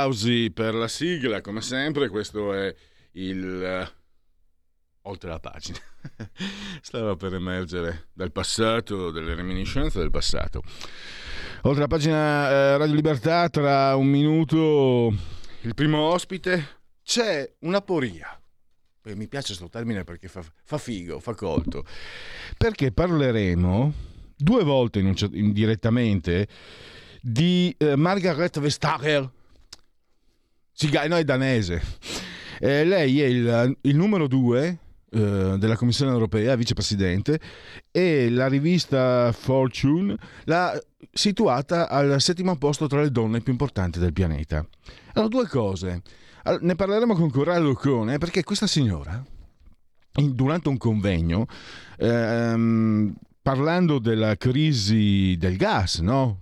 Applausi 0.00 0.50
per 0.50 0.74
la 0.74 0.88
sigla, 0.88 1.40
come 1.42 1.60
sempre, 1.60 2.08
questo 2.08 2.54
è 2.54 2.74
il... 3.12 3.84
Uh, 3.84 5.08
oltre 5.08 5.28
la 5.28 5.40
pagina. 5.40 5.78
Stava 6.80 7.16
per 7.16 7.34
emergere 7.34 8.08
dal 8.12 8.32
passato, 8.32 9.10
delle 9.10 9.34
reminiscenze 9.34 9.98
del 9.98 10.10
passato. 10.10 10.62
Oltre 11.62 11.80
la 11.80 11.86
pagina 11.86 12.74
uh, 12.74 12.78
Radio 12.78 12.94
Libertà, 12.94 13.48
tra 13.50 13.94
un 13.94 14.06
minuto 14.06 15.12
il 15.62 15.74
primo 15.74 16.00
ospite, 16.00 16.78
c'è 17.02 17.56
una 17.60 17.82
poria. 17.82 18.34
Mi 19.02 19.28
piace 19.28 19.48
questo 19.48 19.68
termine 19.68 20.04
perché 20.04 20.28
fa, 20.28 20.42
fa, 20.64 20.78
figo, 20.78 21.20
fa 21.20 21.34
colto. 21.34 21.84
Perché 22.56 22.92
parleremo 22.92 23.92
due 24.36 24.64
volte 24.64 25.00
indirettamente 25.00 26.48
di 27.20 27.74
uh, 27.78 27.94
Margaret 27.96 28.58
Vestager 28.60 29.30
no, 31.08 31.16
è 31.16 31.24
danese. 31.24 31.82
Eh, 32.58 32.84
lei 32.84 33.20
è 33.20 33.26
il, 33.26 33.78
il 33.82 33.96
numero 33.96 34.26
due 34.26 34.78
eh, 35.12 35.56
della 35.58 35.76
Commissione 35.76 36.12
europea, 36.12 36.54
vicepresidente, 36.54 37.40
e 37.90 38.30
la 38.30 38.46
rivista 38.46 39.32
Fortune 39.32 40.16
l'ha 40.44 40.78
situata 41.12 41.88
al 41.88 42.20
settimo 42.20 42.56
posto 42.56 42.86
tra 42.86 43.02
le 43.02 43.10
donne 43.10 43.40
più 43.40 43.52
importanti 43.52 43.98
del 43.98 44.12
pianeta. 44.12 44.64
Allora, 45.14 45.28
due 45.28 45.48
cose. 45.48 46.02
Allora, 46.44 46.64
ne 46.64 46.74
parleremo 46.76 47.14
con 47.14 47.30
Corrado 47.30 47.72
Cone 47.74 48.18
perché 48.18 48.44
questa 48.44 48.66
signora, 48.66 49.22
in, 50.16 50.34
durante 50.34 50.68
un 50.68 50.78
convegno, 50.78 51.46
ehm, 51.98 53.14
parlando 53.42 53.98
della 53.98 54.36
crisi 54.36 55.34
del 55.36 55.56
gas, 55.56 55.98
no? 55.98 56.38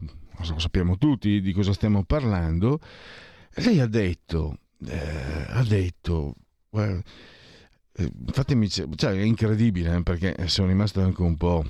Lo 0.47 0.59
sappiamo 0.59 0.99
tutti 0.99 1.41
di 1.41 1.53
cosa 1.53 1.73
stiamo 1.73 2.05
parlando 2.05 2.81
lei 3.55 3.81
ha 3.81 3.87
detto, 3.87 4.59
eh, 4.87 5.45
ha 5.49 5.63
detto, 5.65 6.35
eh, 6.73 7.03
fatemi, 8.27 8.69
cioè 8.69 9.13
è 9.13 9.23
incredibile 9.23 9.97
eh, 9.97 10.03
perché 10.03 10.49
sono 10.49 10.69
rimasto 10.69 11.01
anche 11.01 11.23
un 11.23 11.37
po'... 11.37 11.65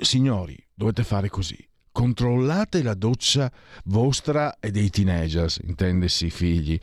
Signori, 0.00 0.56
dovete 0.74 1.04
fare 1.04 1.28
così. 1.28 1.56
Controllate 1.92 2.82
la 2.82 2.94
doccia 2.94 3.52
vostra 3.84 4.58
e 4.58 4.72
dei 4.72 4.90
teenagers, 4.90 5.60
intendesi 5.62 6.28
figli, 6.30 6.76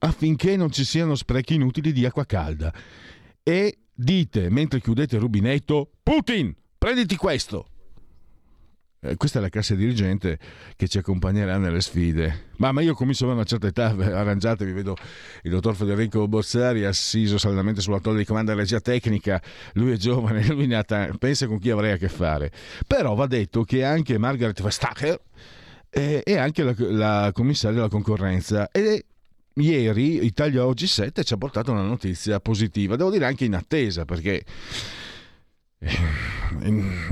affinché 0.00 0.56
non 0.56 0.70
ci 0.70 0.84
siano 0.84 1.14
sprechi 1.14 1.54
inutili 1.54 1.92
di 1.92 2.04
acqua 2.04 2.26
calda. 2.26 2.74
E 3.42 3.78
dite, 3.94 4.50
mentre 4.50 4.80
chiudete 4.80 5.14
il 5.14 5.22
rubinetto, 5.22 5.92
Putin, 6.02 6.54
prenditi 6.76 7.16
questo! 7.16 7.68
Eh, 9.04 9.16
questa 9.16 9.38
è 9.38 9.42
la 9.42 9.50
classe 9.50 9.76
dirigente 9.76 10.38
che 10.76 10.88
ci 10.88 10.96
accompagnerà 10.96 11.58
nelle 11.58 11.82
sfide. 11.82 12.52
Ma, 12.56 12.72
ma 12.72 12.80
io 12.80 12.94
comincio 12.94 13.28
a 13.28 13.34
una 13.34 13.44
certa 13.44 13.66
età, 13.66 13.88
arrangiatevi, 13.88 14.72
vedo 14.72 14.96
il 15.42 15.50
dottor 15.50 15.76
Federico 15.76 16.26
Bozzari 16.26 16.84
assiso 16.84 17.36
saldamente 17.36 17.82
sulla 17.82 18.00
tolla 18.00 18.18
di 18.18 18.24
comando 18.24 18.50
della 18.50 18.62
regia 18.62 18.80
tecnica, 18.80 19.42
lui 19.74 19.92
è 19.92 19.96
giovane, 19.96 20.46
lui 20.48 20.66
ne 20.66 20.76
ha 20.76 20.84
pensa 21.18 21.46
con 21.46 21.58
chi 21.58 21.68
avrei 21.68 21.92
a 21.92 21.96
che 21.98 22.08
fare. 22.08 22.50
Però 22.86 23.14
va 23.14 23.26
detto 23.26 23.62
che 23.64 23.84
anche 23.84 24.16
Margaret 24.16 24.62
Vestager 24.62 25.20
è, 25.90 26.22
è 26.24 26.38
anche 26.38 26.62
la, 26.62 26.74
la 26.76 27.30
commissaria 27.34 27.76
della 27.76 27.90
concorrenza 27.90 28.70
e 28.70 29.04
ieri 29.56 30.24
Italia 30.24 30.66
Oggi 30.66 30.86
7 30.86 31.22
ci 31.22 31.34
ha 31.34 31.36
portato 31.36 31.72
una 31.72 31.82
notizia 31.82 32.40
positiva, 32.40 32.96
devo 32.96 33.10
dire 33.10 33.26
anche 33.26 33.44
in 33.44 33.54
attesa 33.54 34.06
perché 34.06 34.44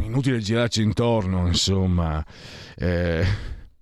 inutile 0.01 0.39
girarci 0.39 0.83
intorno, 0.83 1.47
insomma. 1.47 2.25
Eh, 2.77 3.25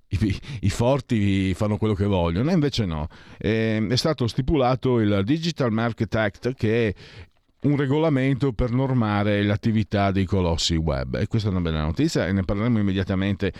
i, 0.08 0.40
i, 0.62 0.70
forti 0.70 1.54
fanno 1.54 1.76
quello 1.76 1.94
che 1.94 2.04
vogliono, 2.04 2.50
invece 2.50 2.84
no. 2.84 3.08
Eh, 3.38 3.86
è 3.88 3.96
stato 3.96 4.26
stipulato 4.26 4.98
il 4.98 5.22
Digital 5.24 5.72
Market 5.72 6.14
Act 6.14 6.54
che 6.54 6.88
è 6.88 6.94
un 7.62 7.76
regolamento 7.76 8.52
per 8.52 8.70
normare 8.70 9.42
l'attività 9.42 10.10
dei 10.10 10.24
colossi 10.24 10.76
web 10.76 11.16
e 11.16 11.26
questa 11.26 11.48
è 11.48 11.50
una 11.50 11.60
bella 11.60 11.82
notizia 11.82 12.26
e 12.26 12.32
ne 12.32 12.42
parleremo 12.42 12.78
immediatamente 12.78 13.52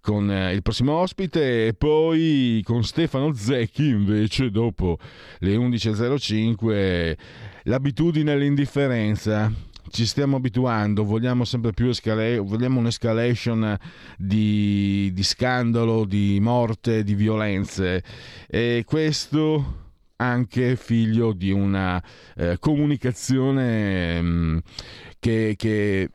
con 0.00 0.28
eh, 0.28 0.52
il 0.52 0.62
prossimo 0.62 0.94
ospite 0.94 1.68
e 1.68 1.74
poi 1.74 2.60
con 2.64 2.82
Stefano 2.82 3.32
Zecchi 3.32 3.86
invece 3.86 4.50
dopo 4.50 4.98
le 5.38 5.54
11.05 5.54 7.16
l'abitudine 7.62 8.32
all'indifferenza 8.32 9.52
ci 9.94 10.06
stiamo 10.06 10.36
abituando, 10.36 11.04
vogliamo 11.04 11.44
sempre 11.44 11.70
più 11.72 11.86
escala- 11.86 12.40
vogliamo 12.40 12.80
un'escalation 12.80 13.78
di, 14.18 15.08
di 15.12 15.22
scandalo, 15.22 16.04
di 16.04 16.40
morte, 16.40 17.04
di 17.04 17.14
violenze. 17.14 18.02
E 18.48 18.82
questo 18.84 19.82
anche 20.16 20.74
figlio 20.74 21.32
di 21.32 21.52
una 21.52 22.02
eh, 22.34 22.56
comunicazione 22.58 24.20
mh, 24.20 24.26
mm, 24.26 24.58
che, 25.20 25.54
che 25.56 26.10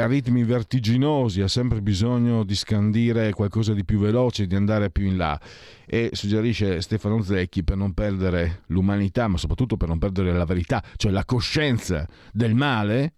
a 0.00 0.06
ritmi 0.06 0.42
vertiginosi, 0.44 1.42
ha 1.42 1.48
sempre 1.48 1.82
bisogno 1.82 2.44
di 2.44 2.54
scandire 2.54 3.32
qualcosa 3.32 3.74
di 3.74 3.84
più 3.84 3.98
veloce, 3.98 4.46
di 4.46 4.54
andare 4.54 4.90
più 4.90 5.06
in 5.06 5.16
là. 5.16 5.38
E 5.84 6.10
suggerisce 6.12 6.80
Stefano 6.80 7.20
Zecchi 7.22 7.62
per 7.62 7.76
non 7.76 7.92
perdere 7.92 8.62
l'umanità, 8.68 9.28
ma 9.28 9.36
soprattutto 9.36 9.76
per 9.76 9.88
non 9.88 9.98
perdere 9.98 10.32
la 10.32 10.46
verità, 10.46 10.82
cioè 10.96 11.12
la 11.12 11.24
coscienza 11.24 12.08
del 12.32 12.54
male 12.54 13.14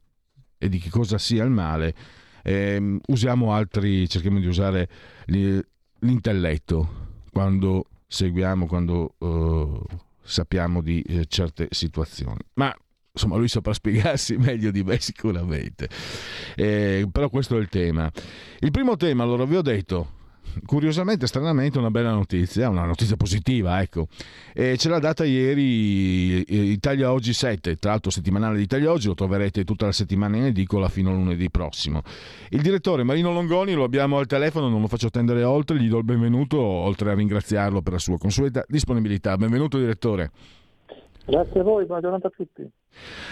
e 0.58 0.68
di 0.68 0.78
che 0.78 0.90
cosa 0.90 1.16
sia 1.16 1.44
il 1.44 1.50
male. 1.50 1.94
Eh, 2.42 2.98
usiamo 3.06 3.52
altri, 3.52 4.08
cerchiamo 4.08 4.40
di 4.40 4.46
usare 4.46 4.88
l'intelletto 5.26 7.02
quando 7.30 7.86
seguiamo, 8.06 8.66
quando 8.66 9.14
uh, 9.18 9.80
sappiamo 10.22 10.82
di 10.82 11.00
eh, 11.02 11.26
certe 11.26 11.68
situazioni. 11.70 12.40
Ma 12.54 12.74
insomma 13.14 13.36
lui 13.36 13.46
saprà 13.46 13.72
spiegarsi 13.72 14.36
meglio 14.38 14.70
di 14.70 14.82
me 14.82 14.98
sicuramente. 15.00 15.88
Eh, 16.56 17.08
però 17.10 17.30
questo 17.30 17.56
è 17.56 17.60
il 17.60 17.68
tema. 17.68 18.10
Il 18.58 18.70
primo 18.70 18.96
tema, 18.96 19.22
allora 19.22 19.44
vi 19.44 19.56
ho 19.56 19.62
detto, 19.62 20.22
curiosamente, 20.66 21.28
stranamente, 21.28 21.78
una 21.78 21.92
bella 21.92 22.10
notizia, 22.10 22.68
una 22.68 22.84
notizia 22.84 23.14
positiva, 23.14 23.80
ecco. 23.80 24.08
E 24.52 24.76
ce 24.76 24.88
l'ha 24.88 24.98
data 24.98 25.24
ieri 25.24 26.72
Italia 26.72 27.12
Oggi 27.12 27.32
7, 27.32 27.76
tra 27.76 27.90
l'altro 27.90 28.10
settimanale 28.10 28.56
di 28.56 28.64
Italia 28.64 28.90
Oggi, 28.90 29.06
lo 29.06 29.14
troverete 29.14 29.62
tutta 29.62 29.86
la 29.86 29.92
settimana 29.92 30.36
in 30.36 30.46
edicola 30.46 30.88
fino 30.88 31.10
a 31.10 31.14
lunedì 31.14 31.48
prossimo. 31.50 32.02
Il 32.50 32.62
direttore 32.62 33.04
Marino 33.04 33.32
Longoni 33.32 33.74
lo 33.74 33.84
abbiamo 33.84 34.18
al 34.18 34.26
telefono, 34.26 34.68
non 34.68 34.80
lo 34.80 34.88
faccio 34.88 35.06
attendere 35.06 35.44
oltre, 35.44 35.78
gli 35.78 35.88
do 35.88 35.98
il 35.98 36.04
benvenuto, 36.04 36.58
oltre 36.58 37.12
a 37.12 37.14
ringraziarlo 37.14 37.80
per 37.80 37.92
la 37.92 37.98
sua 38.00 38.18
consueta 38.18 38.64
disponibilità. 38.66 39.36
Benvenuto 39.36 39.78
direttore. 39.78 40.32
Grazie 41.26 41.60
a 41.60 41.62
voi, 41.62 41.86
buona 41.86 42.00
giornata 42.02 42.26
a 42.26 42.30
tutti. 42.30 42.70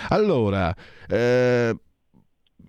Allora, 0.08 0.74
eh, 1.08 1.76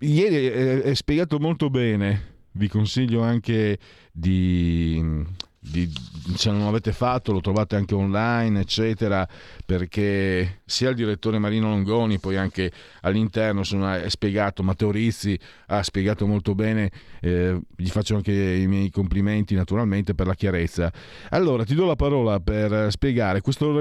ieri 0.00 0.46
è 0.46 0.94
spiegato 0.94 1.38
molto 1.38 1.70
bene, 1.70 2.34
vi 2.52 2.68
consiglio 2.68 3.22
anche 3.22 3.78
di, 4.12 5.24
di, 5.58 5.90
se 6.36 6.50
non 6.50 6.64
l'avete 6.64 6.92
fatto 6.92 7.32
lo 7.32 7.40
trovate 7.40 7.74
anche 7.74 7.94
online 7.94 8.60
eccetera 8.60 9.26
perché 9.64 10.60
sia 10.64 10.90
il 10.90 10.94
direttore 10.94 11.38
Marino 11.38 11.68
Longoni 11.68 12.18
poi 12.18 12.36
anche 12.36 12.70
all'interno 13.00 13.64
sono, 13.64 13.92
è 13.92 14.08
spiegato 14.08 14.62
Matteo 14.62 14.90
Rizzi 14.90 15.38
ha 15.66 15.82
spiegato 15.82 16.26
molto 16.26 16.54
bene 16.54 16.90
eh, 17.20 17.58
gli 17.74 17.88
faccio 17.88 18.14
anche 18.14 18.32
i 18.32 18.66
miei 18.66 18.90
complimenti 18.90 19.54
naturalmente 19.54 20.14
per 20.14 20.26
la 20.26 20.34
chiarezza. 20.34 20.92
Allora 21.30 21.64
ti 21.64 21.74
do 21.74 21.86
la 21.86 21.96
parola 21.96 22.38
per 22.40 22.90
spiegare 22.90 23.40
questo 23.40 23.72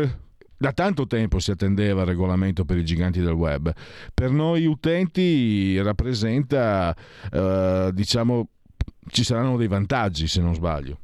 da 0.63 0.71
tanto 0.71 1.06
tempo 1.07 1.39
si 1.39 1.51
attendeva 1.51 2.04
il 2.04 2.07
regolamento 2.07 2.63
per 2.63 2.77
i 2.77 2.86
giganti 2.86 3.19
del 3.19 3.33
web. 3.33 3.69
Per 4.13 4.31
noi 4.31 4.65
utenti 4.65 5.77
rappresenta, 5.81 6.95
eh, 7.30 7.89
diciamo, 7.92 8.48
ci 9.10 9.25
saranno 9.25 9.57
dei 9.57 9.68
vantaggi 9.68 10.25
se 10.25 10.39
non 10.39 10.54
sbaglio. 10.54 11.00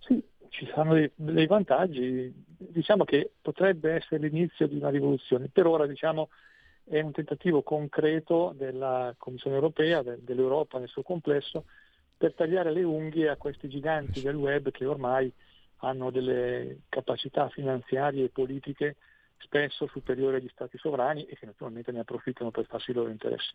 Sì, 0.00 0.20
ci 0.48 0.66
saranno 0.66 0.94
dei, 0.94 1.08
dei, 1.14 1.46
vantaggi. 1.46 2.34
Diciamo 2.56 3.04
che 3.04 3.30
potrebbe 3.40 3.92
essere 3.92 4.28
l'inizio 4.28 4.66
di 4.66 4.74
una 4.74 4.90
rivoluzione. 4.90 5.48
Per 5.48 5.64
ora 5.64 5.86
diciamo, 5.86 6.28
è 6.82 7.00
un 7.00 7.12
tentativo 7.12 7.62
concreto 7.62 8.52
della 8.58 9.14
Commissione 9.18 9.54
europea, 9.54 10.02
de, 10.02 10.18
dell'Europa 10.20 10.80
nel 10.80 10.88
suo 10.88 11.02
complesso, 11.02 11.66
per 12.16 12.34
tagliare 12.34 12.72
le 12.72 12.82
unghie 12.82 13.28
a 13.28 13.36
questi 13.36 13.68
giganti 13.68 14.20
del 14.20 14.34
web 14.34 14.72
che 14.72 14.84
ormai 14.84 15.32
hanno 15.82 16.10
delle 16.10 16.80
capacità 16.88 17.48
finanziarie 17.48 18.24
e 18.24 18.30
politiche 18.30 18.96
spesso 19.38 19.86
superiori 19.88 20.36
agli 20.36 20.50
stati 20.52 20.78
sovrani 20.78 21.24
e 21.26 21.36
che 21.36 21.46
naturalmente 21.46 21.90
ne 21.92 22.00
approfittano 22.00 22.50
per 22.50 22.66
farsi 22.66 22.90
i 22.90 22.94
loro 22.94 23.10
interessi. 23.10 23.54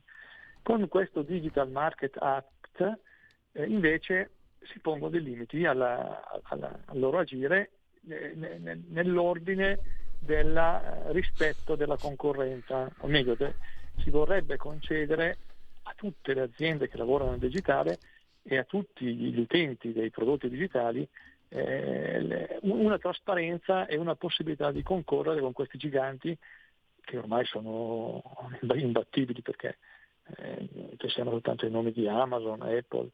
Con 0.62 0.88
questo 0.89 1.21
Digital 1.21 1.69
Market 1.69 2.18
Act 2.19 3.00
eh, 3.53 3.65
invece 3.65 4.31
si 4.63 4.79
pongono 4.79 5.12
dei 5.12 5.24
limiti 5.24 5.65
alla, 5.65 6.41
alla, 6.44 6.79
al 6.85 7.00
loro 7.00 7.19
agire 7.19 7.71
eh, 8.07 8.33
nell'ordine 8.89 9.79
del 10.19 10.56
eh, 10.56 11.12
rispetto 11.13 11.75
della 11.75 11.97
concorrenza, 11.97 12.91
o 13.00 13.07
meglio, 13.07 13.38
si 13.97 14.09
vorrebbe 14.09 14.57
concedere 14.57 15.38
a 15.83 15.94
tutte 15.95 16.33
le 16.33 16.41
aziende 16.41 16.89
che 16.89 16.97
lavorano 16.97 17.31
nel 17.31 17.39
digitale 17.39 17.97
e 18.44 18.57
a 18.57 18.65
tutti 18.65 19.06
gli 19.15 19.39
utenti 19.39 19.94
dei 19.94 20.09
prodotti 20.09 20.50
digitali 20.50 21.07
eh, 21.50 22.60
una 22.62 22.98
trasparenza 22.98 23.86
e 23.86 23.98
una 23.98 24.16
possibilità 24.16 24.72
di 24.72 24.84
concorrere 24.84 25.40
con 25.40 25.54
questi 25.54 25.78
giganti 25.78 26.38
che 27.02 27.18
ormai 27.18 27.46
sono 27.46 28.22
imbattibili 28.76 29.42
perché 29.42 29.78
eh, 30.36 30.96
pensiamo 30.98 31.32
soltanto 31.32 31.66
ai 31.66 31.72
nomi 31.72 31.92
di 31.92 32.08
Amazon, 32.08 32.62
Apple, 32.62 33.10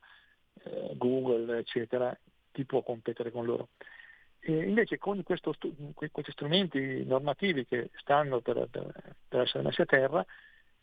eh, 0.63 0.93
Google, 0.95 1.59
eccetera, 1.59 2.17
chi 2.51 2.65
può 2.65 2.81
competere 2.81 3.31
con 3.31 3.45
loro. 3.45 3.69
E 4.39 4.51
invece 4.51 4.97
con 4.97 5.21
questo, 5.23 5.53
questi 5.93 6.31
strumenti 6.31 7.05
normativi 7.05 7.65
che 7.65 7.91
stanno 7.95 8.41
per, 8.41 8.67
per, 8.69 8.91
per, 9.27 9.41
essere 9.41 9.63
messi 9.63 9.81
a 9.81 9.85
terra, 9.85 10.25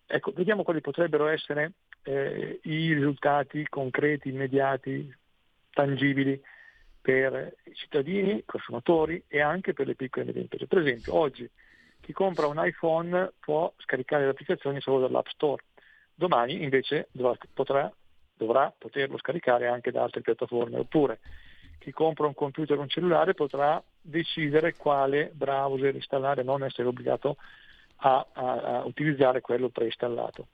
ecco, 0.06 0.32
vediamo 0.32 0.62
quali 0.62 0.80
potrebbero 0.80 1.26
essere 1.26 1.72
eh, 2.04 2.60
i 2.62 2.94
risultati 2.94 3.66
concreti, 3.68 4.28
immediati, 4.28 5.14
tangibili 5.72 6.40
per 7.00 7.56
i 7.64 7.74
cittadini, 7.74 8.36
i 8.36 8.44
consumatori 8.44 9.22
e 9.26 9.40
anche 9.40 9.72
per 9.72 9.86
le 9.86 9.94
piccole 9.94 10.24
e 10.24 10.26
medie 10.28 10.42
imprese. 10.42 10.66
Per 10.66 10.78
esempio, 10.78 11.14
oggi 11.14 11.48
chi 12.00 12.12
compra 12.12 12.46
un 12.46 12.60
iPhone 12.64 13.32
può 13.40 13.72
scaricare 13.78 14.24
le 14.24 14.30
applicazioni 14.30 14.80
solo 14.80 15.00
dall'App 15.00 15.26
Store, 15.28 15.62
domani 16.14 16.62
invece 16.62 17.08
dovrà, 17.12 17.36
potrà 17.52 17.92
dovrà 18.40 18.72
poterlo 18.76 19.18
scaricare 19.18 19.68
anche 19.68 19.90
da 19.90 20.02
altre 20.02 20.22
piattaforme, 20.22 20.78
oppure 20.78 21.20
chi 21.78 21.92
compra 21.92 22.26
un 22.26 22.34
computer 22.34 22.78
o 22.78 22.80
un 22.80 22.88
cellulare 22.88 23.34
potrà 23.34 23.82
decidere 24.00 24.74
quale 24.76 25.30
browser 25.34 25.94
installare, 25.94 26.42
non 26.42 26.64
essere 26.64 26.88
obbligato 26.88 27.36
a, 27.96 28.26
a, 28.32 28.52
a 28.52 28.84
utilizzare 28.84 29.42
quello 29.42 29.68
preinstallato. 29.68 30.48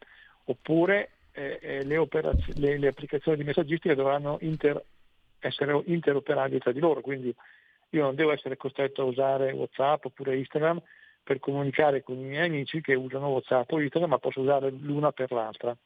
Oppure 0.44 1.10
eh, 1.32 1.58
eh 1.60 1.84
le, 1.84 2.08
le, 2.54 2.78
le, 2.78 2.86
applicazioni 2.88 3.38
di 3.38 3.44
messaggistica 3.44 3.94
dovranno 3.94 4.38
inter- 4.40 4.82
essere 5.46 5.80
interoperabili 5.86 6.60
tra 6.60 6.72
di 6.72 6.80
loro, 6.80 7.00
quindi 7.00 7.34
io 7.90 8.02
non 8.02 8.14
devo 8.14 8.32
essere 8.32 8.56
costretto 8.56 9.02
a 9.02 9.06
usare 9.06 9.52
WhatsApp 9.52 10.04
oppure 10.04 10.36
Instagram 10.36 10.82
per 11.22 11.38
comunicare 11.38 12.02
con 12.02 12.18
i 12.18 12.24
miei 12.24 12.46
amici 12.46 12.80
che 12.80 12.94
usano 12.94 13.28
WhatsApp 13.28 13.72
o 13.72 13.80
Instagram, 13.80 14.10
ma 14.10 14.18
posso 14.18 14.40
usare 14.40 14.70
l'una 14.70 15.12
per 15.12 15.32
l'altra 15.32 15.76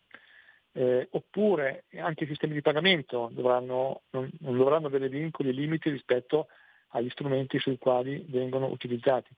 eh, 0.72 1.08
oppure 1.10 1.84
anche 1.96 2.24
i 2.24 2.26
sistemi 2.26 2.54
di 2.54 2.62
pagamento 2.62 3.28
dovranno, 3.32 4.02
non, 4.10 4.30
non, 4.40 4.56
dovranno 4.56 4.86
avere 4.86 5.08
vincoli 5.08 5.48
e 5.48 5.52
limiti 5.52 5.90
rispetto 5.90 6.48
agli 6.90 7.10
strumenti 7.10 7.58
sui 7.58 7.78
quali 7.78 8.24
vengono 8.28 8.66
utilizzati. 8.66 9.30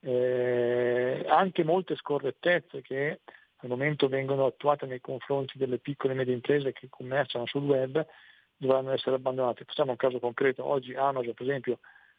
Eh, 0.00 1.24
anche 1.26 1.64
molte 1.64 1.96
scorrettezze 1.96 2.82
che 2.82 3.20
al 3.56 3.68
momento 3.68 4.08
vengono 4.08 4.46
attuate 4.46 4.86
nei 4.86 5.00
confronti 5.00 5.56
delle 5.58 5.78
piccole 5.78 6.12
e 6.12 6.16
medie 6.16 6.34
imprese 6.34 6.72
che 6.72 6.88
commerciano 6.90 7.46
sul 7.46 7.64
web 7.64 8.06
dovranno 8.56 8.92
essere 8.92 9.16
abbandonate. 9.16 9.64
Facciamo 9.64 9.90
un 9.92 9.96
caso 9.96 10.18
concreto, 10.18 10.64
oggi 10.64 10.94
Amazon 10.94 11.34
per 11.34 11.46
esempio 11.46 11.78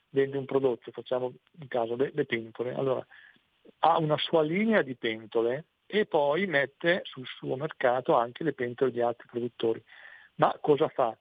vende 0.10 0.38
un 0.38 0.46
prodotto, 0.46 0.92
facciamo 0.92 1.34
il 1.60 1.68
caso 1.68 1.96
delle 1.96 2.26
pentole, 2.26 2.74
allora 2.74 3.06
ha 3.80 3.98
una 3.98 4.18
sua 4.18 4.42
linea 4.42 4.82
di 4.82 4.96
pentole 4.96 5.66
e 5.86 6.06
poi 6.06 6.46
mette 6.48 7.02
sul 7.04 7.26
suo 7.26 7.56
mercato 7.56 8.16
anche 8.16 8.44
le 8.44 8.54
pentole 8.54 8.92
di 8.92 9.02
altri 9.02 9.28
produttori. 9.30 9.84
Ma 10.36 10.56
cosa 10.62 10.88
fa? 10.88 11.16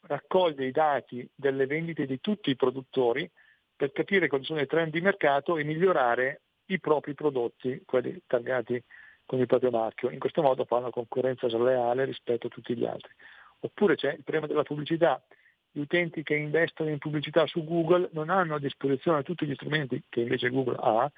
Raccoglie 0.00 0.66
i 0.66 0.70
dati 0.70 1.28
delle 1.34 1.66
vendite 1.66 2.06
di 2.06 2.20
tutti 2.20 2.50
i 2.50 2.56
produttori 2.56 3.30
per 3.76 3.92
capire 3.92 4.28
quali 4.28 4.44
sono 4.44 4.60
i 4.60 4.66
trend 4.66 4.92
di 4.92 5.00
mercato 5.00 5.56
e 5.56 5.64
migliorare 5.64 6.42
i 6.66 6.80
propri 6.80 7.14
prodotti, 7.14 7.82
quelli 7.84 8.20
taggati 8.26 8.82
con 9.24 9.38
il 9.38 9.46
proprio 9.46 9.70
marchio. 9.70 10.10
In 10.10 10.18
questo 10.18 10.42
modo 10.42 10.64
fa 10.64 10.76
una 10.76 10.90
concorrenza 10.90 11.48
sleale 11.48 12.04
rispetto 12.04 12.46
a 12.46 12.50
tutti 12.50 12.74
gli 12.74 12.84
altri. 12.84 13.12
Oppure 13.60 13.96
c'è 13.96 14.12
il 14.12 14.22
problema 14.22 14.46
della 14.46 14.62
pubblicità. 14.62 15.22
Gli 15.70 15.80
utenti 15.80 16.22
che 16.22 16.34
investono 16.34 16.90
in 16.90 16.98
pubblicità 16.98 17.46
su 17.46 17.64
Google 17.64 18.08
non 18.12 18.30
hanno 18.30 18.54
a 18.54 18.60
disposizione 18.60 19.22
tutti 19.22 19.46
gli 19.46 19.54
strumenti 19.54 20.02
che 20.08 20.20
invece 20.22 20.48
Google 20.48 20.76
ha 20.80 21.10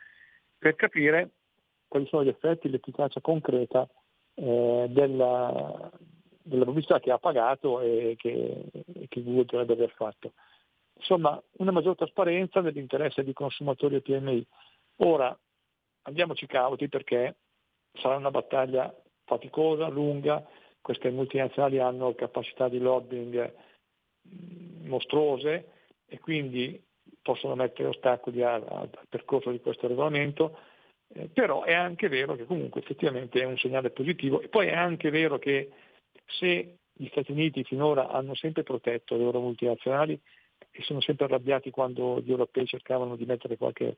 per 0.58 0.74
capire 0.74 1.30
quali 1.86 2.06
sono 2.06 2.24
gli 2.24 2.28
effetti, 2.28 2.68
l'efficacia 2.68 3.20
concreta 3.20 3.88
eh, 4.34 4.86
della, 4.90 5.90
della, 6.42 6.64
pubblicità 6.64 7.00
che 7.00 7.10
ha 7.10 7.18
pagato 7.18 7.80
e 7.80 8.14
che, 8.16 8.64
e 8.72 9.06
che 9.08 9.22
Google 9.22 9.44
dovrebbe 9.44 9.72
aver 9.72 9.90
fatto. 9.90 10.32
Insomma, 10.94 11.40
una 11.58 11.70
maggior 11.70 11.96
trasparenza 11.96 12.60
nell'interesse 12.60 13.24
di 13.24 13.32
consumatori 13.32 13.96
e 13.96 14.02
PMI. 14.02 14.46
Ora, 14.98 15.36
andiamoci 16.02 16.46
cauti 16.46 16.88
perché 16.88 17.36
sarà 17.94 18.16
una 18.16 18.30
battaglia 18.30 18.94
faticosa, 19.24 19.88
lunga, 19.88 20.46
queste 20.80 21.10
multinazionali 21.10 21.78
hanno 21.78 22.14
capacità 22.14 22.68
di 22.68 22.78
lobbying 22.78 23.52
mm, 24.28 24.86
mostruose 24.86 25.72
e 26.06 26.18
quindi 26.18 26.82
possono 27.22 27.54
mettere 27.54 27.88
ostacoli 27.88 28.42
al, 28.42 28.64
al 28.66 28.90
percorso 29.08 29.50
di 29.50 29.60
questo 29.60 29.86
regolamento. 29.86 30.58
Eh, 31.12 31.28
però 31.28 31.64
è 31.64 31.74
anche 31.74 32.08
vero 32.08 32.36
che 32.36 32.44
comunque 32.44 32.80
effettivamente 32.80 33.40
è 33.40 33.44
un 33.44 33.58
segnale 33.58 33.90
positivo 33.90 34.40
e 34.40 34.48
poi 34.48 34.68
è 34.68 34.74
anche 34.74 35.10
vero 35.10 35.38
che 35.38 35.70
se 36.26 36.76
gli 36.92 37.08
Stati 37.08 37.32
Uniti 37.32 37.64
finora 37.64 38.08
hanno 38.10 38.34
sempre 38.34 38.62
protetto 38.62 39.16
le 39.16 39.24
loro 39.24 39.40
multinazionali 39.40 40.20
e 40.70 40.82
sono 40.82 41.00
sempre 41.00 41.24
arrabbiati 41.24 41.70
quando 41.70 42.20
gli 42.20 42.30
europei 42.30 42.66
cercavano 42.66 43.16
di 43.16 43.24
mettere 43.24 43.56
qualche 43.56 43.96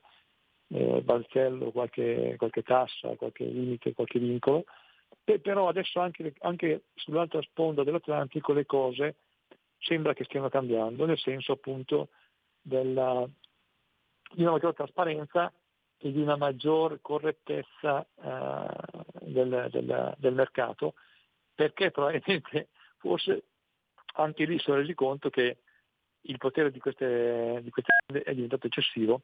eh, 0.69 1.03
balzello, 1.03 1.71
qualche, 1.71 2.35
qualche, 2.39 2.63
tassa, 2.63 3.15
qualche 3.17 3.45
limite, 3.45 3.93
qualche 3.93 4.19
vincolo, 4.19 4.65
e 5.25 5.39
però 5.39 5.69
adesso 5.69 6.01
anche, 6.01 6.35
anche 6.41 6.85
sull'altra 6.95 7.41
sponda 7.43 7.85
dell'Atlantico 7.85 8.53
le 8.53 8.67
cose 8.67 9.17
sembra 9.79 10.15
che 10.15 10.25
stiano 10.25 10.49
cambiando, 10.49 11.07
nel 11.07 11.19
senso 11.19 11.53
appunto 11.53 12.09
della, 12.61 13.29
di 14.33 14.43
una 14.43 14.53
maggiore 14.53 14.75
trasparenza 14.75 15.53
e 15.99 16.13
di 16.13 16.21
una 16.21 16.37
maggior 16.37 17.01
correttezza 17.01 18.05
eh, 18.23 18.67
del, 19.21 19.69
del, 19.71 20.15
del, 20.17 20.35
mercato, 20.35 20.95
perché 21.55 21.91
probabilmente 21.91 22.69
forse 22.99 23.45
anche 24.15 24.45
lì 24.45 24.59
si 24.59 24.65
sono 24.65 24.79
resi 24.79 24.95
conto 24.95 25.31
che 25.31 25.59
il 26.23 26.39
potere 26.39 26.71
di 26.71 26.79
queste, 26.79 27.61
di 27.63 27.71
queste 27.71 27.93
è 28.23 28.35
diventato 28.35 28.67
eccessivo 28.67 29.23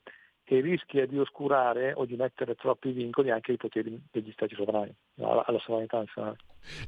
e 0.51 0.61
rischia 0.61 1.07
di 1.07 1.19
oscurare 1.19 1.93
o 1.95 2.07
di 2.07 2.17
mettere 2.17 2.55
troppi 2.55 2.91
vincoli 2.93 3.31
anche 3.31 3.51
ai 3.51 3.59
poteri 3.59 4.01
degli 4.11 4.33
stati 4.33 4.55
sovrani, 4.55 4.95
alla, 5.19 5.45
alla 5.47 5.59
sovranità 5.59 5.99
nazionale. 5.99 6.39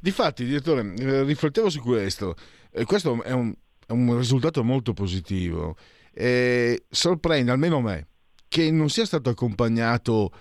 Difatti, 0.01 0.45
direttore, 0.45 0.93
eh, 0.97 1.23
riflettevo 1.23 1.69
su 1.69 1.79
questo. 1.79 2.35
Eh, 2.71 2.85
questo 2.85 3.21
è 3.21 3.31
un, 3.31 3.53
è 3.85 3.91
un 3.91 4.17
risultato 4.17 4.63
molto 4.63 4.93
positivo. 4.93 5.75
E 6.11 6.85
sorprende 6.89 7.51
almeno 7.51 7.79
me 7.79 8.07
che 8.47 8.71
non 8.71 8.89
sia 8.89 9.05
stato 9.05 9.29
accompagnato 9.29 10.31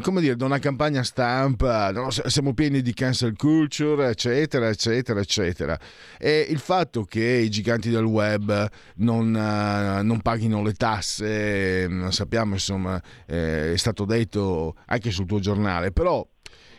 come 0.00 0.20
dire, 0.20 0.36
da 0.36 0.44
una 0.44 0.58
campagna 0.58 1.02
stampa, 1.02 1.90
no? 1.92 2.10
siamo 2.10 2.54
pieni 2.54 2.80
di 2.80 2.94
cancel 2.94 3.36
culture, 3.36 4.08
eccetera, 4.08 4.68
eccetera, 4.68 5.20
eccetera. 5.20 5.78
E 6.18 6.46
il 6.48 6.58
fatto 6.58 7.04
che 7.04 7.24
i 7.24 7.50
giganti 7.50 7.90
del 7.90 8.04
web 8.04 8.68
non, 8.96 9.28
uh, 9.28 10.02
non 10.04 10.20
paghino 10.22 10.62
le 10.62 10.72
tasse, 10.72 12.10
sappiamo, 12.10 12.54
insomma, 12.54 13.00
eh, 13.26 13.72
è 13.72 13.76
stato 13.76 14.04
detto 14.04 14.76
anche 14.86 15.10
sul 15.10 15.26
tuo 15.26 15.40
giornale, 15.40 15.92
però 15.92 16.26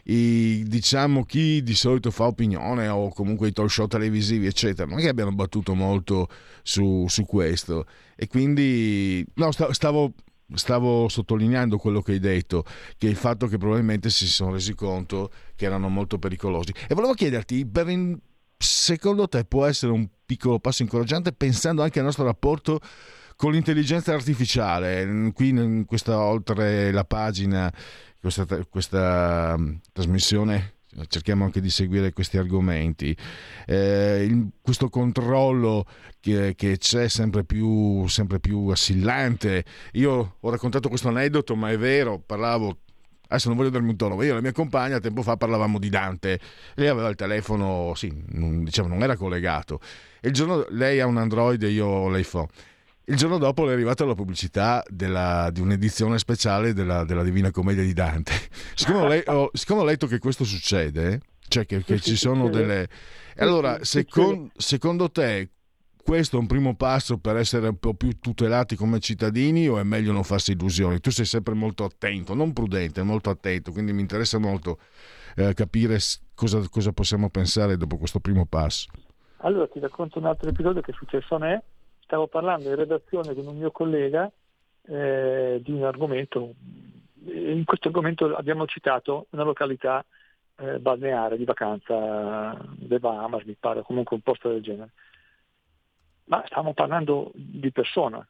i, 0.03 0.63
diciamo 0.65 1.23
chi 1.25 1.61
di 1.61 1.75
solito 1.75 2.09
fa 2.09 2.25
opinione 2.25 2.87
o 2.87 3.09
comunque 3.09 3.49
i 3.49 3.51
talk 3.51 3.69
show 3.69 3.85
televisivi 3.85 4.47
eccetera 4.47 4.89
non 4.89 4.99
che 4.99 5.09
abbiano 5.09 5.33
battuto 5.33 5.75
molto 5.75 6.29
su, 6.63 7.05
su 7.07 7.25
questo 7.25 7.85
e 8.15 8.27
quindi 8.27 9.23
no, 9.35 9.51
stavo 9.51 10.13
stavo 10.53 11.07
sottolineando 11.07 11.77
quello 11.77 12.01
che 12.01 12.13
hai 12.13 12.19
detto, 12.19 12.63
che 12.97 13.07
il 13.07 13.15
fatto 13.15 13.47
che 13.47 13.57
probabilmente 13.57 14.09
si 14.09 14.27
sono 14.27 14.53
resi 14.53 14.73
conto 14.73 15.31
che 15.55 15.65
erano 15.65 15.89
molto 15.89 16.17
pericolosi. 16.17 16.73
E 16.87 16.95
volevo 16.95 17.13
chiederti, 17.13 17.67
in, 17.87 18.17
secondo 18.57 19.27
te 19.27 19.45
può 19.45 19.65
essere 19.65 19.91
un 19.91 20.07
piccolo 20.25 20.59
passo 20.59 20.81
incoraggiante 20.81 21.31
pensando 21.31 21.81
anche 21.81 21.99
al 21.99 22.05
nostro 22.05 22.25
rapporto 22.25 22.79
con 23.35 23.53
l'intelligenza 23.53 24.13
artificiale, 24.13 25.31
qui 25.33 25.49
in 25.49 25.85
questa 25.85 26.19
oltre 26.19 26.91
la 26.91 27.05
pagina, 27.05 27.73
questa, 28.19 28.45
questa 28.69 29.55
mm, 29.57 29.75
trasmissione 29.93 30.78
cerchiamo 31.07 31.43
anche 31.45 31.61
di 31.61 31.69
seguire 31.69 32.13
questi 32.13 32.37
argomenti. 32.37 33.15
Eh, 33.65 34.25
il, 34.27 34.49
questo 34.61 34.89
controllo 34.89 35.85
che, 36.19 36.55
che 36.55 36.77
c'è 36.77 37.07
sempre 37.07 37.43
più, 37.43 38.07
sempre 38.07 38.39
più 38.39 38.67
assillante. 38.67 39.63
Io 39.93 40.37
ho 40.39 40.49
raccontato 40.49 40.89
questo 40.89 41.09
aneddoto, 41.09 41.55
ma 41.55 41.71
è 41.71 41.77
vero, 41.77 42.19
parlavo 42.19 42.79
adesso 43.29 43.47
non 43.47 43.57
voglio 43.57 43.69
darmi 43.69 43.89
un 43.89 43.95
tono, 43.95 44.15
ma 44.15 44.23
io 44.23 44.31
e 44.31 44.35
la 44.35 44.41
mia 44.41 44.51
compagna 44.51 44.99
tempo 44.99 45.21
fa 45.21 45.37
parlavamo 45.37 45.77
di 45.77 45.89
Dante, 45.89 46.39
lei 46.75 46.87
aveva 46.87 47.09
il 47.09 47.15
telefono, 47.15 47.93
sì, 47.95 48.11
non, 48.29 48.63
diciamo, 48.63 48.87
non 48.87 49.03
era 49.03 49.15
collegato, 49.15 49.79
il 50.21 50.33
giorno, 50.33 50.65
lei 50.69 50.99
ha 50.99 51.05
un 51.05 51.17
Android 51.17 51.61
e 51.61 51.69
io 51.69 51.85
ho 51.85 52.09
l'iPhone. 52.09 52.47
Il 53.09 53.15
giorno 53.15 53.39
dopo 53.39 53.65
le 53.65 53.71
è 53.71 53.73
arrivata 53.73 54.05
la 54.05 54.13
pubblicità 54.13 54.83
della, 54.87 55.49
di 55.51 55.61
un'edizione 55.61 56.19
speciale 56.19 56.73
della, 56.73 57.03
della, 57.05 57.23
Divina 57.23 57.49
Commedia 57.49 57.81
di 57.81 57.93
Dante. 57.93 58.33
Siccome 58.75 58.99
ho, 58.99 59.07
le, 59.07 59.23
ho, 59.25 59.49
siccome 59.51 59.81
ho 59.81 59.83
letto 59.83 60.05
che 60.05 60.19
questo 60.19 60.43
succede, 60.43 61.19
cioè 61.47 61.65
che, 61.65 61.83
che 61.83 61.99
ci 61.99 62.15
sono 62.15 62.49
delle... 62.49 62.87
Allora, 63.37 63.83
secon, 63.83 64.51
secondo 64.55 65.09
te 65.09 65.49
questo 66.03 66.37
è 66.37 66.39
un 66.39 66.45
primo 66.45 66.75
passo 66.75 67.17
per 67.17 67.37
essere 67.37 67.69
un 67.69 67.79
po' 67.79 67.95
più 67.95 68.19
tutelati 68.19 68.75
come 68.75 68.99
cittadini 68.99 69.67
o 69.67 69.79
è 69.79 69.83
meglio 69.83 70.11
non 70.11 70.23
farsi 70.23 70.51
illusioni? 70.51 70.99
Tu 70.99 71.09
sei 71.09 71.25
sempre 71.25 71.55
molto 71.55 71.85
attento, 71.85 72.35
non 72.35 72.53
prudente, 72.53 73.01
molto 73.01 73.31
attento, 73.31 73.71
quindi 73.71 73.91
mi 73.91 74.01
interessa 74.01 74.37
molto 74.37 74.77
eh, 75.35 75.55
capire 75.55 75.97
cosa, 76.35 76.61
cosa 76.69 76.91
possiamo 76.91 77.31
pensare 77.31 77.75
dopo 77.75 77.97
questo 77.97 78.19
primo 78.19 78.45
passo. 78.45 78.87
Allora 79.37 79.67
ti 79.67 79.79
racconto 79.79 80.19
un 80.19 80.25
altro 80.25 80.49
episodio 80.49 80.81
che 80.81 80.91
è 80.91 80.93
successo 80.93 81.33
a 81.33 81.39
me 81.39 81.63
stavo 82.09 82.25
parlando 82.25 82.69
in 82.69 82.75
redazione 82.75 83.35
con 83.35 83.45
un 83.45 83.55
mio 83.55 83.69
collega 83.69 84.29
eh, 84.87 85.61
di 85.63 85.71
un 85.71 85.83
argomento, 85.83 86.55
in 87.25 87.63
questo 87.65 87.89
argomento 87.89 88.35
abbiamo 88.35 88.65
citato 88.65 89.27
una 89.29 89.43
località 89.43 90.03
eh, 90.57 90.79
balneare 90.79 91.37
di 91.37 91.45
vacanza, 91.45 92.57
Le 92.79 92.99
Bahamas 92.99 93.43
mi 93.43 93.55
pare, 93.59 93.83
comunque 93.83 94.15
un 94.15 94.23
posto 94.23 94.49
del 94.49 94.63
genere. 94.63 94.89
Ma 96.25 96.43
stavamo 96.47 96.73
parlando 96.73 97.31
di 97.35 97.71
persona. 97.71 98.27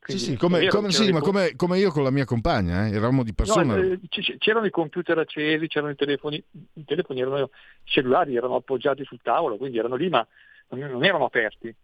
Quindi, 0.00 0.22
sì, 0.22 0.30
sì, 0.32 0.36
come, 0.36 0.66
come, 0.66 0.90
sì 0.90 1.12
ma 1.12 1.20
come, 1.20 1.54
come, 1.54 1.78
io 1.78 1.90
con 1.90 2.02
la 2.02 2.10
mia 2.10 2.24
compagna, 2.24 2.86
eh, 2.86 2.90
eravamo 2.90 3.22
di 3.22 3.32
persona. 3.32 3.76
No, 3.76 3.80
eh, 3.80 4.00
c'erano 4.38 4.66
i 4.66 4.70
computer 4.70 5.18
accesi, 5.18 5.68
c'erano 5.68 5.92
i 5.92 5.96
telefoni, 5.96 6.42
i 6.72 6.84
telefoni 6.84 7.20
erano, 7.20 7.44
i 7.44 7.48
cellulari 7.84 8.34
erano 8.34 8.56
appoggiati 8.56 9.04
sul 9.04 9.20
tavolo, 9.22 9.56
quindi 9.56 9.78
erano 9.78 9.94
lì 9.94 10.08
ma 10.08 10.26
non 10.70 11.04
erano 11.04 11.24
aperti. 11.24 11.74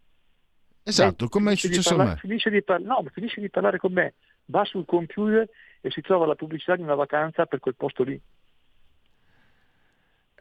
Esatto, 0.83 1.29
come 1.29 1.53
è 1.53 1.57
successo 1.57 1.95
parla- 1.95 2.05
a 2.05 2.15
me. 2.15 2.21
Finisce 2.21 2.51
di, 2.51 2.63
par- 2.63 2.81
no, 2.81 3.05
finisce 3.13 3.41
di 3.41 3.51
parlare 3.51 3.79
con 3.79 3.93
me, 3.93 4.15
va 4.47 4.65
sul 4.65 4.85
computer 4.85 5.49
e 5.81 5.91
si 5.91 6.01
trova 6.01 6.27
la 6.27 6.35
pubblicità 6.35 6.77
di 6.77 6.83
una 6.83 6.95
vacanza 6.95 7.47
per 7.47 7.61
quel 7.61 7.77
posto 7.77 8.03
lì. 8.03 8.21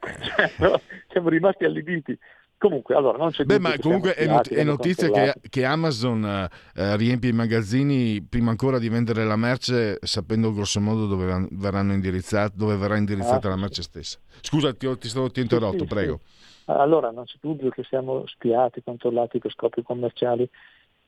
Cioè, 0.00 0.52
no, 0.58 0.80
siamo 1.08 1.28
rimasti 1.28 1.64
allibiti. 1.64 2.18
Comunque, 2.60 2.94
allora, 2.94 3.16
non 3.16 3.30
c'è 3.30 3.44
Beh, 3.44 3.58
ma 3.58 3.74
comunque 3.78 4.12
è, 4.12 4.26
not- 4.26 4.52
è 4.52 4.62
notizia 4.64 5.10
che, 5.10 5.32
che, 5.48 5.64
Amazon 5.64 6.46
eh, 6.74 6.96
riempie 6.98 7.30
i 7.30 7.32
magazzini 7.32 8.20
prima 8.20 8.50
ancora 8.50 8.78
di 8.78 8.90
vendere 8.90 9.24
la 9.24 9.36
merce, 9.36 9.96
sapendo 10.02 10.52
grossomodo 10.52 11.06
dove, 11.06 11.48
verranno 11.52 11.94
indirizzati, 11.94 12.58
dove 12.58 12.76
verrà 12.76 12.98
indirizzata 12.98 13.46
ah, 13.46 13.52
la 13.52 13.56
merce 13.56 13.80
stessa. 13.80 14.18
Scusa, 14.42 14.74
ti, 14.74 14.86
ti, 14.98 15.08
stavo, 15.08 15.30
ti 15.30 15.40
ho 15.40 15.42
interrotto, 15.42 15.78
sì, 15.78 15.86
prego. 15.86 16.20
Sì. 16.22 16.59
Allora 16.78 17.10
non 17.10 17.24
c'è 17.24 17.36
dubbio 17.40 17.70
che 17.70 17.84
siamo 17.84 18.26
spiati, 18.26 18.82
controllati 18.82 19.38
per 19.38 19.52
scopi 19.52 19.82
commerciali 19.82 20.48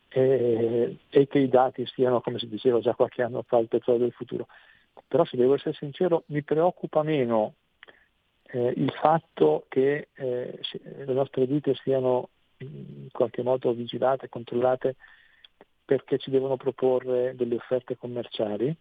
e, 0.09 0.99
e, 1.09 1.26
che 1.26 1.38
i 1.38 1.49
dati 1.49 1.87
siano, 1.87 2.21
come 2.21 2.38
si 2.38 2.49
diceva 2.49 2.81
già 2.81 2.95
qualche 2.95 3.23
anno 3.23 3.42
fa, 3.42 3.59
il 3.59 3.69
petrolio 3.69 4.02
del 4.02 4.12
futuro. 4.12 4.47
Però 5.09 5.25
se 5.25 5.37
devo 5.37 5.54
essere 5.54 5.75
sincero, 5.75 6.25
mi 6.26 6.42
preoccupa 6.42 7.02
meno 7.02 7.54
eh, 8.45 8.73
il 8.76 8.92
fatto 8.92 9.64
che 9.69 10.09
eh, 10.12 10.61
le 10.83 11.12
nostre 11.12 11.47
vite 11.47 11.75
siano 11.75 12.28
in 12.59 13.09
qualche 13.11 13.42
modo 13.42 13.73
vigilate, 13.73 14.28
controllate 14.28 14.97
perché 15.85 16.19
ci 16.19 16.31
devono 16.31 16.57
proporre 16.57 17.35
delle 17.35 17.57
offerte 17.57 17.97
commerciali, 17.97 18.75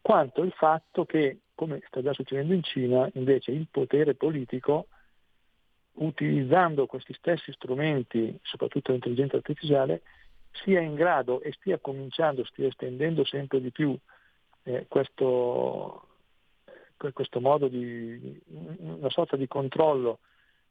quanto 0.00 0.42
il 0.42 0.52
fatto 0.52 1.04
che, 1.04 1.40
come 1.54 1.82
sta 1.86 2.00
già 2.02 2.12
succedendo 2.12 2.54
in 2.54 2.62
Cina, 2.62 3.08
invece 3.14 3.50
il 3.50 3.68
potere 3.70 4.14
politico 4.14 4.86
utilizzando 5.98 6.86
questi 6.86 7.12
stessi 7.14 7.52
strumenti, 7.52 8.38
soprattutto 8.42 8.92
l'intelligenza 8.92 9.36
artificiale, 9.36 10.02
sia 10.62 10.80
in 10.80 10.94
grado 10.94 11.40
e 11.40 11.52
stia 11.52 11.78
cominciando, 11.78 12.44
stia 12.44 12.68
estendendo 12.68 13.24
sempre 13.24 13.60
di 13.60 13.70
più 13.70 13.96
eh, 14.64 14.86
questo, 14.88 16.06
questo, 16.96 17.40
modo 17.40 17.68
di 17.68 18.40
una 18.78 19.10
sorta 19.10 19.36
di 19.36 19.46
controllo 19.46 20.18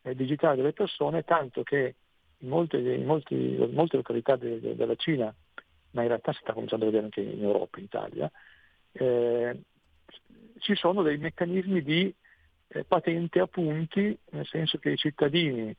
eh, 0.01 0.15
digitale 0.15 0.57
delle 0.57 0.73
persone, 0.73 1.23
tanto 1.23 1.63
che 1.63 1.95
in 2.39 2.49
molte, 2.49 2.77
in 2.77 3.05
molti, 3.05 3.35
molte 3.71 3.97
località 3.97 4.35
de, 4.35 4.59
de, 4.59 4.75
della 4.75 4.95
Cina, 4.95 5.33
ma 5.91 6.01
in 6.01 6.07
realtà 6.07 6.31
si 6.33 6.39
sta 6.41 6.53
cominciando 6.53 6.85
a 6.85 6.87
vedere 6.87 7.05
anche 7.05 7.21
in 7.21 7.43
Europa, 7.43 7.79
in 7.79 7.85
Italia, 7.85 8.31
eh, 8.91 9.61
ci 10.59 10.75
sono 10.75 11.01
dei 11.01 11.17
meccanismi 11.17 11.81
di 11.81 12.13
eh, 12.69 12.83
patente 12.83 13.39
a 13.39 13.47
punti, 13.47 14.17
nel 14.31 14.45
senso 14.45 14.77
che 14.77 14.91
i 14.91 14.97
cittadini 14.97 15.75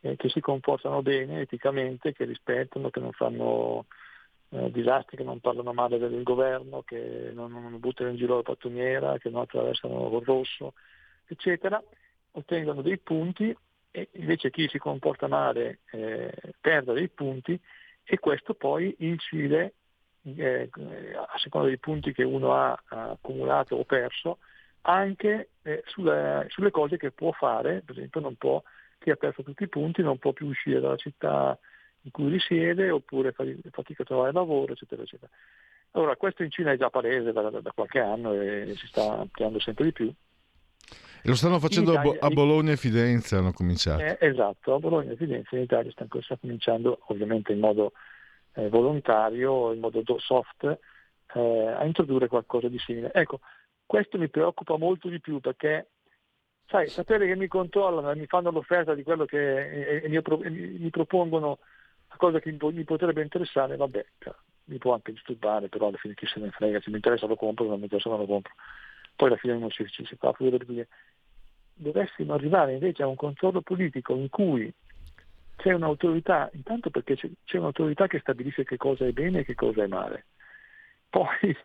eh, 0.00 0.16
che 0.16 0.28
si 0.28 0.40
comportano 0.40 1.02
bene 1.02 1.40
eticamente, 1.40 2.12
che 2.12 2.24
rispettano, 2.24 2.90
che 2.90 3.00
non 3.00 3.12
fanno 3.12 3.86
eh, 4.50 4.70
disastri, 4.70 5.16
che 5.16 5.24
non 5.24 5.40
parlano 5.40 5.72
male 5.72 5.98
del 5.98 6.22
governo, 6.22 6.82
che 6.82 7.30
non, 7.32 7.52
non 7.52 7.78
buttano 7.78 8.10
in 8.10 8.16
giro 8.16 8.36
la 8.36 8.42
pattumiera, 8.42 9.18
che 9.18 9.30
non 9.30 9.42
attraversano 9.42 10.08
col 10.08 10.24
rosso, 10.24 10.74
eccetera, 11.26 11.82
ottengono 12.32 12.82
dei 12.82 12.98
punti 12.98 13.54
e 13.92 14.08
invece 14.12 14.50
chi 14.50 14.68
si 14.68 14.78
comporta 14.78 15.26
male 15.26 15.80
eh, 15.90 16.32
perde 16.60 16.92
dei 16.92 17.08
punti 17.08 17.58
e 18.04 18.18
questo 18.18 18.54
poi 18.54 18.94
incide 18.98 19.74
eh, 20.22 20.68
a 20.72 21.38
seconda 21.38 21.66
dei 21.66 21.78
punti 21.78 22.12
che 22.12 22.22
uno 22.22 22.54
ha 22.54 22.80
accumulato 22.88 23.76
o 23.76 23.84
perso 23.84 24.38
anche 24.82 25.50
eh, 25.62 25.82
sulle, 25.86 26.46
sulle, 26.48 26.70
cose 26.70 26.96
che 26.96 27.10
può 27.10 27.32
fare, 27.32 27.82
per 27.84 27.96
esempio 27.96 28.20
non 28.20 28.36
può, 28.36 28.62
chi 28.98 29.10
ha 29.10 29.16
perso 29.16 29.42
tutti 29.42 29.64
i 29.64 29.68
punti 29.68 30.02
non 30.02 30.18
può 30.18 30.32
più 30.32 30.46
uscire 30.46 30.80
dalla 30.80 30.96
città 30.96 31.58
in 32.02 32.10
cui 32.10 32.30
risiede 32.30 32.90
oppure 32.90 33.32
fa 33.32 33.44
fatica 33.70 34.02
a 34.02 34.06
trovare 34.06 34.32
lavoro, 34.32 34.72
eccetera, 34.72 35.02
eccetera. 35.02 35.30
Allora 35.92 36.16
questo 36.16 36.42
in 36.42 36.50
Cina 36.50 36.72
è 36.72 36.76
già 36.76 36.88
palese 36.88 37.32
da, 37.32 37.42
da, 37.42 37.60
da 37.60 37.72
qualche 37.72 37.98
anno 37.98 38.32
e 38.32 38.74
si 38.76 38.86
sta 38.86 39.18
ampliando 39.18 39.58
sempre 39.58 39.84
di 39.84 39.92
più. 39.92 40.12
E 41.22 41.28
lo 41.28 41.34
stanno 41.34 41.58
facendo 41.58 41.92
Italia, 41.92 42.20
a 42.20 42.28
Bologna 42.30 42.72
e 42.72 42.76
Fidenza, 42.76 43.38
hanno 43.38 43.52
cominciato. 43.52 44.02
Eh, 44.02 44.16
esatto, 44.20 44.74
a 44.74 44.78
Bologna 44.78 45.12
e 45.12 45.16
Fidenza 45.16 45.56
in 45.56 45.62
Italia 45.62 45.90
sta, 45.90 46.06
sta 46.22 46.36
cominciando 46.38 47.00
ovviamente 47.08 47.52
in 47.52 47.58
modo 47.58 47.92
eh, 48.54 48.68
volontario, 48.68 49.72
in 49.72 49.80
modo 49.80 50.02
soft, 50.18 50.64
eh, 51.34 51.66
a 51.66 51.84
introdurre 51.84 52.28
qualcosa 52.28 52.68
di 52.68 52.78
simile. 52.78 53.10
Ecco, 53.12 53.40
questo 53.90 54.18
mi 54.18 54.28
preoccupa 54.28 54.78
molto 54.78 55.08
di 55.08 55.18
più 55.18 55.40
perché, 55.40 55.88
sai, 56.68 56.86
sapere 56.86 57.26
che 57.26 57.34
mi 57.34 57.48
controllano 57.48 58.12
e 58.12 58.14
mi 58.14 58.26
fanno 58.26 58.52
l'offerta 58.52 58.94
di 58.94 59.02
quello 59.02 59.24
che 59.24 59.96
e, 59.98 60.02
e 60.04 60.08
mi, 60.08 60.78
mi, 60.78 60.90
propongono 60.90 61.58
la 62.08 62.14
cosa 62.16 62.38
che 62.38 62.56
mi 62.56 62.84
potrebbe 62.84 63.20
interessare, 63.20 63.74
vabbè, 63.74 64.06
mi 64.66 64.78
può 64.78 64.94
anche 64.94 65.10
disturbare, 65.10 65.68
però 65.68 65.88
alla 65.88 65.96
fine 65.96 66.14
chi 66.14 66.24
se 66.26 66.38
ne 66.38 66.50
frega, 66.50 66.80
se 66.80 66.90
mi 66.90 66.96
interessa 66.96 67.26
lo 67.26 67.34
compro, 67.34 67.64
se 67.64 67.70
non 67.70 67.78
mi 67.78 67.86
interessa 67.86 68.10
non 68.10 68.20
lo 68.20 68.26
compro. 68.26 68.52
Poi 69.16 69.26
alla 69.26 69.38
fine 69.38 69.58
non 69.58 69.70
si, 69.72 69.84
ci 69.88 70.06
si 70.06 70.14
fa 70.14 70.30
più 70.30 70.50
perché 70.50 70.86
dovessimo 71.74 72.34
arrivare 72.34 72.74
invece 72.74 73.02
a 73.02 73.08
un 73.08 73.16
controllo 73.16 73.60
politico 73.60 74.14
in 74.14 74.28
cui 74.28 74.72
c'è 75.56 75.72
un'autorità, 75.72 76.48
intanto 76.52 76.90
perché 76.90 77.16
c'è, 77.16 77.28
c'è 77.42 77.58
un'autorità 77.58 78.06
che 78.06 78.20
stabilisce 78.20 78.62
che 78.62 78.76
cosa 78.76 79.04
è 79.04 79.10
bene 79.10 79.40
e 79.40 79.44
che 79.44 79.56
cosa 79.56 79.82
è 79.82 79.88
male. 79.88 80.26
Poi 81.08 81.56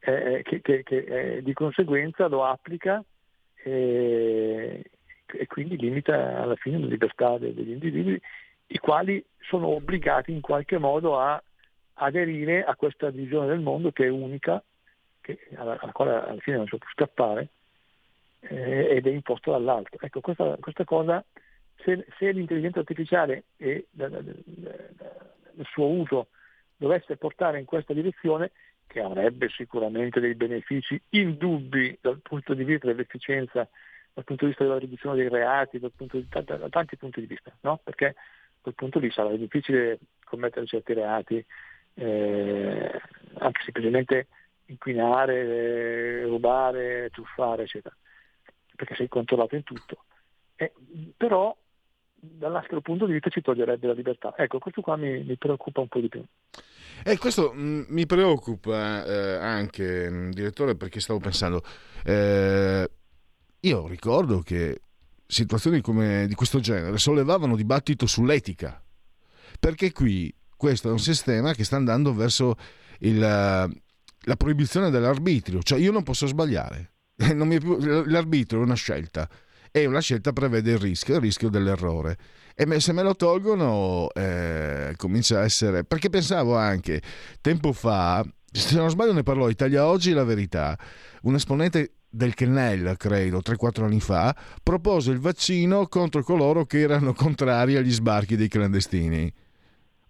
eh, 0.00 0.42
che, 0.44 0.60
che, 0.60 0.82
che 0.82 1.36
eh, 1.36 1.42
di 1.42 1.52
conseguenza 1.52 2.26
lo 2.26 2.44
applica 2.44 3.02
eh, 3.62 4.82
e 5.26 5.46
quindi 5.46 5.76
limita 5.76 6.40
alla 6.40 6.56
fine 6.56 6.78
la 6.78 6.86
libertà 6.86 7.38
degli 7.38 7.70
individui, 7.70 8.20
i 8.68 8.78
quali 8.78 9.24
sono 9.40 9.68
obbligati 9.68 10.32
in 10.32 10.40
qualche 10.40 10.78
modo 10.78 11.18
a 11.18 11.40
aderire 11.94 12.64
a 12.64 12.74
questa 12.76 13.10
visione 13.10 13.46
del 13.46 13.60
mondo 13.60 13.92
che 13.92 14.06
è 14.06 14.08
unica, 14.08 14.62
che, 15.20 15.38
alla, 15.54 15.78
alla, 15.80 15.92
quale 15.92 16.12
alla 16.12 16.40
fine 16.40 16.56
non 16.56 16.66
si 16.66 16.76
può 16.76 16.88
scappare, 16.92 17.48
eh, 18.40 18.96
ed 18.96 19.06
è 19.06 19.10
imposto 19.10 19.50
dall'alto. 19.50 19.96
Ecco, 20.00 20.20
questa, 20.20 20.56
questa 20.60 20.84
cosa, 20.84 21.22
se, 21.76 22.06
se, 22.18 22.30
l'intelligenza 22.32 22.80
artificiale 22.80 23.44
e 23.56 23.86
il 23.96 25.66
suo 25.70 25.86
uso 25.86 26.28
dovesse 26.76 27.16
portare 27.16 27.58
in 27.58 27.66
questa 27.66 27.92
direzione, 27.92 28.52
che 28.90 29.00
avrebbe 29.00 29.48
sicuramente 29.50 30.18
dei 30.18 30.34
benefici 30.34 31.00
indubbi 31.10 31.96
dal 32.00 32.18
punto 32.18 32.54
di 32.54 32.64
vista 32.64 32.88
dell'efficienza, 32.88 33.68
dal 34.12 34.24
punto 34.24 34.42
di 34.42 34.50
vista 34.50 34.64
della 34.64 34.80
riduzione 34.80 35.14
dei 35.14 35.28
reati, 35.28 35.78
di, 35.78 36.26
da, 36.28 36.40
da 36.40 36.68
tanti 36.68 36.96
punti 36.96 37.20
di 37.20 37.26
vista, 37.26 37.56
no? 37.60 37.78
perché 37.84 38.06
a 38.06 38.14
quel 38.60 38.74
punto 38.74 38.98
lì 38.98 39.08
sarà 39.12 39.30
difficile 39.36 40.00
commettere 40.24 40.66
certi 40.66 40.92
reati 40.92 41.46
eh, 41.94 43.00
anche 43.34 43.60
semplicemente 43.62 44.26
inquinare, 44.66 45.36
eh, 45.38 46.24
rubare, 46.24 47.10
truffare, 47.12 47.62
eccetera, 47.62 47.94
perché 48.74 48.96
sei 48.96 49.06
controllato 49.06 49.54
in 49.54 49.62
tutto. 49.62 50.04
Eh, 50.56 50.72
però 51.16 51.56
dall'altro 52.20 52.80
punto 52.80 53.06
di 53.06 53.12
vista 53.12 53.30
ci 53.30 53.40
toglierebbe 53.40 53.86
la 53.86 53.92
libertà. 53.94 54.34
Ecco, 54.36 54.58
questo 54.58 54.80
qua 54.80 54.96
mi, 54.96 55.22
mi 55.24 55.36
preoccupa 55.36 55.80
un 55.80 55.88
po' 55.88 56.00
di 56.00 56.08
più. 56.08 56.22
E 57.02 57.16
questo 57.16 57.52
mh, 57.52 57.60
mm, 57.60 57.82
mi 57.88 58.06
preoccupa 58.06 59.04
eh, 59.04 59.36
anche, 59.36 60.10
mm, 60.10 60.30
direttore, 60.30 60.76
perché 60.76 61.00
stavo 61.00 61.18
pensando, 61.18 61.62
eh, 62.04 62.90
io 63.60 63.86
ricordo 63.86 64.40
che 64.40 64.82
situazioni 65.26 65.80
come, 65.80 66.26
di 66.26 66.34
questo 66.34 66.60
genere 66.60 66.98
sollevavano 66.98 67.56
dibattito 67.56 68.06
sull'etica, 68.06 68.82
perché 69.58 69.92
qui 69.92 70.34
questo 70.56 70.88
è 70.88 70.92
un 70.92 70.98
sistema 70.98 71.54
che 71.54 71.64
sta 71.64 71.76
andando 71.76 72.12
verso 72.12 72.56
il, 73.00 73.18
la 73.18 74.36
proibizione 74.36 74.90
dell'arbitrio, 74.90 75.62
cioè 75.62 75.78
io 75.78 75.92
non 75.92 76.02
posso 76.02 76.26
sbagliare, 76.26 76.92
non 77.32 77.48
più, 77.58 77.78
l'arbitrio 78.06 78.60
è 78.60 78.64
una 78.64 78.74
scelta 78.74 79.28
e 79.70 79.86
una 79.86 80.00
scelta 80.00 80.32
prevede 80.32 80.72
il 80.72 80.78
rischio, 80.78 81.16
il 81.16 81.20
rischio 81.20 81.48
dell'errore. 81.48 82.16
E 82.54 82.80
se 82.80 82.92
me 82.92 83.02
lo 83.02 83.14
tolgono 83.14 84.08
eh, 84.12 84.92
comincia 84.96 85.38
a 85.38 85.44
essere... 85.44 85.84
Perché 85.84 86.10
pensavo 86.10 86.56
anche, 86.56 87.00
tempo 87.40 87.72
fa, 87.72 88.24
se 88.50 88.76
non 88.76 88.90
sbaglio 88.90 89.12
ne 89.12 89.22
parlò 89.22 89.48
Italia 89.48 89.86
Oggi 89.86 90.12
la 90.12 90.24
verità, 90.24 90.78
un 91.22 91.34
esponente 91.34 91.92
del 92.10 92.34
CNEL, 92.34 92.96
credo, 92.96 93.38
3-4 93.38 93.84
anni 93.84 94.00
fa, 94.00 94.34
propose 94.62 95.10
il 95.12 95.20
vaccino 95.20 95.86
contro 95.86 96.22
coloro 96.22 96.66
che 96.66 96.80
erano 96.80 97.14
contrari 97.14 97.76
agli 97.76 97.92
sbarchi 97.92 98.36
dei 98.36 98.48
clandestini 98.48 99.32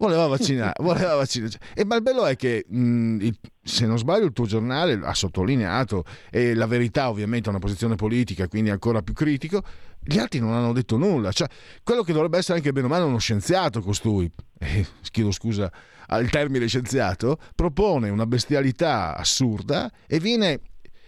voleva 0.00 0.26
vaccinare, 0.26 0.72
voleva 0.82 1.14
vaccinare. 1.14 1.52
E 1.74 1.84
ma 1.84 1.94
il 1.94 2.02
bello 2.02 2.26
è 2.26 2.34
che, 2.36 2.64
mh, 2.66 3.28
se 3.62 3.86
non 3.86 3.98
sbaglio, 3.98 4.24
il 4.24 4.32
tuo 4.32 4.46
giornale 4.46 4.98
ha 5.02 5.14
sottolineato, 5.14 6.04
e 6.30 6.54
la 6.54 6.66
verità 6.66 7.08
ovviamente 7.08 7.46
è 7.46 7.50
una 7.50 7.60
posizione 7.60 7.94
politica, 7.94 8.48
quindi 8.48 8.70
ancora 8.70 9.02
più 9.02 9.14
critico, 9.14 9.62
gli 10.02 10.18
altri 10.18 10.40
non 10.40 10.52
hanno 10.52 10.72
detto 10.72 10.96
nulla. 10.96 11.30
Cioè, 11.30 11.46
quello 11.82 12.02
che 12.02 12.12
dovrebbe 12.12 12.38
essere 12.38 12.58
anche 12.58 12.72
bene 12.72 12.86
o 12.86 12.88
male 12.88 13.04
uno 13.04 13.18
scienziato 13.18 13.80
costui, 13.80 14.30
eh, 14.58 14.86
chiedo 15.10 15.30
scusa 15.30 15.70
al 16.06 16.28
termine 16.28 16.66
scienziato, 16.66 17.38
propone 17.54 18.08
una 18.08 18.26
bestialità 18.26 19.16
assurda 19.16 19.90
e 20.06 20.18
viene, 20.18 20.60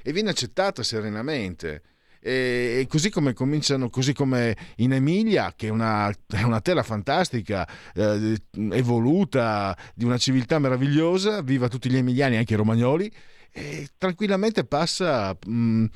e 0.03 0.13
viene 0.13 0.31
accettata 0.31 0.83
serenamente. 0.83 1.83
E, 2.25 2.87
così 2.89 3.11
come 3.11 3.33
cominciano, 3.33 3.91
così 3.91 4.13
come 4.13 4.57
in 4.77 4.93
Emilia, 4.93 5.53
che 5.57 5.67
è 5.67 5.71
una, 5.71 6.09
è 6.29 6.43
una 6.43 6.61
terra 6.61 6.85
fantastica, 6.85 7.69
eh, 7.95 8.37
evoluta, 8.71 9.77
di 9.95 10.05
una 10.05 10.19
civiltà 10.19 10.61
meravigliosa, 10.61 11.43
viva 11.43 11.69
tutti 11.69 11.91
gli 11.91 11.97
emiliani, 11.97 12.37
anche 12.37 12.55
i 12.55 12.57
romagnoli, 12.57 13.13
e 13.51 13.89
tranquillamente 13.99 14.65
passa 14.65 15.37
mh, 15.47 15.87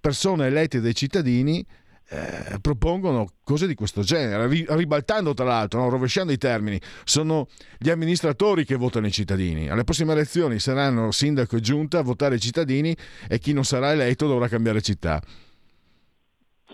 persone 0.00 0.46
elette 0.46 0.80
dai 0.80 0.94
cittadini 0.94 1.66
eh, 2.12 2.58
propongono 2.60 3.26
cose 3.42 3.66
di 3.66 3.74
questo 3.74 4.02
genere, 4.02 4.46
ribaltando 4.46 5.32
tra 5.32 5.46
l'altro, 5.46 5.80
no? 5.80 5.88
rovesciando 5.88 6.30
i 6.30 6.36
termini. 6.38 6.78
Sono 7.04 7.48
gli 7.78 7.88
amministratori 7.88 8.66
che 8.66 8.76
votano 8.76 9.06
i 9.06 9.12
cittadini. 9.12 9.68
Alle 9.70 9.84
prossime 9.84 10.12
elezioni 10.12 10.58
saranno 10.58 11.10
sindaco 11.10 11.56
e 11.56 11.60
giunta 11.60 11.98
a 11.98 12.02
votare 12.02 12.34
i 12.34 12.40
cittadini 12.40 12.94
e 13.28 13.38
chi 13.38 13.52
non 13.54 13.64
sarà 13.64 13.92
eletto 13.92 14.26
dovrà 14.26 14.46
cambiare 14.48 14.82
città. 14.82 15.22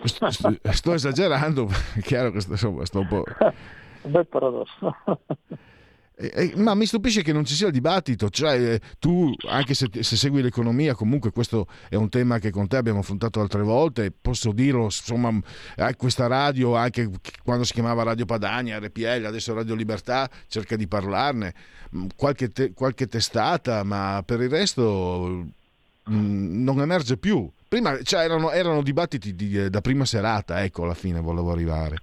Sto, 0.03 0.93
esagerando, 0.93 1.69
è 1.95 1.99
chiaro 2.01 2.31
che 2.31 2.41
sto, 2.41 2.51
insomma, 2.51 2.85
sto 2.85 2.99
un 2.99 3.07
po'... 3.07 3.23
Un 4.01 4.11
bel 4.11 4.27
paradosso. 4.27 4.95
Eh, 6.21 6.51
ma 6.57 6.75
mi 6.75 6.85
stupisce 6.85 7.21
che 7.21 7.31
non 7.31 7.45
ci 7.45 7.53
sia 7.53 7.67
il 7.67 7.71
dibattito, 7.71 8.29
cioè 8.29 8.59
eh, 8.59 8.81
tu 8.99 9.33
anche 9.47 9.73
se, 9.73 9.87
se, 10.01 10.17
segui 10.17 10.41
l'economia, 10.41 10.93
comunque 10.93 11.31
questo 11.31 11.67
è 11.87 11.95
un 11.95 12.09
tema 12.09 12.39
che 12.39 12.51
con 12.51 12.67
te 12.67 12.75
abbiamo 12.75 12.99
affrontato 12.99 13.39
altre 13.39 13.61
volte, 13.61 14.11
posso 14.11 14.51
dirlo, 14.51 14.83
insomma, 14.83 15.31
eh, 15.77 15.95
questa 15.95 16.27
radio, 16.27 16.75
anche 16.75 17.09
quando 17.41 17.63
si 17.63 17.71
chiamava 17.71 18.03
Radio 18.03 18.25
Padania, 18.25 18.79
RPL, 18.79 19.23
adesso 19.25 19.53
Radio 19.53 19.75
Libertà, 19.75 20.29
cerca 20.49 20.75
di 20.75 20.89
parlarne, 20.89 21.53
qualche, 22.17 22.51
te, 22.51 22.73
qualche 22.73 23.07
testata, 23.07 23.83
ma 23.83 24.21
per 24.25 24.41
il 24.41 24.49
resto 24.49 25.45
mh, 26.03 26.63
non 26.63 26.81
emerge 26.81 27.15
più. 27.15 27.49
Prima 27.69 28.01
cioè, 28.01 28.23
erano, 28.23 28.49
erano, 28.49 28.81
dibattiti 28.81 29.35
di, 29.35 29.65
eh, 29.65 29.69
da 29.69 29.79
prima 29.79 30.03
serata, 30.03 30.63
ecco, 30.63 30.85
alla 30.85 30.95
fine 30.95 31.21
volevo 31.21 31.51
arrivare. 31.51 31.97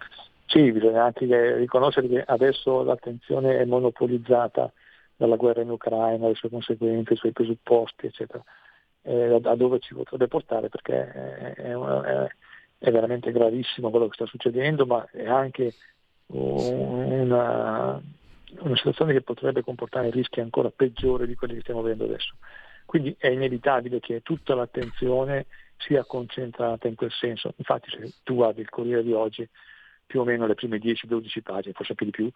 Sì, 0.46 0.70
bisogna 0.70 1.06
anche 1.06 1.56
riconoscere 1.56 2.06
che 2.06 2.22
adesso 2.24 2.84
l'attenzione 2.84 3.58
è 3.58 3.64
monopolizzata 3.64 4.72
dalla 5.16 5.34
guerra 5.34 5.62
in 5.62 5.70
Ucraina, 5.70 6.28
le 6.28 6.36
sue 6.36 6.50
conseguenze, 6.50 7.14
i 7.14 7.16
suoi 7.16 7.32
presupposti, 7.32 8.06
eccetera, 8.06 8.40
eh, 9.02 9.38
da 9.40 9.56
dove 9.56 9.80
ci 9.80 9.92
potrebbe 9.92 10.28
portare, 10.28 10.68
perché 10.68 11.10
è, 11.10 11.54
è, 11.54 12.28
è, 12.78 12.90
veramente 12.92 13.32
gravissimo 13.32 13.90
quello 13.90 14.06
che 14.06 14.14
sta 14.14 14.26
succedendo, 14.26 14.86
ma 14.86 15.04
è 15.10 15.26
anche 15.26 15.74
una, 16.26 18.00
una 18.60 18.76
situazione 18.76 19.14
che 19.14 19.22
potrebbe 19.22 19.62
comportare 19.62 20.10
rischi 20.10 20.40
ancora 20.40 20.70
peggiori 20.70 21.26
di 21.26 21.34
quelli 21.34 21.54
che 21.54 21.60
stiamo 21.62 21.82
vedendo 21.82 22.04
adesso. 22.04 22.36
Quindi 22.86 23.14
è 23.18 23.28
inevitabile 23.28 24.00
che 24.00 24.22
tutta 24.22 24.54
l'attenzione 24.54 25.46
sia 25.76 26.04
concentrata 26.04 26.88
in 26.88 26.94
quel 26.94 27.12
senso. 27.12 27.52
Infatti 27.56 27.90
se 27.90 28.14
tu 28.22 28.36
guardi 28.36 28.60
il 28.60 28.70
Corriere 28.70 29.02
di 29.02 29.12
oggi, 29.12 29.46
più 30.06 30.20
o 30.20 30.24
meno 30.24 30.46
le 30.46 30.54
prime 30.54 30.78
10-12 30.78 31.42
pagine, 31.42 31.74
forse 31.74 31.92
anche 31.92 32.04
di 32.04 32.10
più, 32.10 32.30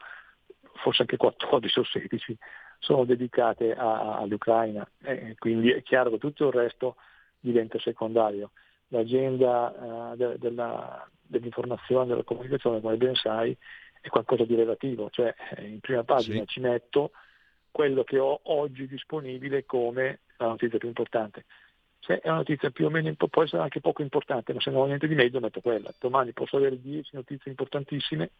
forse 0.75 1.03
anche 1.03 1.17
14 1.17 1.79
o 1.79 1.85
16, 1.85 2.37
sono 2.79 3.05
dedicate 3.05 3.75
a, 3.75 4.19
all'Ucraina. 4.19 4.87
E 5.03 5.37
quindi 5.39 5.71
è 5.71 5.83
chiaro 5.83 6.11
che 6.11 6.19
tutto 6.19 6.49
il 6.49 6.53
resto 6.53 6.97
diventa 7.39 7.79
secondario. 7.79 8.51
L'agenda 8.89 9.69
uh, 10.13 10.17
de, 10.17 10.37
della, 10.39 11.09
dell'informazione, 11.23 12.07
della 12.07 12.25
comunicazione, 12.25 12.81
come 12.81 12.97
ben 12.97 13.15
sai, 13.15 13.57
è 14.01 14.09
qualcosa 14.09 14.45
di 14.45 14.55
relativo, 14.55 15.11
cioè 15.11 15.33
eh, 15.57 15.67
in 15.67 15.81
prima 15.81 16.03
pagina 16.03 16.41
sì. 16.41 16.47
ci 16.47 16.61
metto 16.61 17.13
quello 17.71 18.03
che 18.03 18.19
ho 18.19 18.41
oggi 18.45 18.89
disponibile 18.89 19.65
come 19.65 20.21
la 20.45 20.51
notizia 20.51 20.79
più 20.79 20.89
importante. 20.89 21.45
Se 22.01 22.19
è 22.21 22.29
una 22.29 22.39
notizia 22.39 22.71
più 22.71 22.87
o 22.87 22.91
meno, 22.91 23.13
può 23.15 23.43
essere 23.43 23.63
anche 23.63 23.81
poco 23.81 24.03
importante, 24.03 24.53
ma 24.53 24.61
se 24.61 24.71
non 24.71 24.83
ho 24.83 24.87
niente 24.87 25.07
di 25.07 25.15
meglio 25.15 25.41
metto 25.41 25.61
quella. 25.61 25.93
Domani 25.99 26.33
posso 26.33 26.57
avere 26.57 26.81
10 26.81 27.17
notizie 27.17 27.51
importantissime, 27.51 28.31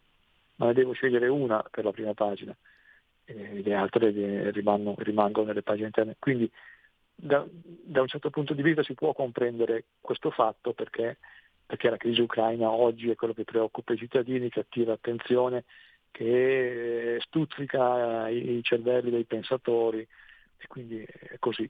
ma 0.55 0.67
ne 0.67 0.73
devo 0.73 0.93
scegliere 0.93 1.27
una 1.27 1.63
per 1.69 1.83
la 1.83 1.91
prima 1.91 2.13
pagina 2.13 2.55
e 3.25 3.61
le 3.61 3.73
altre 3.73 4.51
rimangono, 4.51 4.95
rimangono 4.99 5.47
nelle 5.47 5.61
pagine 5.61 5.87
interne. 5.87 6.15
Quindi 6.19 6.49
da, 7.15 7.45
da, 7.47 8.01
un 8.01 8.07
certo 8.07 8.29
punto 8.29 8.53
di 8.53 8.63
vista 8.63 8.83
si 8.83 8.93
può 8.93 9.13
comprendere 9.13 9.85
questo 10.01 10.31
fatto 10.31 10.73
perché, 10.73 11.17
perché 11.65 11.89
la 11.89 11.97
crisi 11.97 12.21
ucraina 12.21 12.69
oggi 12.69 13.09
è 13.09 13.15
quello 13.15 13.33
che 13.33 13.43
preoccupa 13.43 13.93
i 13.93 13.97
cittadini, 13.97 14.49
che 14.49 14.61
attira 14.61 14.93
attenzione, 14.93 15.65
che 16.09 17.17
stuzzica 17.21 18.27
i 18.29 18.59
cervelli 18.63 19.11
dei 19.11 19.23
pensatori 19.23 20.05
e 20.57 20.67
quindi 20.67 21.01
è 21.03 21.37
così. 21.39 21.69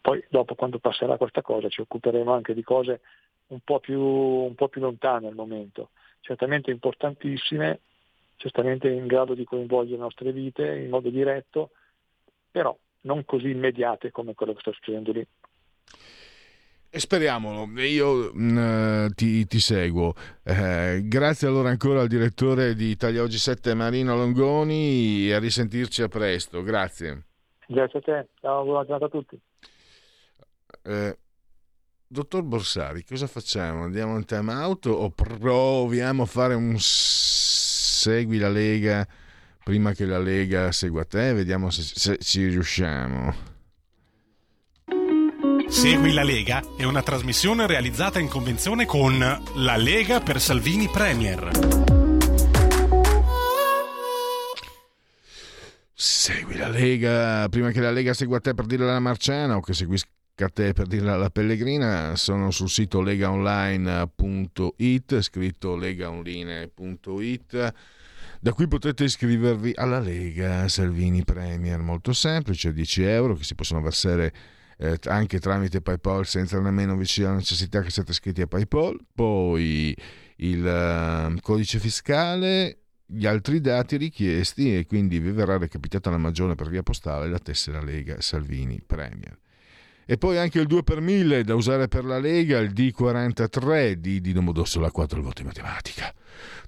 Poi 0.00 0.24
dopo 0.28 0.54
quando 0.54 0.78
passerà 0.78 1.16
questa 1.16 1.42
cosa 1.42 1.68
ci 1.68 1.80
occuperemo 1.80 2.32
anche 2.32 2.54
di 2.54 2.62
cose 2.62 3.00
un 3.48 3.60
po' 3.60 3.78
più, 3.78 4.00
un 4.00 4.54
po 4.54 4.68
più 4.68 4.80
lontane 4.80 5.28
al 5.28 5.34
momento, 5.34 5.90
certamente 6.20 6.70
importantissime, 6.70 7.80
certamente 8.36 8.88
in 8.88 9.06
grado 9.06 9.34
di 9.34 9.44
coinvolgere 9.44 9.96
le 9.96 10.02
nostre 10.02 10.32
vite 10.32 10.76
in 10.76 10.88
modo 10.88 11.08
diretto, 11.10 11.70
però 12.50 12.76
non 13.02 13.24
così 13.24 13.50
immediate 13.50 14.10
come 14.10 14.34
quello 14.34 14.52
che 14.52 14.60
sta 14.60 14.72
succedendo 14.72 15.12
lì. 15.12 15.26
E 16.88 17.00
speriamolo, 17.00 17.68
io 17.82 18.32
mh, 18.32 18.58
mm, 18.58 19.06
ti, 19.14 19.46
ti, 19.46 19.58
seguo. 19.58 20.14
Eh, 20.42 21.02
grazie 21.04 21.46
allora 21.46 21.68
ancora 21.68 22.00
al 22.00 22.08
direttore 22.08 22.74
di 22.74 22.86
Italia 22.86 23.22
Oggi 23.22 23.38
7 23.38 23.74
Marino 23.74 24.16
Longoni 24.16 25.28
e 25.28 25.34
a 25.34 25.38
risentirci 25.38 26.02
a 26.02 26.08
presto. 26.08 26.62
Grazie. 26.62 27.25
Grazie 27.66 27.98
a 27.98 28.02
te, 28.02 28.28
ciao, 28.40 28.64
buona 28.64 28.84
giornata 28.84 29.06
a 29.06 29.08
tutti. 29.08 29.40
Eh, 30.82 31.18
dottor 32.06 32.42
Borsari, 32.42 33.04
cosa 33.04 33.26
facciamo? 33.26 33.84
Andiamo 33.84 34.16
in 34.16 34.24
time 34.24 34.52
out 34.52 34.86
o 34.86 35.10
proviamo 35.10 36.22
a 36.22 36.26
fare 36.26 36.54
un 36.54 36.76
segui 36.78 38.38
la 38.38 38.48
Lega 38.48 39.06
prima 39.64 39.92
che 39.92 40.04
la 40.04 40.18
Lega 40.18 40.70
segua 40.70 41.04
te? 41.04 41.32
Vediamo 41.32 41.70
se, 41.70 41.82
se 41.82 42.18
ci 42.18 42.46
riusciamo. 42.46 43.54
Segui 45.66 46.12
la 46.12 46.22
Lega 46.22 46.62
è 46.76 46.84
una 46.84 47.02
trasmissione 47.02 47.66
realizzata 47.66 48.20
in 48.20 48.28
convenzione 48.28 48.86
con 48.86 49.18
La 49.18 49.76
Lega 49.76 50.20
per 50.20 50.40
Salvini 50.40 50.88
Premier. 50.88 51.85
Segui 55.98 56.58
la 56.58 56.68
Lega 56.68 57.48
prima 57.48 57.70
che 57.70 57.80
la 57.80 57.90
Lega 57.90 58.12
segua 58.12 58.38
te 58.38 58.52
per 58.52 58.66
dirla 58.66 58.90
alla 58.90 59.00
Marciana 59.00 59.56
o 59.56 59.60
che 59.60 59.72
seguisca 59.72 60.10
te 60.52 60.74
per 60.74 60.88
dirla 60.88 61.14
alla 61.14 61.30
Pellegrina. 61.30 62.14
Sono 62.16 62.50
sul 62.50 62.68
sito 62.68 63.00
legaonline.it, 63.00 65.20
scritto 65.22 65.74
legaonline.it 65.74 67.74
Da 68.38 68.52
qui 68.52 68.68
potete 68.68 69.04
iscrivervi 69.04 69.72
alla 69.74 69.98
Lega 69.98 70.68
Salvini 70.68 71.24
Premier, 71.24 71.78
molto 71.78 72.12
semplice, 72.12 72.74
10 72.74 73.02
euro 73.04 73.34
che 73.34 73.44
si 73.44 73.54
possono 73.54 73.80
versare 73.80 74.34
eh, 74.76 74.98
anche 75.04 75.40
tramite 75.40 75.80
PayPal 75.80 76.26
senza 76.26 76.60
nemmeno 76.60 76.94
vicino 76.94 77.28
alla 77.28 77.36
necessità 77.36 77.80
che 77.80 77.88
siate 77.88 78.10
iscritti 78.10 78.42
a 78.42 78.46
PayPal. 78.46 78.98
Poi 79.14 79.96
il 80.36 80.62
uh, 80.62 81.40
codice 81.40 81.78
fiscale, 81.78 82.80
gli 83.06 83.24
altri 83.24 83.60
dati 83.60 83.96
richiesti 83.96 84.76
e 84.76 84.84
quindi 84.84 85.20
vi 85.20 85.30
verrà 85.30 85.56
recapitata 85.56 86.10
la 86.10 86.18
maggiore 86.18 86.56
per 86.56 86.68
via 86.68 86.82
postale 86.82 87.28
la 87.28 87.38
tessera 87.38 87.80
Lega 87.80 88.20
Salvini 88.20 88.82
Premier. 88.84 89.38
E 90.08 90.16
poi 90.18 90.38
anche 90.38 90.60
il 90.60 90.68
2 90.68 90.84
per 90.84 91.00
1000 91.00 91.42
da 91.42 91.56
usare 91.56 91.88
per 91.88 92.04
la 92.04 92.20
Lega, 92.20 92.58
il 92.58 92.72
D43 92.72 93.94
di 93.94 94.20
Dino 94.20 94.40
Modossola 94.40 94.92
4 94.92 95.20
voti 95.20 95.40
in 95.42 95.48
matematica. 95.48 96.14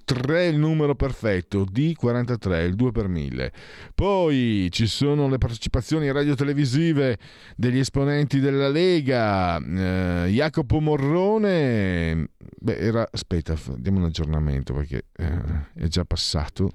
3 0.03 0.47
il 0.47 0.57
numero 0.57 0.93
perfetto, 0.95 1.63
D43, 1.63 2.65
il 2.65 2.75
2 2.75 2.91
per 2.91 3.07
1000. 3.07 3.53
Poi 3.95 4.67
ci 4.71 4.87
sono 4.87 5.29
le 5.29 5.37
partecipazioni 5.37 6.11
radiotelevisive 6.11 7.17
degli 7.55 7.77
esponenti 7.77 8.41
della 8.41 8.67
Lega. 8.67 9.57
Eh, 9.57 10.31
Jacopo 10.31 10.81
Morrone, 10.81 12.31
beh, 12.59 12.77
era, 12.77 13.07
aspetta, 13.09 13.55
diamo 13.77 13.99
un 13.99 14.05
aggiornamento 14.05 14.73
perché 14.73 15.05
eh, 15.15 15.41
è 15.75 15.87
già 15.87 16.03
passato. 16.03 16.71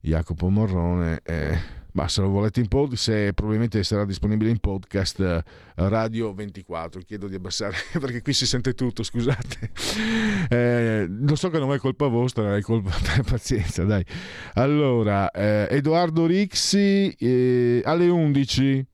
Jacopo 0.00 0.50
Morrone. 0.50 1.20
Eh, 1.22 1.76
ma 1.92 2.08
se 2.08 2.20
lo 2.20 2.28
volete 2.28 2.60
in 2.60 2.68
podcast, 2.68 3.32
probabilmente 3.32 3.82
sarà 3.82 4.04
disponibile 4.04 4.50
in 4.50 4.58
podcast 4.58 5.20
eh, 5.20 5.42
Radio 5.74 6.34
24. 6.34 7.00
Chiedo 7.00 7.28
di 7.28 7.34
abbassare 7.34 7.76
perché 7.98 8.22
qui 8.22 8.32
si 8.32 8.46
sente 8.46 8.74
tutto, 8.74 9.02
scusate. 9.02 9.70
Eh, 10.48 11.06
lo 11.08 11.34
so 11.34 11.50
che 11.50 11.58
non 11.58 11.72
è 11.72 11.78
colpa 11.78 12.06
vostra, 12.06 12.56
è 12.56 12.60
colpa 12.60 12.90
pazienza, 13.28 13.84
dai. 13.84 14.04
Allora, 14.54 15.30
eh, 15.30 15.68
Edoardo 15.70 16.26
Rixi 16.26 17.14
eh, 17.18 17.82
alle 17.84 18.08
11 18.08 18.86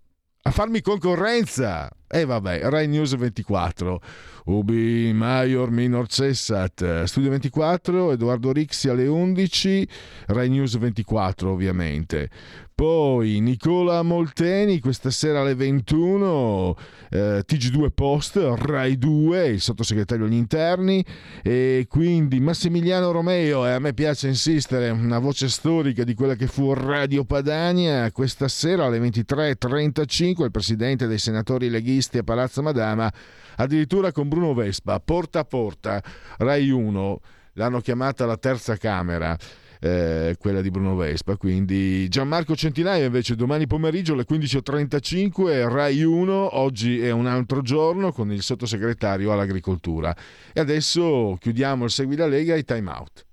a 0.46 0.50
farmi 0.50 0.80
concorrenza. 0.80 1.88
E 2.07 2.20
eh, 2.20 2.24
vabbè, 2.24 2.61
Rai 2.68 2.87
News 2.87 3.16
24. 3.16 4.00
Ubi 4.44 5.11
Maior 5.14 5.70
Minor 5.70 6.07
Cessat, 6.07 7.04
Studio 7.04 7.30
24, 7.30 8.12
Edoardo 8.12 8.52
Rixi 8.52 8.90
alle 8.90 9.07
11, 9.07 9.88
Rai 10.26 10.50
News 10.50 10.76
24 10.76 11.50
ovviamente. 11.50 12.28
Poi 12.76 13.38
Nicola 13.38 14.02
Molteni 14.02 14.80
questa 14.80 15.10
sera 15.10 15.42
alle 15.42 15.54
21, 15.54 16.76
eh, 17.08 17.44
TG2 17.46 17.90
Post, 17.94 18.37
Rai 18.56 18.98
2, 18.98 19.46
il 19.46 19.60
sottosegretario 19.60 20.24
agli 20.24 20.34
interni. 20.34 21.04
E 21.44 21.87
quindi 21.88 22.40
Massimiliano 22.40 23.12
Romeo, 23.12 23.64
e 23.64 23.70
a 23.70 23.78
me 23.78 23.94
piace 23.94 24.26
insistere, 24.26 24.90
una 24.90 25.20
voce 25.20 25.48
storica 25.48 26.02
di 26.02 26.14
quella 26.14 26.34
che 26.34 26.48
fu 26.48 26.74
Radio 26.74 27.24
Padania, 27.24 28.10
questa 28.10 28.48
sera 28.48 28.87
alle 28.87 28.98
23.35 28.98 30.42
il 30.42 30.50
presidente 30.50 31.06
dei 31.06 31.18
senatori 31.18 31.70
leghisti 31.70 32.18
a 32.18 32.24
Palazzo 32.24 32.60
Madama, 32.60 33.08
addirittura 33.54 34.10
con 34.10 34.28
Bruno 34.28 34.52
Vespa, 34.52 34.98
porta 34.98 35.38
a 35.38 35.44
porta, 35.44 36.02
Rai 36.38 36.70
1, 36.70 37.20
l'hanno 37.52 37.80
chiamata 37.80 38.26
la 38.26 38.37
terza 38.37 38.76
camera 38.76 39.38
eh, 39.80 40.37
quella 40.38 40.60
di 40.60 40.70
Bruno 40.70 40.96
Vespa. 40.96 41.37
Quindi 41.37 42.08
Gianmarco 42.08 42.54
Centinaio 42.54 43.06
invece 43.06 43.37
domani 43.37 43.66
pomeriggio 43.66 44.14
alle 44.14 44.24
15.35 44.28 45.68
Rai 45.68 46.02
1, 46.02 46.58
oggi 46.58 47.00
è 47.00 47.10
un 47.10 47.26
altro 47.26 47.62
giorno 47.62 48.12
con 48.12 48.32
il 48.32 48.42
sottosegretario 48.42 49.32
all'agricoltura. 49.32 50.14
E 50.52 50.60
adesso 50.60 51.37
chiudiamo 51.40 51.84
il 51.84 51.90
Segui 51.90 52.16
la 52.16 52.26
Lega 52.26 52.54
e 52.54 52.64
time 52.64 52.90
out. 52.90 53.26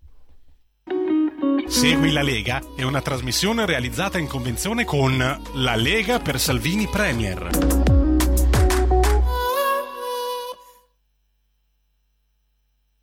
Segui 1.67 2.12
la 2.12 2.21
Lega 2.21 2.62
è 2.75 2.84
una 2.84 3.01
trasmissione 3.01 3.65
realizzata 3.65 4.17
in 4.17 4.27
convenzione 4.27 4.84
con 4.84 5.17
La 5.17 5.75
Lega 5.75 6.19
per 6.19 6.39
Salvini 6.39 6.88
Premier. 6.88 7.81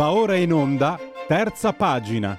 Va 0.00 0.12
ora 0.12 0.34
in 0.34 0.50
onda, 0.50 0.98
terza 1.28 1.74
pagina. 1.74 2.38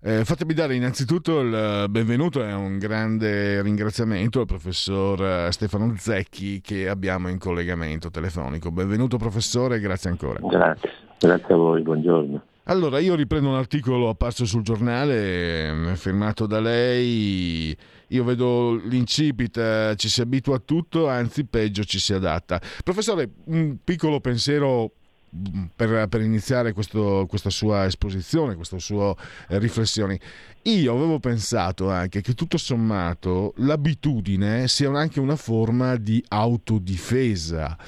Eh, 0.00 0.24
fatemi 0.24 0.54
dare 0.54 0.74
innanzitutto 0.74 1.38
il 1.38 1.86
benvenuto 1.88 2.42
e 2.44 2.52
un 2.52 2.78
grande 2.78 3.62
ringraziamento 3.62 4.40
al 4.40 4.46
professor 4.46 5.22
eh, 5.22 5.52
Stefano 5.52 5.94
Zecchi 5.96 6.60
che 6.60 6.88
abbiamo 6.88 7.28
in 7.28 7.38
collegamento 7.38 8.10
telefonico. 8.10 8.72
Benvenuto 8.72 9.18
professore, 9.18 9.78
grazie 9.78 10.10
ancora. 10.10 10.40
Grazie, 10.42 10.90
grazie 11.16 11.54
a 11.54 11.56
voi, 11.56 11.80
buongiorno. 11.82 12.42
Allora, 12.70 12.98
io 12.98 13.14
riprendo 13.14 13.48
un 13.48 13.54
articolo 13.54 14.10
apparso 14.10 14.44
sul 14.44 14.60
giornale, 14.60 15.94
firmato 15.96 16.44
da 16.44 16.60
lei. 16.60 17.74
Io 18.08 18.24
vedo 18.24 18.74
l'incipit, 18.74 19.56
eh, 19.56 19.94
ci 19.96 20.10
si 20.10 20.20
abitua 20.20 20.56
a 20.56 20.62
tutto, 20.62 21.08
anzi 21.08 21.46
peggio 21.46 21.82
ci 21.84 21.98
si 21.98 22.12
adatta. 22.12 22.60
Professore, 22.84 23.30
un 23.46 23.78
piccolo 23.82 24.20
pensiero 24.20 24.92
mm, 25.34 25.64
per, 25.74 26.08
per 26.08 26.20
iniziare 26.20 26.74
questo, 26.74 27.24
questa 27.26 27.48
sua 27.48 27.86
esposizione, 27.86 28.54
queste 28.54 28.78
sue 28.80 29.14
eh, 29.48 29.58
riflessioni. 29.58 30.20
Io 30.64 30.94
avevo 30.94 31.20
pensato 31.20 31.88
anche 31.88 32.20
che 32.20 32.34
tutto 32.34 32.58
sommato 32.58 33.54
l'abitudine 33.56 34.68
sia 34.68 34.90
anche 34.90 35.20
una 35.20 35.36
forma 35.36 35.96
di 35.96 36.22
autodifesa. 36.28 37.78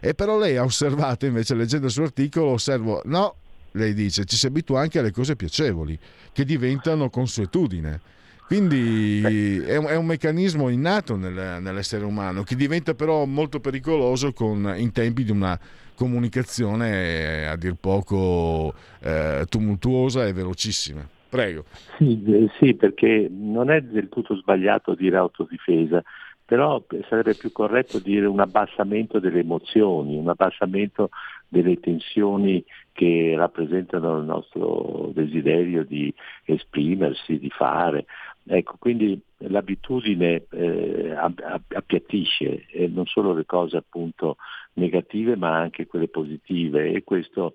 E 0.00 0.14
però 0.14 0.38
lei 0.38 0.56
ha 0.56 0.64
osservato, 0.64 1.26
invece 1.26 1.54
leggendo 1.54 1.86
il 1.86 1.92
suo 1.92 2.04
articolo, 2.04 2.52
osservo, 2.52 3.02
no, 3.04 3.36
lei 3.72 3.94
dice, 3.94 4.24
ci 4.24 4.36
si 4.36 4.46
abitua 4.46 4.80
anche 4.80 4.98
alle 4.98 5.10
cose 5.10 5.36
piacevoli, 5.36 5.98
che 6.32 6.44
diventano 6.44 7.10
consuetudine. 7.10 8.00
Quindi 8.46 9.62
è 9.64 9.76
un, 9.76 9.86
è 9.86 9.96
un 9.96 10.04
meccanismo 10.04 10.68
innato 10.68 11.16
nel, 11.16 11.62
nell'essere 11.62 12.04
umano, 12.04 12.42
che 12.42 12.54
diventa 12.54 12.92
però 12.94 13.24
molto 13.24 13.60
pericoloso 13.60 14.32
con, 14.32 14.74
in 14.76 14.92
tempi 14.92 15.24
di 15.24 15.30
una 15.30 15.58
comunicazione 15.94 17.46
a 17.46 17.56
dir 17.56 17.76
poco 17.80 18.74
eh, 19.00 19.46
tumultuosa 19.48 20.26
e 20.26 20.32
velocissima. 20.32 21.08
Prego. 21.30 21.64
Sì, 21.96 22.22
eh, 22.26 22.50
sì, 22.58 22.74
perché 22.74 23.26
non 23.30 23.70
è 23.70 23.80
del 23.80 24.10
tutto 24.10 24.36
sbagliato 24.36 24.94
dire 24.94 25.16
autodifesa, 25.16 26.02
però 26.44 26.84
sarebbe 27.08 27.34
più 27.34 27.52
corretto 27.52 27.98
dire 27.98 28.26
un 28.26 28.40
abbassamento 28.40 29.18
delle 29.18 29.40
emozioni, 29.40 30.18
un 30.18 30.28
abbassamento 30.28 31.08
delle 31.48 31.80
tensioni 31.80 32.62
che 32.92 33.34
rappresentano 33.36 34.18
il 34.18 34.24
nostro 34.24 35.10
desiderio 35.14 35.84
di 35.84 36.12
esprimersi, 36.44 37.38
di 37.38 37.50
fare. 37.50 38.06
Ecco, 38.44 38.76
quindi 38.78 39.20
l'abitudine 39.38 40.46
eh, 40.50 41.14
appiattisce 41.16 42.66
eh, 42.70 42.88
non 42.88 43.06
solo 43.06 43.32
le 43.32 43.46
cose 43.46 43.76
appunto 43.76 44.36
negative 44.74 45.36
ma 45.36 45.56
anche 45.56 45.86
quelle 45.86 46.08
positive 46.08 46.90
e 46.92 47.04
questo 47.04 47.54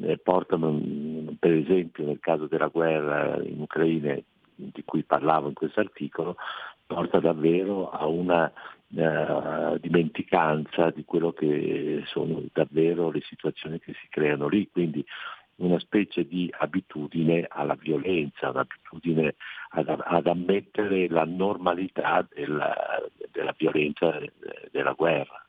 eh, 0.00 0.16
porta 0.18 0.56
per 0.56 1.52
esempio 1.52 2.06
nel 2.06 2.18
caso 2.20 2.46
della 2.46 2.68
guerra 2.68 3.42
in 3.42 3.60
Ucraina 3.60 4.16
di 4.54 4.82
cui 4.84 5.02
parlavo 5.02 5.48
in 5.48 5.54
questo 5.54 5.80
articolo 5.80 6.36
porta 6.86 7.20
davvero 7.20 7.90
a 7.90 8.06
una 8.06 8.50
eh, 8.94 9.78
dimenticanza 9.80 10.90
di 10.90 11.04
quello 11.04 11.32
che 11.32 12.02
sono 12.06 12.42
davvero 12.52 13.10
le 13.10 13.22
situazioni 13.22 13.78
che 13.80 13.94
si 13.94 14.08
creano 14.08 14.48
lì, 14.48 14.68
quindi 14.70 15.04
una 15.56 15.78
specie 15.78 16.26
di 16.26 16.52
abitudine 16.58 17.46
alla 17.48 17.74
violenza, 17.74 18.50
un'abitudine 18.50 19.34
ad, 19.70 20.02
ad 20.04 20.26
ammettere 20.26 21.08
la 21.08 21.24
normalità 21.24 22.26
della, 22.34 22.74
della 23.30 23.54
violenza 23.56 24.18
della 24.70 24.92
guerra. 24.92 25.44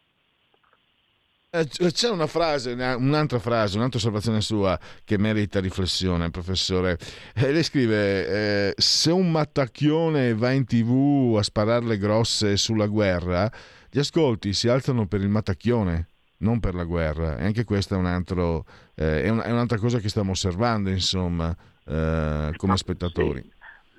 Eh, 1.55 1.67
c'è 1.67 2.09
una 2.09 2.25
frase, 2.25 2.71
un'altra 2.71 3.37
frase, 3.37 3.77
un'altra 3.77 3.99
osservazione 3.99 4.41
sua 4.41 4.75
che 5.05 5.19
merita 5.19 5.59
riflessione, 5.59 6.31
professore. 6.31 6.97
Eh, 7.35 7.51
lei 7.51 7.61
scrive: 7.61 8.69
eh, 8.69 8.73
Se 8.75 9.11
un 9.11 9.29
mattacchione 9.29 10.33
va 10.33 10.49
in 10.49 10.65
tv 10.65 11.35
a 11.37 11.43
sparare 11.43 11.99
grosse 11.99 12.57
sulla 12.57 12.87
guerra, 12.87 13.51
gli 13.91 13.99
ascolti 13.99 14.51
si 14.53 14.67
alzano 14.67 15.05
per 15.05 15.21
il 15.21 15.29
mattacchione, 15.29 16.07
non 16.37 16.59
per 16.59 16.73
la 16.73 16.85
guerra. 16.85 17.37
E 17.37 17.45
anche 17.45 17.65
questa 17.65 17.93
è, 17.93 17.99
un 17.99 18.07
altro, 18.07 18.65
eh, 18.95 19.21
è, 19.21 19.29
un, 19.29 19.37
è 19.45 19.51
un'altra 19.51 19.77
cosa 19.77 19.99
che 19.99 20.09
stiamo 20.09 20.31
osservando, 20.31 20.89
insomma, 20.89 21.55
eh, 21.85 22.51
come 22.55 22.77
spettatori. 22.77 23.47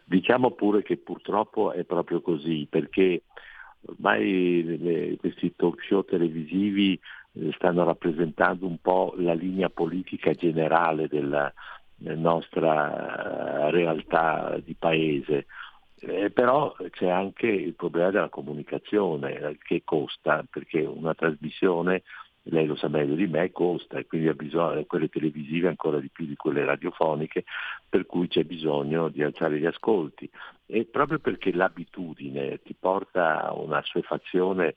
Diciamo 0.04 0.50
pure 0.50 0.82
che 0.82 0.96
purtroppo 0.96 1.70
è 1.70 1.84
proprio 1.84 2.20
così, 2.20 2.66
perché 2.68 3.22
ormai 3.86 5.16
questi 5.20 5.54
talk 5.54 5.84
show 5.84 6.04
televisivi 6.04 6.98
stanno 7.52 7.84
rappresentando 7.84 8.66
un 8.66 8.78
po' 8.80 9.14
la 9.18 9.34
linea 9.34 9.68
politica 9.68 10.32
generale 10.32 11.08
della, 11.08 11.52
della 11.96 12.20
nostra 12.20 13.66
eh, 13.66 13.70
realtà 13.70 14.58
di 14.62 14.74
paese. 14.74 15.46
Eh, 16.00 16.30
però 16.30 16.74
c'è 16.90 17.08
anche 17.08 17.46
il 17.46 17.74
problema 17.74 18.10
della 18.10 18.28
comunicazione 18.28 19.38
eh, 19.38 19.58
che 19.62 19.82
costa 19.84 20.44
perché 20.48 20.80
una 20.80 21.14
trasmissione 21.14 22.02
lei 22.48 22.66
lo 22.66 22.76
sa 22.76 22.88
meglio 22.88 23.14
di 23.14 23.26
me, 23.26 23.52
costa 23.52 23.98
e 23.98 24.06
quindi 24.06 24.28
ha 24.28 24.34
bisogno, 24.34 24.84
quelle 24.84 25.08
televisive 25.08 25.68
ancora 25.68 25.98
di 25.98 26.10
più 26.10 26.26
di 26.26 26.36
quelle 26.36 26.64
radiofoniche, 26.64 27.44
per 27.88 28.04
cui 28.04 28.28
c'è 28.28 28.44
bisogno 28.44 29.08
di 29.08 29.22
alzare 29.22 29.58
gli 29.58 29.64
ascolti. 29.64 30.28
E 30.66 30.84
proprio 30.84 31.18
perché 31.20 31.52
l'abitudine 31.52 32.60
ti 32.62 32.74
porta 32.78 33.44
a 33.44 33.54
una 33.54 33.78
assuefazione 33.78 34.74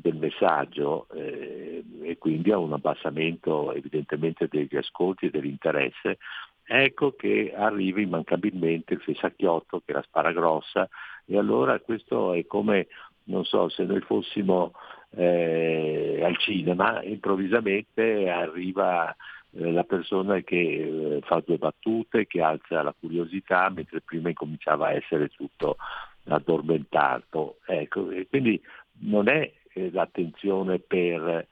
del 0.00 0.16
messaggio 0.16 1.06
eh, 1.14 1.82
e 2.02 2.18
quindi 2.18 2.50
a 2.52 2.58
un 2.58 2.72
abbassamento 2.72 3.72
evidentemente 3.72 4.48
degli 4.48 4.76
ascolti 4.76 5.26
e 5.26 5.30
dell'interesse, 5.30 6.18
ecco 6.64 7.12
che 7.12 7.52
arriva 7.56 8.00
immancabilmente 8.00 8.94
il 8.94 9.00
fessacchiotto 9.00 9.82
che 9.84 9.92
la 9.92 10.02
spara 10.02 10.32
grossa 10.32 10.88
e 11.26 11.36
allora 11.36 11.78
questo 11.80 12.32
è 12.32 12.46
come, 12.46 12.88
non 13.24 13.44
so, 13.44 13.68
se 13.68 13.84
noi 13.84 14.00
fossimo 14.00 14.72
eh, 15.10 16.20
al 16.22 16.36
cinema, 16.38 17.02
improvvisamente 17.02 18.28
arriva 18.28 19.14
eh, 19.52 19.72
la 19.72 19.84
persona 19.84 20.40
che 20.40 20.56
eh, 20.56 21.20
fa 21.22 21.42
due 21.44 21.58
battute, 21.58 22.26
che 22.26 22.40
alza 22.40 22.82
la 22.82 22.94
curiosità, 22.98 23.70
mentre 23.70 24.00
prima 24.00 24.28
incominciava 24.28 24.88
a 24.88 24.92
essere 24.92 25.28
tutto 25.28 25.76
addormentato. 26.24 27.58
Ecco, 27.66 28.08
quindi 28.28 28.60
non 29.00 29.28
è 29.28 29.50
l'attenzione 29.92 30.78
per, 30.78 31.46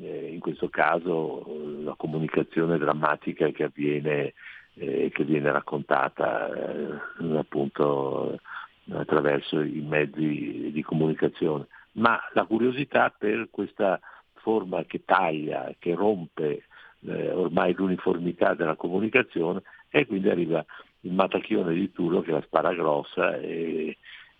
eh, 0.00 0.28
in 0.32 0.40
questo 0.40 0.68
caso, 0.68 1.44
la 1.82 1.94
comunicazione 1.96 2.78
drammatica 2.78 3.48
che 3.50 3.64
avviene, 3.64 4.34
eh, 4.74 5.10
che 5.12 5.24
viene 5.24 5.50
raccontata 5.52 6.50
appunto 7.36 8.38
attraverso 8.90 9.60
i 9.60 9.80
mezzi 9.80 10.70
di 10.72 10.82
comunicazione. 10.82 11.66
Ma 11.92 12.18
la 12.32 12.44
curiosità 12.44 13.14
per 13.16 13.48
questa 13.50 14.00
forma 14.34 14.84
che 14.84 15.04
taglia, 15.04 15.74
che 15.78 15.94
rompe 15.94 16.64
eh, 17.06 17.30
ormai 17.30 17.72
l'uniformità 17.72 18.54
della 18.54 18.76
comunicazione 18.76 19.62
e 19.88 20.06
quindi 20.06 20.28
arriva 20.28 20.64
il 21.00 21.12
matacchione 21.12 21.72
di 21.72 21.92
Tullo 21.92 22.20
che 22.22 22.32
la 22.32 22.42
spara 22.42 22.74
grossa 22.74 23.36
e, 23.36 23.96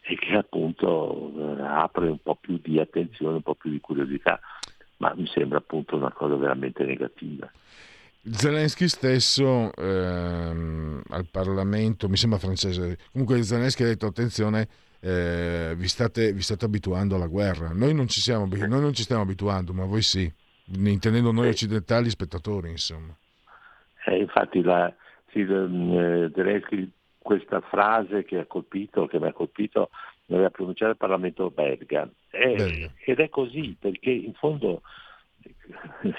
e 0.06 0.16
che 0.16 0.36
appunto 0.36 1.32
eh, 1.36 1.62
apre 1.62 2.08
un 2.08 2.18
po' 2.22 2.36
più 2.36 2.58
di 2.62 2.78
attenzione, 2.78 3.36
un 3.36 3.42
po' 3.42 3.54
più 3.54 3.70
di 3.70 3.80
curiosità, 3.80 4.38
ma 4.98 5.12
mi 5.16 5.26
sembra 5.26 5.58
appunto 5.58 5.96
una 5.96 6.12
cosa 6.12 6.36
veramente 6.36 6.84
negativa. 6.84 7.50
Zelensky 8.26 8.88
stesso 8.88 9.74
ehm, 9.74 11.02
al 11.08 11.26
Parlamento, 11.30 12.08
mi 12.08 12.16
sembra 12.16 12.38
francese, 12.38 12.98
comunque 13.12 13.42
Zelensky 13.42 13.82
ha 13.82 13.86
detto 13.86 14.06
attenzione, 14.06 14.68
eh, 15.00 15.74
vi, 15.76 15.88
state, 15.88 16.32
vi, 16.32 16.42
state, 16.42 16.64
abituando 16.66 17.14
alla 17.16 17.26
guerra. 17.26 17.72
Noi 17.72 17.94
non, 17.94 18.06
ci 18.06 18.20
siamo, 18.20 18.46
noi 18.46 18.80
non 18.80 18.92
ci 18.92 19.02
stiamo 19.02 19.22
abituando, 19.22 19.72
ma 19.72 19.84
voi 19.84 20.02
sì, 20.02 20.30
intendendo 20.66 21.32
noi 21.32 21.48
occidentali 21.48 22.10
spettatori, 22.10 22.70
insomma. 22.70 23.14
Eh, 24.06 24.18
infatti 24.18 24.62
la, 24.62 24.92
sì, 25.30 25.40
eh, 25.40 26.30
Zelensky 26.34 26.90
questa 27.24 27.62
frase 27.62 28.22
che 28.22 28.40
ha 28.40 28.44
colpito, 28.44 29.06
che 29.06 29.18
mi 29.18 29.28
ha 29.28 29.32
colpito, 29.32 29.88
l'aveva 30.26 30.50
pronunciata 30.50 30.90
il 30.90 30.98
Parlamento 30.98 31.50
belga. 31.50 32.06
Ed 32.28 33.18
è 33.18 33.28
così, 33.30 33.74
perché 33.80 34.10
in 34.10 34.34
fondo 34.34 34.82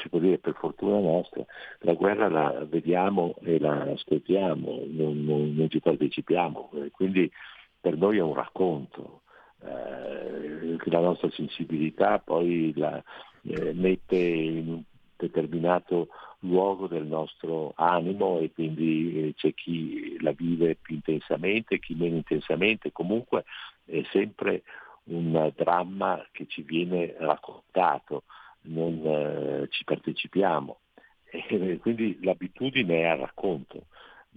si 0.02 0.10
può 0.10 0.18
dire 0.18 0.40
per 0.40 0.56
fortuna 0.56 0.98
nostra, 0.98 1.46
la 1.82 1.94
guerra 1.94 2.28
la 2.28 2.66
vediamo 2.68 3.36
e 3.44 3.60
la 3.60 3.84
ascoltiamo, 3.84 4.84
non, 4.88 5.24
non, 5.24 5.54
non 5.54 5.70
ci 5.70 5.80
partecipiamo, 5.80 6.72
quindi 6.92 7.32
per 7.80 7.96
noi 7.98 8.18
è 8.18 8.22
un 8.22 8.34
racconto. 8.34 9.22
Eh, 9.64 10.76
la 10.86 11.00
nostra 11.00 11.30
sensibilità 11.30 12.18
poi 12.18 12.74
la 12.76 13.02
eh, 13.44 13.74
mette 13.74 14.18
in 14.18 14.70
un 14.70 14.84
determinato 15.18 16.10
luogo 16.40 16.88
del 16.88 17.06
nostro 17.06 17.74
animo 17.76 18.40
e 18.40 18.52
quindi 18.52 19.28
eh, 19.28 19.34
c'è 19.36 19.54
chi 19.54 20.18
la 20.22 20.32
vive 20.32 20.76
più 20.76 20.96
intensamente, 20.96 21.80
chi 21.80 21.96
meno 21.96 22.16
intensamente, 22.16 22.92
comunque 22.92 23.46
è 23.86 24.02
sempre 24.12 24.64
un 25.06 25.52
dramma 25.56 26.26
che 26.32 26.46
ci 26.48 26.62
viene 26.62 27.16
raccontato, 27.18 28.24
non 28.62 29.02
eh, 29.04 29.68
ci 29.70 29.84
partecipiamo. 29.84 30.80
E 31.36 31.80
quindi 31.80 32.18
l'abitudine 32.22 33.02
è 33.02 33.06
al 33.08 33.18
racconto 33.18 33.88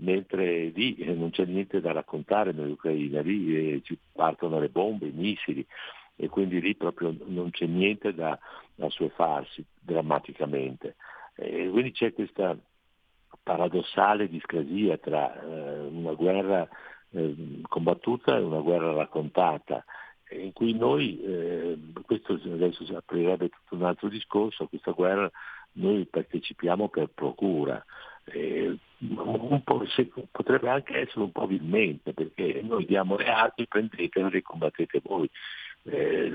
mentre 0.00 0.68
lì 0.68 0.96
eh, 0.96 1.12
non 1.14 1.30
c'è 1.30 1.44
niente 1.44 1.80
da 1.80 1.92
raccontare 1.92 2.52
nell'Ucraina, 2.52 3.20
lì 3.20 3.80
ci 3.84 3.96
partono 4.12 4.58
le 4.58 4.68
bombe, 4.68 5.06
i 5.06 5.12
missili 5.12 5.64
e 6.20 6.28
quindi 6.28 6.60
lì 6.60 6.74
proprio 6.74 7.14
non 7.26 7.50
c'è 7.50 7.66
niente 7.66 8.12
da, 8.12 8.36
assuefarsi 8.80 9.64
drammaticamente. 9.80 10.96
E 11.36 11.68
quindi 11.70 11.92
c'è 11.92 12.12
questa 12.12 12.56
paradossale 13.42 14.28
discrasia 14.28 14.98
tra 14.98 15.40
eh, 15.40 15.86
una 15.86 16.12
guerra 16.14 16.68
eh, 17.10 17.62
combattuta 17.68 18.36
e 18.36 18.42
una 18.42 18.60
guerra 18.60 18.92
raccontata 18.92 19.84
in 20.30 20.52
cui 20.52 20.74
noi, 20.74 21.20
eh, 21.22 21.78
questo 22.04 22.34
adesso 22.34 22.84
aprirebbe 22.94 23.48
tutto 23.48 23.76
un 23.76 23.84
altro 23.84 24.08
discorso, 24.08 24.64
a 24.64 24.68
questa 24.68 24.90
guerra 24.90 25.30
noi 25.72 26.04
partecipiamo 26.04 26.88
per 26.88 27.08
procura, 27.14 27.82
eh, 28.24 28.76
potrebbe 30.30 30.68
anche 30.68 30.98
essere 30.98 31.20
un 31.20 31.32
po' 31.32 31.46
vilmente 31.46 32.12
perché 32.12 32.60
noi 32.62 32.84
diamo 32.84 33.16
le 33.16 33.28
armi, 33.30 33.66
prendetele 33.66 34.38
e 34.38 34.42
combattete 34.42 35.00
voi. 35.02 35.30
Eh, 35.84 36.30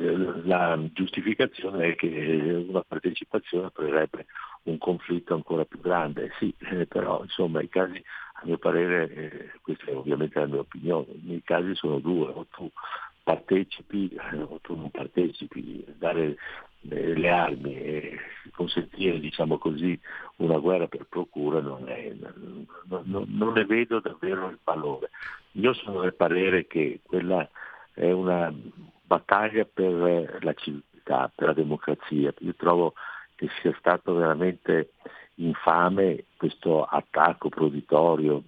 la 0.45 0.79
giustificazione 0.93 1.89
è 1.89 1.95
che 1.95 2.65
una 2.67 2.83
partecipazione 2.87 3.67
aprirebbe 3.67 4.25
un 4.63 4.77
conflitto 4.77 5.33
ancora 5.33 5.65
più 5.65 5.79
grande. 5.79 6.31
Sì, 6.39 6.53
eh, 6.59 6.85
però 6.87 7.21
insomma 7.23 7.61
i 7.61 7.69
casi, 7.69 8.03
a 8.33 8.41
mio 8.45 8.57
parere, 8.57 9.13
eh, 9.13 9.51
questa 9.61 9.85
è 9.91 9.95
ovviamente 9.95 10.39
la 10.39 10.47
mia 10.47 10.59
opinione, 10.59 11.07
i 11.27 11.41
casi 11.43 11.75
sono 11.75 11.99
due, 11.99 12.27
o 12.27 12.47
tu 12.49 12.69
partecipi 13.23 14.15
o 14.49 14.59
tu 14.61 14.75
non 14.75 14.91
partecipi, 14.91 15.85
dare 15.97 16.35
le 16.83 17.29
armi 17.29 17.73
e 17.73 18.19
consentire 18.51 19.19
diciamo 19.19 19.57
così, 19.57 19.97
una 20.37 20.57
guerra 20.57 20.87
per 20.87 21.05
procura 21.07 21.61
non, 21.61 21.87
è, 21.87 22.13
non, 22.85 23.25
non, 23.27 23.53
ne 23.53 23.65
vedo 23.65 23.99
davvero 23.99 24.49
il 24.49 24.59
valore. 24.63 25.09
Io 25.53 25.73
sono 25.73 26.01
del 26.01 26.15
parere 26.15 26.67
che 26.67 26.99
quella 27.03 27.47
è 27.93 28.11
una 28.11 28.53
battaglia 29.05 29.65
per 29.71 30.39
la 30.41 30.53
civiltà, 30.53 31.31
per 31.33 31.47
la 31.47 31.53
democrazia. 31.53 32.33
Io 32.39 32.55
trovo 32.55 32.93
che 33.35 33.49
sia 33.61 33.75
stato 33.77 34.13
veramente 34.13 34.91
infame 35.35 36.25
questo 36.37 36.83
attacco 36.83 37.49
proditorio. 37.49 38.43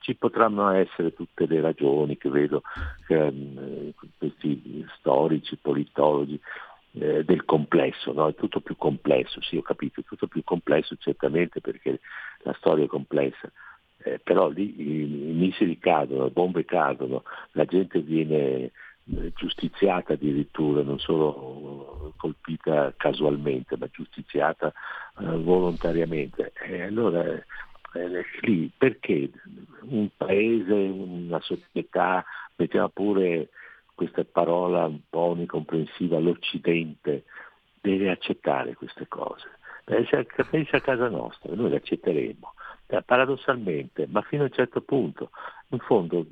Ci 0.00 0.14
potranno 0.14 0.70
essere 0.70 1.12
tutte 1.12 1.46
le 1.46 1.60
ragioni 1.60 2.16
che 2.16 2.30
vedo 2.30 2.62
eh, 3.08 3.92
questi 4.16 4.86
storici, 4.98 5.56
politologi, 5.56 6.40
eh, 6.92 7.24
del 7.24 7.44
complesso, 7.44 8.12
no? 8.12 8.28
è 8.28 8.34
tutto 8.34 8.60
più 8.60 8.76
complesso, 8.76 9.40
sì 9.42 9.56
ho 9.56 9.62
capito, 9.62 10.00
è 10.00 10.04
tutto 10.04 10.26
più 10.26 10.42
complesso 10.42 10.96
certamente 10.98 11.60
perché 11.60 12.00
la 12.42 12.54
storia 12.54 12.84
è 12.84 12.88
complessa, 12.88 13.50
eh, 13.98 14.18
però 14.18 14.48
lì 14.48 14.74
i, 14.80 15.30
i, 15.30 15.32
missili 15.32 15.78
cadono, 15.78 16.24
le 16.24 16.30
bombe 16.30 16.64
cadono, 16.64 17.24
la 17.52 17.64
gente 17.66 18.00
viene 18.00 18.36
eh, 18.36 18.72
giustiziata 19.34 20.12
addirittura, 20.12 20.82
non 20.82 20.98
solo 20.98 22.12
colpita 22.16 22.92
casualmente, 22.96 23.76
ma 23.76 23.88
giustiziata 23.90 24.72
eh, 25.20 25.24
volontariamente. 25.36 26.52
E 26.60 26.82
allora 26.82 27.24
eh, 27.24 28.24
lì 28.42 28.70
perché 28.76 29.30
un 29.82 30.08
paese, 30.16 30.72
una 30.72 31.40
società, 31.40 32.24
mettiamo 32.56 32.88
pure 32.88 33.48
questa 33.94 34.24
parola 34.24 34.86
un 34.86 35.00
po' 35.08 35.30
onnicomprensiva, 35.30 36.18
l'Occidente 36.18 37.24
deve 37.80 38.10
accettare 38.10 38.74
queste 38.74 39.08
cose. 39.08 39.48
Pensa, 39.84 40.22
pensa 40.50 40.76
a 40.76 40.80
casa 40.82 41.08
nostra, 41.08 41.54
noi 41.54 41.70
le 41.70 41.76
accetteremo, 41.76 42.52
eh, 42.88 43.02
paradossalmente, 43.02 44.06
ma 44.06 44.20
fino 44.22 44.42
a 44.42 44.46
un 44.46 44.52
certo 44.52 44.82
punto. 44.82 45.30
In 45.70 45.78
fondo 45.78 46.26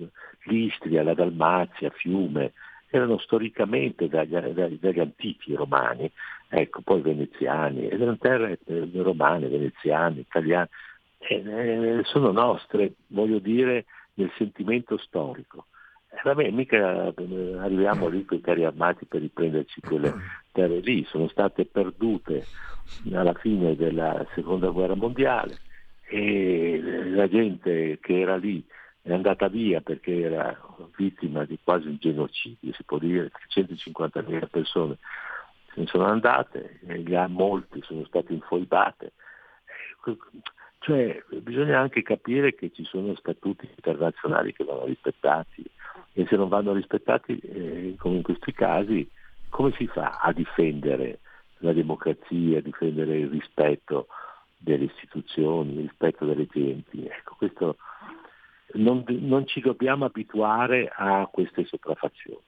l'Istria, 0.44 1.02
la 1.02 1.14
Dalmazia, 1.14 1.90
Fiume, 1.90 2.52
erano 2.88 3.18
storicamente 3.18 4.08
dagli, 4.08 4.36
dagli, 4.36 4.78
dagli 4.80 5.00
antichi 5.00 5.54
romani, 5.54 6.10
ecco, 6.48 6.80
poi 6.82 7.00
veneziani, 7.00 7.88
erano 7.88 8.16
terre 8.18 8.58
eh, 8.66 8.88
romane, 8.94 9.48
veneziane, 9.48 10.20
italiane, 10.20 10.68
eh, 11.18 12.00
sono 12.04 12.30
nostre, 12.30 12.94
voglio 13.08 13.38
dire, 13.38 13.84
nel 14.14 14.30
sentimento 14.36 14.96
storico. 14.98 15.66
Eh, 16.10 16.20
vabbè, 16.22 16.50
mica 16.50 17.12
eh, 17.14 17.56
arriviamo 17.58 18.08
lì 18.08 18.24
con 18.24 18.38
i 18.38 18.40
carri 18.40 18.64
armati 18.64 19.04
per 19.06 19.20
riprenderci 19.20 19.80
quelle 19.80 20.14
terre 20.52 20.78
lì, 20.78 21.04
sono 21.04 21.28
state 21.28 21.66
perdute 21.66 22.44
alla 23.12 23.34
fine 23.34 23.74
della 23.74 24.24
seconda 24.34 24.70
guerra 24.70 24.94
mondiale 24.94 25.58
e 26.08 26.80
la 26.80 27.28
gente 27.28 27.98
che 28.00 28.20
era 28.20 28.36
lì 28.36 28.64
è 29.06 29.12
andata 29.12 29.46
via 29.46 29.80
perché 29.80 30.20
era 30.20 30.58
vittima 30.96 31.44
di 31.44 31.58
quasi 31.62 31.86
un 31.86 31.96
genocidio, 31.98 32.72
si 32.72 32.82
può 32.82 32.98
dire, 32.98 33.30
350.000 33.54 34.48
persone 34.48 34.98
se 35.72 35.80
ne 35.80 35.86
sono 35.86 36.06
andate, 36.06 36.80
molti 37.28 37.82
sono 37.82 38.04
state 38.06 38.32
infoibate. 38.32 39.12
Cioè 40.78 41.22
bisogna 41.42 41.80
anche 41.80 42.02
capire 42.02 42.54
che 42.54 42.72
ci 42.72 42.84
sono 42.84 43.14
statuti 43.16 43.68
internazionali 43.76 44.52
che 44.52 44.64
vanno 44.64 44.86
rispettati 44.86 45.64
e 46.14 46.26
se 46.26 46.36
non 46.36 46.48
vanno 46.48 46.72
rispettati, 46.72 47.38
eh, 47.38 47.94
come 47.98 48.16
in 48.16 48.22
questi 48.22 48.52
casi, 48.52 49.08
come 49.50 49.72
si 49.72 49.86
fa 49.86 50.18
a 50.20 50.32
difendere 50.32 51.18
la 51.58 51.72
democrazia, 51.72 52.58
a 52.58 52.62
difendere 52.62 53.18
il 53.18 53.28
rispetto 53.28 54.06
delle 54.56 54.84
istituzioni, 54.84 55.74
il 55.74 55.80
rispetto 55.82 56.24
delle 56.24 56.46
genti? 56.46 57.04
Ecco, 57.04 57.34
questo 57.36 57.76
non, 58.74 59.04
non 59.06 59.46
ci 59.46 59.60
dobbiamo 59.60 60.04
abituare 60.04 60.90
a 60.94 61.28
queste 61.30 61.64
sopraffazioni. 61.64 62.40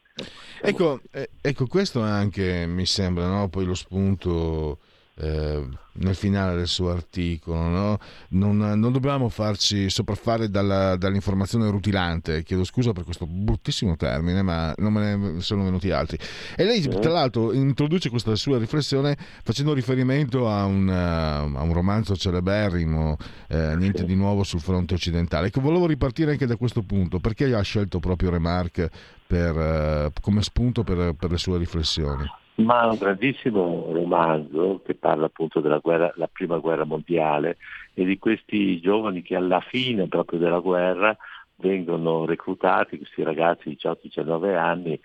Ecco, 0.61 1.01
eh, 1.12 1.31
ecco, 1.41 1.66
questo 1.66 2.01
anche 2.01 2.66
mi 2.66 2.87
sembra 2.87 3.29
no? 3.29 3.49
poi 3.49 3.64
lo 3.64 3.75
spunto 3.75 4.79
eh, 5.21 5.66
nel 5.99 6.14
finale 6.14 6.57
del 6.57 6.69
suo 6.69 6.91
articolo. 6.91 7.59
No? 7.69 7.99
Non, 8.31 8.57
non, 8.57 8.93
dobbiamo 8.93 9.29
farci 9.29 9.91
sopraffare 9.91 10.49
dalla, 10.49 10.97
dall'informazione 10.97 11.69
rutilante, 11.71 12.43
chiedo 12.43 12.64
scusa 12.64 12.93
per 12.93 13.05
questo 13.05 13.27
bruttissimo 13.27 13.97
termine, 13.97 14.43
ma 14.43 14.73
non 14.79 14.93
me 14.93 15.16
ne 15.16 15.41
sono 15.41 15.64
venuti 15.64 15.91
altri. 15.91 16.19
E 16.57 16.64
lei, 16.64 16.81
tra 16.89 17.11
l'altro, 17.11 17.53
introduce 17.53 18.11
questa 18.11 18.35
sua 18.37 18.59
riflessione 18.59 19.16
facendo 19.43 19.73
riferimento 19.73 20.49
a 20.49 20.64
un, 20.64 20.89
a 20.89 21.43
un 21.62 21.73
romanzo 21.73 22.16
celeberrimo, 22.16 23.16
eh, 23.49 23.77
Niente 23.79 24.05
di 24.05 24.14
nuovo 24.14 24.45
sul 24.45 24.61
fronte 24.61 24.95
occidentale, 24.95 25.51
che 25.51 25.61
volevo 25.61 25.87
ripartire 25.87 26.33
anche 26.33 26.47
da 26.47 26.57
questo 26.57 26.83
punto. 26.83 27.19
Perché 27.19 27.53
ha 27.53 27.61
scelto 27.62 27.99
proprio 27.99 28.31
Remarque 28.31 28.91
per, 29.27 29.57
eh, 29.57 30.12
come 30.21 30.43
spunto 30.43 30.85
per, 30.85 31.14
per 31.14 31.31
le 31.31 31.39
sue 31.39 31.59
riflessioni? 31.59 32.25
Ma 32.59 32.86
un 32.86 32.96
grandissimo 32.96 33.92
romanzo 33.92 34.82
che 34.84 34.94
parla 34.94 35.26
appunto 35.26 35.61
della 35.61 35.78
guerra, 35.78 36.12
prima 36.32 36.59
guerra 36.59 36.84
mondiale 36.84 37.59
e 37.94 38.04
di 38.04 38.18
questi 38.18 38.80
giovani 38.80 39.22
che 39.22 39.36
alla 39.36 39.61
fine 39.61 40.09
proprio 40.09 40.38
della 40.38 40.59
guerra 40.59 41.16
vengono 41.56 42.24
reclutati, 42.24 42.98
questi 42.98 43.22
ragazzi 43.22 43.68
di 43.68 43.78
18-19 43.80 44.56
anni, 44.56 45.00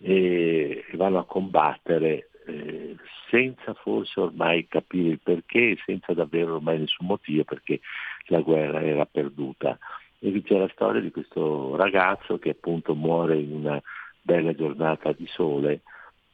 e, 0.00 0.84
e, 0.90 0.96
vanno 0.96 1.18
a 1.18 1.24
combattere 1.24 2.30
eh, 2.46 2.96
senza 3.30 3.74
forse 3.74 4.20
ormai 4.20 4.66
capire 4.68 5.10
il 5.10 5.20
perché, 5.20 5.76
senza 5.84 6.14
davvero 6.14 6.56
ormai 6.56 6.80
nessun 6.80 7.06
motivo 7.06 7.44
perché 7.44 7.80
la 8.26 8.40
guerra 8.40 8.82
era 8.82 9.06
perduta. 9.06 9.78
E 10.20 10.42
c'è 10.42 10.58
la 10.58 10.70
storia 10.72 11.00
di 11.00 11.12
questo 11.12 11.76
ragazzo 11.76 12.38
che 12.38 12.50
appunto 12.50 12.94
muore 12.96 13.36
in 13.38 13.52
una 13.52 13.80
bella 14.20 14.52
giornata 14.52 15.12
di 15.12 15.26
sole 15.28 15.82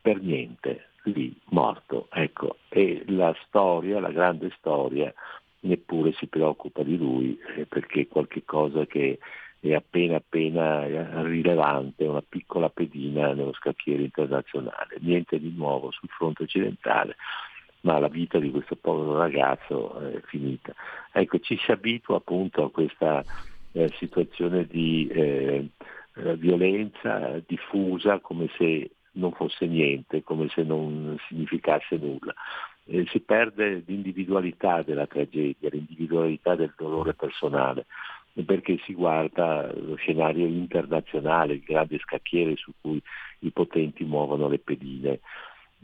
per 0.05 0.21
niente, 0.21 0.89
lì, 1.05 1.35
morto. 1.47 2.09
Ecco, 2.13 2.59
e 2.69 3.05
la 3.07 3.35
storia, 3.47 4.01
la 4.01 4.11
grande 4.11 4.53
storia, 4.59 5.11
neppure 5.61 6.13
si 6.13 6.27
preoccupa 6.27 6.83
di 6.83 6.99
lui 6.99 7.39
eh, 7.57 7.65
perché 7.65 8.03
è 8.03 8.09
qualcosa 8.09 8.85
che 8.85 9.19
è 9.61 9.73
appena 9.73 10.17
appena 10.17 11.23
rilevante, 11.23 12.05
una 12.05 12.21
piccola 12.21 12.69
pedina 12.69 13.33
nello 13.33 13.55
scacchiere 13.55 14.03
internazionale, 14.03 14.99
niente 15.01 15.41
di 15.41 15.55
nuovo 15.57 15.91
sul 15.91 16.11
fronte 16.11 16.43
occidentale, 16.43 17.17
ma 17.81 17.99
la 17.99 18.09
vita 18.09 18.39
di 18.39 18.51
questo 18.51 18.77
povero 18.77 19.17
ragazzo 19.17 19.99
è 20.01 20.21
finita. 20.27 20.75
Ecco, 21.13 21.39
ci 21.39 21.57
si 21.57 21.71
abitua 21.71 22.19
appunto 22.19 22.63
a 22.63 22.71
questa 22.71 23.25
eh, 23.73 23.91
situazione 23.97 24.67
di 24.67 25.09
eh, 25.11 25.69
eh 26.17 26.37
violenza 26.37 27.41
diffusa 27.47 28.19
come 28.21 28.51
se 28.59 28.91
non 29.15 29.33
fosse 29.33 29.67
niente, 29.67 30.23
come 30.23 30.49
se 30.49 30.63
non 30.63 31.17
significasse 31.29 31.97
nulla. 31.97 32.35
Eh, 32.87 33.07
si 33.09 33.21
perde 33.21 33.83
l'individualità 33.87 34.83
della 34.83 35.07
tragedia, 35.07 35.69
l'individualità 35.71 36.55
del 36.55 36.73
dolore 36.77 37.15
personale, 37.15 37.87
perché 38.45 38.79
si 38.85 38.95
guarda 38.95 39.73
lo 39.75 39.95
scenario 39.97 40.47
internazionale, 40.47 41.55
il 41.55 41.63
grande 41.63 41.99
scacchiere 41.99 42.57
su 42.57 42.73
cui 42.81 43.01
i 43.41 43.51
potenti 43.51 44.05
muovono 44.05 44.49
le 44.49 44.59
pedine 44.59 45.21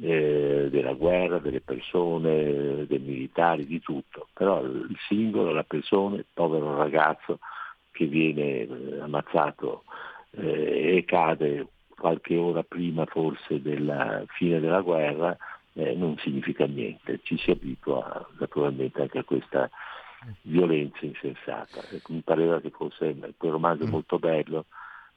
eh, 0.01 0.69
della 0.71 0.95
guerra, 0.95 1.39
delle 1.39 1.61
persone, 1.61 2.87
dei 2.87 2.99
militari, 2.99 3.67
di 3.67 3.81
tutto. 3.81 4.29
Però 4.33 4.63
il 4.63 4.97
singolo, 5.09 5.53
la 5.53 5.65
persona, 5.65 6.17
il 6.17 6.27
povero 6.33 6.77
ragazzo 6.77 7.39
che 7.93 8.07
viene 8.07 8.61
eh, 8.61 9.01
ammazzato 9.01 9.85
eh, 10.33 10.97
e 10.97 11.05
cade 11.05 11.67
qualche 12.01 12.35
ora 12.37 12.63
prima 12.63 13.05
forse 13.05 13.61
della 13.61 14.25
fine 14.29 14.59
della 14.59 14.81
guerra, 14.81 15.37
eh, 15.75 15.95
non 15.95 16.17
significa 16.19 16.65
niente, 16.65 17.21
ci 17.23 17.37
si 17.37 17.51
abitua 17.51 18.27
naturalmente 18.39 19.03
anche 19.03 19.19
a 19.19 19.25
questa 19.25 19.71
violenza 20.43 21.05
insensata. 21.05 21.83
Mi 22.09 22.23
pareva 22.23 22.61
che 22.61 22.71
fosse, 22.71 23.15
quel 23.37 23.53
romanzo 23.53 23.85
è 23.85 23.87
mm. 23.87 23.91
molto 23.91 24.19
bello, 24.19 24.65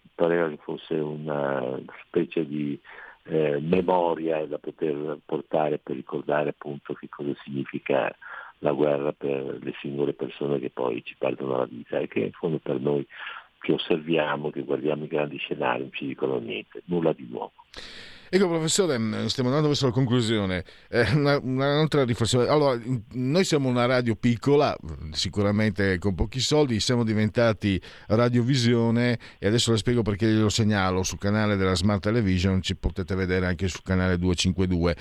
mi 0.02 0.12
pareva 0.14 0.50
che 0.50 0.60
fosse 0.62 0.96
una 0.96 1.80
specie 2.06 2.46
di 2.46 2.78
eh, 3.24 3.60
memoria 3.62 4.46
da 4.46 4.58
poter 4.58 5.20
portare 5.26 5.78
per 5.78 5.96
ricordare 5.96 6.50
appunto 6.50 6.94
che 6.94 7.08
cosa 7.08 7.32
significa 7.46 8.14
la 8.60 8.72
guerra 8.74 9.14
per 9.14 9.60
le 9.62 9.74
singole 9.80 10.14
persone 10.14 10.60
che 10.60 10.70
poi 10.70 11.02
ci 11.04 11.16
perdono 11.18 11.58
la 11.58 11.66
vita 11.66 12.00
e 12.00 12.08
che 12.08 12.20
in 12.20 12.32
fondo 12.32 12.60
per 12.60 12.80
noi 12.80 13.06
che 13.64 13.72
osserviamo, 13.72 14.50
che 14.50 14.64
guardiamo 14.64 15.06
i 15.06 15.08
grandi 15.08 15.38
scenari, 15.38 15.80
non 15.80 15.94
ci 15.94 16.06
dicono 16.06 16.38
niente, 16.38 16.82
nulla 16.88 17.14
di 17.14 17.26
nuovo. 17.30 17.54
Ecco 18.36 18.48
professore, 18.48 18.98
mm, 18.98 19.28
stiamo 19.28 19.50
andando 19.50 19.68
verso 19.68 19.86
la 19.86 19.92
conclusione. 19.92 20.64
Eh, 20.90 21.06
una, 21.14 21.38
un'altra 21.38 22.04
riflessione. 22.04 22.48
Allora, 22.48 22.82
noi 23.12 23.44
siamo 23.44 23.70
una 23.70 23.86
radio 23.86 24.16
piccola, 24.16 24.76
sicuramente 25.12 26.00
con 26.00 26.16
pochi 26.16 26.40
soldi, 26.40 26.80
siamo 26.80 27.04
diventati 27.04 27.80
radiovisione 28.08 29.20
e 29.38 29.46
adesso 29.46 29.70
le 29.70 29.78
spiego 29.78 30.02
perché 30.02 30.26
glielo 30.26 30.50
segnalo 30.50 31.04
sul 31.04 31.20
canale 31.20 31.58
della 31.58 31.76
Smart 31.76 32.02
Television, 32.02 32.60
ci 32.64 32.76
potete 32.76 33.14
vedere 33.14 33.46
anche 33.46 33.68
sul 33.68 33.84
canale 33.84 34.18
252. 34.18 34.96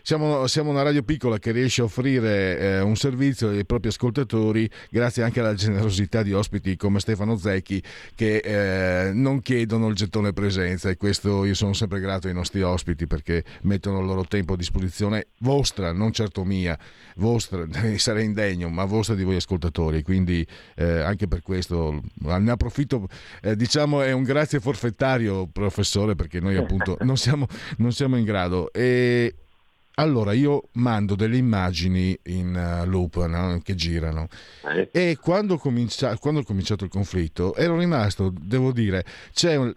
Siamo, 0.00 0.46
siamo, 0.46 0.70
una 0.70 0.80
radio 0.80 1.02
piccola 1.02 1.38
che 1.38 1.50
riesce 1.52 1.82
a 1.82 1.84
offrire 1.84 2.58
eh, 2.58 2.80
un 2.80 2.96
servizio 2.96 3.50
ai 3.50 3.66
propri 3.66 3.88
ascoltatori 3.88 4.70
grazie 4.88 5.22
anche 5.22 5.40
alla 5.40 5.52
generosità 5.52 6.22
di 6.22 6.32
ospiti 6.32 6.76
come 6.78 6.98
Stefano 6.98 7.36
Zecchi 7.36 7.82
che 8.14 8.36
eh, 8.38 9.12
non 9.12 9.42
chiedono 9.42 9.88
il 9.88 9.94
gettone 9.94 10.32
presenza 10.32 10.88
e 10.88 10.96
questo 10.96 11.44
io 11.44 11.52
sono 11.52 11.74
sempre 11.74 12.00
grato 12.00 12.26
ai 12.26 12.32
nostri 12.32 12.62
ospiti 12.62 12.77
perché 13.06 13.44
mettono 13.62 14.00
il 14.00 14.06
loro 14.06 14.24
tempo 14.24 14.54
a 14.54 14.56
disposizione 14.56 15.28
vostra, 15.40 15.92
non 15.92 16.12
certo 16.12 16.44
mia, 16.44 16.78
vostra, 17.16 17.66
sarei 17.96 18.24
indegno, 18.24 18.68
ma 18.68 18.84
vostra 18.84 19.14
di 19.14 19.24
voi 19.24 19.36
ascoltatori, 19.36 20.02
quindi 20.02 20.46
eh, 20.76 21.00
anche 21.00 21.28
per 21.28 21.42
questo 21.42 22.00
ne 22.20 22.50
approfitto, 22.50 23.08
eh, 23.42 23.56
diciamo 23.56 24.02
è 24.02 24.12
un 24.12 24.22
grazie 24.22 24.60
forfettario 24.60 25.46
professore 25.46 26.14
perché 26.14 26.40
noi 26.40 26.56
appunto 26.56 26.96
non 27.02 27.16
siamo, 27.16 27.46
non 27.78 27.92
siamo 27.92 28.16
in 28.16 28.24
grado. 28.24 28.72
E, 28.72 29.34
allora 29.98 30.32
io 30.32 30.68
mando 30.72 31.14
delle 31.14 31.36
immagini 31.36 32.18
in 32.24 32.82
uh, 32.84 32.88
loop 32.88 33.24
no? 33.26 33.60
che 33.62 33.74
girano 33.74 34.28
eh. 34.64 34.88
e 34.92 35.18
quando, 35.20 35.58
comincia, 35.58 36.16
quando, 36.18 36.40
ho 36.40 36.44
cominciato 36.44 36.84
il 36.84 36.90
conflitto 36.90 37.54
ero 37.54 37.76
rimasto, 37.76 38.32
devo 38.40 38.72
dire, 38.72 39.04
c'è 39.32 39.56
uh, 39.56 39.72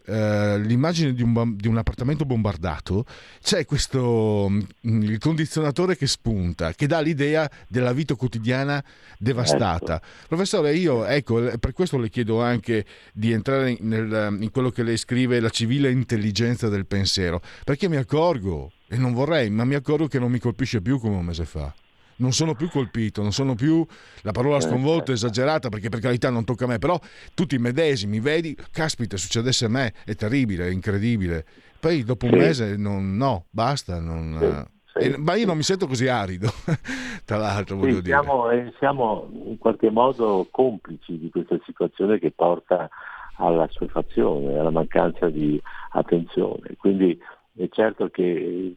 l'immagine 0.59 1.13
di 1.13 1.24
un, 1.24 1.55
di 1.55 1.67
un, 1.67 1.78
appartamento 1.78 2.26
bombardato, 2.26 3.05
c'è 3.41 3.65
questo 3.65 4.47
mm, 4.49 5.01
il 5.01 5.17
condizionatore 5.17 5.97
che 5.97 6.07
spunta, 6.07 6.74
che 6.74 6.88
dà 6.88 6.99
l'idea 6.99 7.49
della 7.67 7.93
vita 7.93 8.15
quotidiana 8.15 8.84
devastata. 9.17 9.95
Ecco. 9.95 10.05
Professore, 10.28 10.76
io 10.76 11.05
ecco, 11.05 11.57
per 11.59 11.74
questo 11.74 11.97
le 11.97 12.09
chiedo 12.09 12.41
anche 12.41 12.86
di 13.13 13.32
entrare 13.32 13.78
nel, 13.80 14.38
in 14.39 14.51
quello 14.51 14.69
che 14.69 14.84
lei 14.84 14.97
scrive, 14.97 15.39
la 15.39 15.49
civile 15.49 15.89
intelligenza 15.89 16.69
del 16.69 16.86
pensiero, 16.86 17.41
perché 17.63 17.89
mi 17.89 17.97
accorgo 17.97 18.72
e 18.91 18.97
non 18.97 19.13
vorrei, 19.13 19.49
ma 19.49 19.63
mi 19.63 19.75
accorgo 19.75 20.07
che 20.07 20.19
non 20.19 20.29
mi 20.29 20.37
colpisce 20.37 20.81
più 20.81 20.99
come 20.99 21.15
un 21.15 21.23
mese 21.23 21.45
fa. 21.45 21.73
Non 22.17 22.33
sono 22.33 22.55
più 22.55 22.69
colpito, 22.69 23.21
non 23.21 23.31
sono 23.31 23.55
più 23.55 23.85
la 24.23 24.31
parola 24.33 24.57
eh, 24.57 24.61
sconvolta, 24.61 25.05
certo. 25.05 25.11
esagerata, 25.13 25.69
perché 25.69 25.87
per 25.87 26.01
carità 26.01 26.29
non 26.29 26.43
tocca 26.43 26.65
a 26.65 26.67
me, 26.67 26.77
però 26.77 26.99
tutti 27.33 27.55
i 27.55 27.57
medesimi, 27.57 28.19
vedi, 28.19 28.53
caspita, 28.69 29.15
succedesse 29.15 29.63
a 29.63 29.69
me, 29.69 29.93
è 30.03 30.13
terribile, 30.13 30.67
è 30.67 30.71
incredibile. 30.71 31.45
Poi 31.79 32.03
dopo 32.03 32.25
un 32.25 32.33
mese 32.33 32.75
non, 32.75 33.15
no, 33.15 33.45
basta, 33.49 34.01
non, 34.01 34.67
sì, 34.83 34.99
sì. 34.99 35.07
Eh, 35.07 35.17
ma 35.17 35.35
io 35.35 35.45
non 35.45 35.55
mi 35.55 35.63
sento 35.63 35.87
così 35.87 36.09
arido, 36.09 36.49
tra 37.23 37.37
l'altro 37.37 37.77
voglio 37.77 37.95
sì, 37.95 38.01
siamo, 38.03 38.49
dire. 38.49 38.67
Eh, 38.67 38.73
siamo 38.77 39.29
in 39.45 39.57
qualche 39.57 39.89
modo 39.89 40.47
complici 40.51 41.17
di 41.17 41.29
questa 41.29 41.57
situazione 41.65 42.19
che 42.19 42.31
porta 42.31 42.89
alla 43.37 43.63
assuefazione, 43.63 44.59
alla 44.59 44.69
mancanza 44.69 45.29
di 45.29 45.59
attenzione. 45.91 46.75
Quindi 46.77 47.17
è 47.56 47.68
certo 47.70 48.10
che 48.10 48.76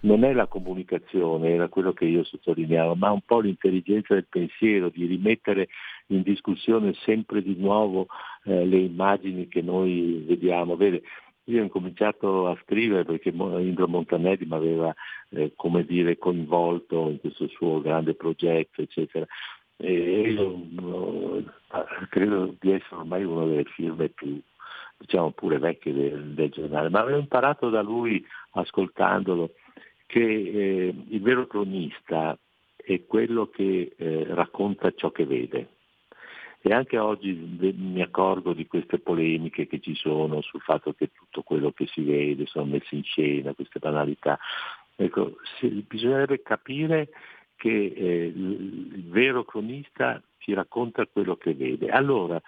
non 0.00 0.24
è 0.24 0.32
la 0.32 0.46
comunicazione, 0.46 1.50
era 1.50 1.68
quello 1.68 1.92
che 1.92 2.04
io 2.04 2.22
sottolineavo, 2.22 2.94
ma 2.94 3.10
un 3.10 3.22
po' 3.22 3.40
l'intelligenza 3.40 4.14
del 4.14 4.26
pensiero, 4.28 4.90
di 4.90 5.06
rimettere 5.06 5.68
in 6.08 6.22
discussione 6.22 6.92
sempre 7.04 7.42
di 7.42 7.56
nuovo 7.56 8.06
eh, 8.44 8.64
le 8.66 8.78
immagini 8.78 9.48
che 9.48 9.62
noi 9.62 10.24
vediamo. 10.26 10.76
Vede, 10.76 11.02
io 11.44 11.60
ho 11.60 11.64
incominciato 11.64 12.46
a 12.46 12.58
scrivere 12.62 13.04
perché 13.04 13.30
Indro 13.30 13.88
Montanelli 13.88 14.46
mi 14.46 14.54
aveva 14.54 14.94
eh, 15.30 15.52
dire, 15.86 16.18
coinvolto 16.18 17.08
in 17.08 17.20
questo 17.20 17.48
suo 17.48 17.80
grande 17.80 18.14
progetto, 18.14 18.82
eccetera. 18.82 19.26
E 19.76 19.92
io 20.32 20.62
no, 20.72 21.42
credo 22.10 22.54
di 22.60 22.72
essere 22.72 22.96
ormai 22.96 23.24
una 23.24 23.46
delle 23.46 23.64
firme 23.64 24.10
più 24.10 24.38
diciamo 25.00 25.30
pure 25.30 25.58
vecchie 25.58 25.92
del, 25.92 26.34
del 26.34 26.50
giornale, 26.50 26.90
ma 26.90 27.00
avevo 27.00 27.18
imparato 27.18 27.70
da 27.70 27.80
lui 27.80 28.24
ascoltandolo 28.52 29.54
che 30.06 30.20
eh, 30.20 30.94
il 31.08 31.20
vero 31.22 31.46
cronista 31.46 32.36
è 32.76 33.04
quello 33.06 33.48
che 33.48 33.92
eh, 33.96 34.26
racconta 34.28 34.92
ciò 34.94 35.10
che 35.10 35.24
vede. 35.24 35.68
E 36.62 36.74
anche 36.74 36.98
oggi 36.98 37.32
mi 37.32 38.02
accorgo 38.02 38.52
di 38.52 38.66
queste 38.66 38.98
polemiche 38.98 39.66
che 39.66 39.80
ci 39.80 39.94
sono 39.94 40.42
sul 40.42 40.60
fatto 40.60 40.92
che 40.92 41.10
tutto 41.10 41.42
quello 41.42 41.72
che 41.72 41.86
si 41.86 42.02
vede 42.02 42.44
sono 42.44 42.66
messe 42.66 42.96
in 42.96 43.02
scena, 43.02 43.54
queste 43.54 43.78
banalità. 43.78 44.38
Ecco, 44.94 45.36
se, 45.58 45.68
bisognerebbe 45.68 46.42
capire 46.42 47.08
che 47.56 47.92
eh, 47.96 48.32
il 48.34 49.04
vero 49.08 49.44
cronista 49.44 50.22
ti 50.38 50.52
racconta 50.52 51.06
quello 51.06 51.36
che 51.36 51.54
vede. 51.54 51.88
Allora, 51.88 52.40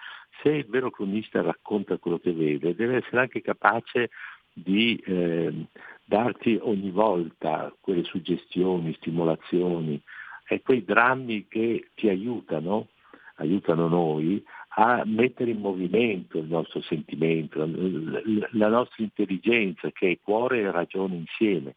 se 0.43 0.49
il 0.49 0.65
vero 0.67 0.91
cronista 0.91 1.41
racconta 1.41 1.97
quello 1.97 2.19
che 2.19 2.33
vede, 2.33 2.75
deve 2.75 2.97
essere 2.97 3.21
anche 3.21 3.41
capace 3.41 4.09
di 4.51 5.01
eh, 5.05 5.67
darti 6.03 6.59
ogni 6.61 6.91
volta 6.91 7.73
quelle 7.79 8.03
suggestioni, 8.03 8.93
stimolazioni 8.95 9.99
e 10.45 10.61
quei 10.61 10.83
drammi 10.83 11.47
che 11.47 11.87
ti 11.95 12.09
aiutano, 12.09 12.89
aiutano 13.37 13.87
noi 13.87 14.43
a 14.75 15.03
mettere 15.05 15.51
in 15.51 15.59
movimento 15.59 16.39
il 16.39 16.47
nostro 16.47 16.81
sentimento, 16.81 17.65
la 17.65 18.67
nostra 18.67 19.01
intelligenza 19.01 19.91
che 19.91 20.11
è 20.11 20.19
cuore 20.21 20.59
e 20.59 20.71
ragione 20.71 21.15
insieme 21.15 21.75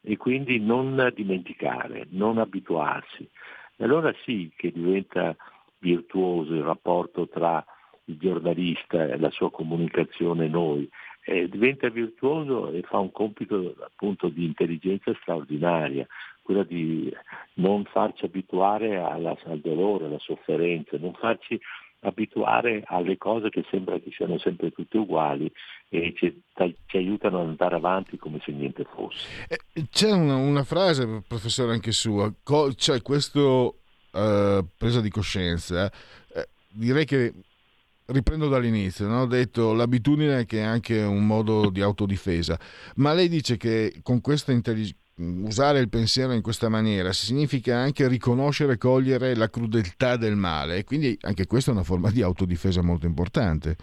e 0.00 0.16
quindi 0.16 0.58
non 0.60 1.12
dimenticare, 1.14 2.06
non 2.10 2.38
abituarsi. 2.38 3.28
E 3.76 3.84
allora 3.84 4.14
sì 4.24 4.50
che 4.56 4.72
diventa 4.72 5.36
virtuoso 5.80 6.54
il 6.54 6.62
rapporto 6.62 7.28
tra 7.28 7.64
il 8.08 8.18
giornalista 8.18 9.04
e 9.04 9.18
la 9.18 9.30
sua 9.30 9.50
comunicazione 9.50 10.48
noi, 10.48 10.88
eh, 11.24 11.48
diventa 11.48 11.88
virtuoso 11.90 12.70
e 12.72 12.82
fa 12.82 12.98
un 12.98 13.12
compito 13.12 13.74
appunto 13.80 14.28
di 14.28 14.44
intelligenza 14.44 15.14
straordinaria, 15.20 16.06
quella 16.42 16.64
di 16.64 17.12
non 17.54 17.84
farci 17.84 18.24
abituare 18.24 18.98
alla, 18.98 19.36
al 19.44 19.60
dolore, 19.60 20.06
alla 20.06 20.18
sofferenza, 20.18 20.96
non 20.98 21.12
farci 21.12 21.60
abituare 22.00 22.82
alle 22.86 23.18
cose 23.18 23.50
che 23.50 23.64
sembra 23.70 23.98
che 23.98 24.10
siano 24.12 24.38
sempre 24.38 24.70
tutte 24.70 24.98
uguali 24.98 25.50
e 25.88 26.14
ci, 26.16 26.42
ci 26.86 26.96
aiutano 26.96 27.42
ad 27.42 27.48
andare 27.48 27.74
avanti 27.74 28.16
come 28.16 28.40
se 28.44 28.52
niente 28.52 28.84
fosse. 28.84 29.46
Eh, 29.48 29.86
c'è 29.90 30.12
una, 30.12 30.36
una 30.36 30.64
frase, 30.64 31.22
professore, 31.26 31.72
anche 31.72 31.92
sua, 31.92 32.32
c'è 32.74 33.02
questa 33.02 33.40
uh, 33.40 33.74
presa 34.78 35.00
di 35.00 35.10
coscienza, 35.10 35.90
eh, 36.34 36.48
direi 36.70 37.04
che 37.04 37.32
riprendo 38.08 38.48
dall'inizio, 38.48 39.06
no? 39.06 39.22
ho 39.22 39.26
detto 39.26 39.72
l'abitudine 39.72 40.44
che 40.46 40.58
è 40.58 40.62
anche 40.62 41.02
un 41.02 41.26
modo 41.26 41.70
di 41.70 41.80
autodifesa, 41.80 42.58
ma 42.96 43.12
lei 43.12 43.28
dice 43.28 43.56
che 43.56 44.00
con 44.02 44.20
questa 44.20 44.52
intelligenza 44.52 45.06
usare 45.20 45.80
il 45.80 45.88
pensiero 45.88 46.32
in 46.32 46.42
questa 46.42 46.68
maniera 46.68 47.12
significa 47.12 47.76
anche 47.76 48.06
riconoscere 48.06 48.74
e 48.74 48.78
cogliere 48.78 49.34
la 49.34 49.50
crudeltà 49.50 50.16
del 50.16 50.36
male 50.36 50.84
quindi 50.84 51.18
anche 51.22 51.44
questa 51.44 51.72
è 51.72 51.74
una 51.74 51.82
forma 51.82 52.10
di 52.12 52.22
autodifesa 52.22 52.82
molto 52.82 53.06
importante. 53.06 53.76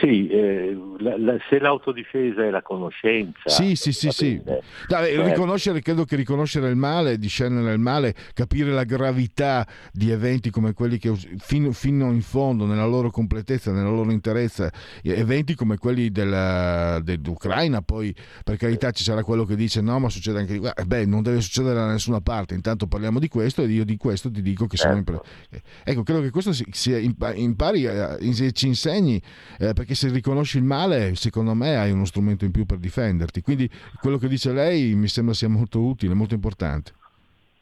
Sì, 0.00 0.26
eh, 0.28 0.76
la, 0.98 1.16
la, 1.16 1.36
se 1.48 1.60
l'autodifesa 1.60 2.44
è 2.44 2.50
la 2.50 2.62
conoscenza. 2.62 3.48
Sì, 3.48 3.76
sì, 3.76 3.92
sì, 3.92 4.10
sì. 4.10 4.40
Dai, 4.42 5.12
certo. 5.12 5.24
riconoscere, 5.24 5.80
credo 5.80 6.04
che 6.04 6.16
riconoscere 6.16 6.68
il 6.68 6.76
male, 6.76 7.16
discernere 7.16 7.72
il 7.72 7.78
male, 7.78 8.14
capire 8.32 8.72
la 8.72 8.82
gravità 8.82 9.66
di 9.92 10.10
eventi 10.10 10.50
come 10.50 10.72
quelli 10.72 10.98
che 10.98 11.12
fino, 11.38 11.70
fino 11.70 12.10
in 12.10 12.22
fondo, 12.22 12.66
nella 12.66 12.86
loro 12.86 13.10
completezza, 13.10 13.70
nella 13.70 13.90
loro 13.90 14.10
interezza, 14.10 14.70
eventi 15.02 15.54
come 15.54 15.78
quelli 15.78 16.10
della, 16.10 17.00
dell'Ucraina, 17.00 17.80
poi 17.80 18.12
per 18.42 18.56
carità 18.56 18.90
ci 18.90 19.04
sarà 19.04 19.22
quello 19.22 19.44
che 19.44 19.54
dice 19.54 19.80
no, 19.80 20.00
ma 20.00 20.08
succede 20.08 20.40
anche 20.40 20.58
di 20.58 20.68
beh, 20.86 21.06
non 21.06 21.22
deve 21.22 21.40
succedere 21.40 21.74
da 21.74 21.86
nessuna 21.86 22.20
parte, 22.20 22.54
intanto 22.54 22.88
parliamo 22.88 23.20
di 23.20 23.28
questo 23.28 23.62
e 23.62 23.66
io 23.66 23.84
di 23.84 23.96
questo 23.96 24.30
ti 24.30 24.42
dico 24.42 24.66
che 24.66 24.76
certo. 24.76 25.22
in... 25.50 25.60
Ecco, 25.84 26.02
credo 26.02 26.20
che 26.20 26.30
questo 26.30 26.52
si, 26.52 26.64
si 26.72 26.92
impari, 27.04 27.84
eh, 27.84 28.52
ci 28.52 28.66
insegni 28.66 29.22
eh, 29.58 29.72
perché 29.84 29.94
se 29.94 30.10
riconosci 30.10 30.56
il 30.56 30.64
male, 30.64 31.14
secondo 31.14 31.52
me 31.52 31.76
hai 31.76 31.92
uno 31.92 32.06
strumento 32.06 32.46
in 32.46 32.52
più 32.52 32.64
per 32.64 32.78
difenderti. 32.78 33.42
Quindi 33.42 33.68
quello 34.00 34.16
che 34.16 34.28
dice 34.28 34.50
lei 34.50 34.94
mi 34.94 35.08
sembra 35.08 35.34
sia 35.34 35.48
molto 35.48 35.80
utile, 35.80 36.14
molto 36.14 36.32
importante. 36.32 36.92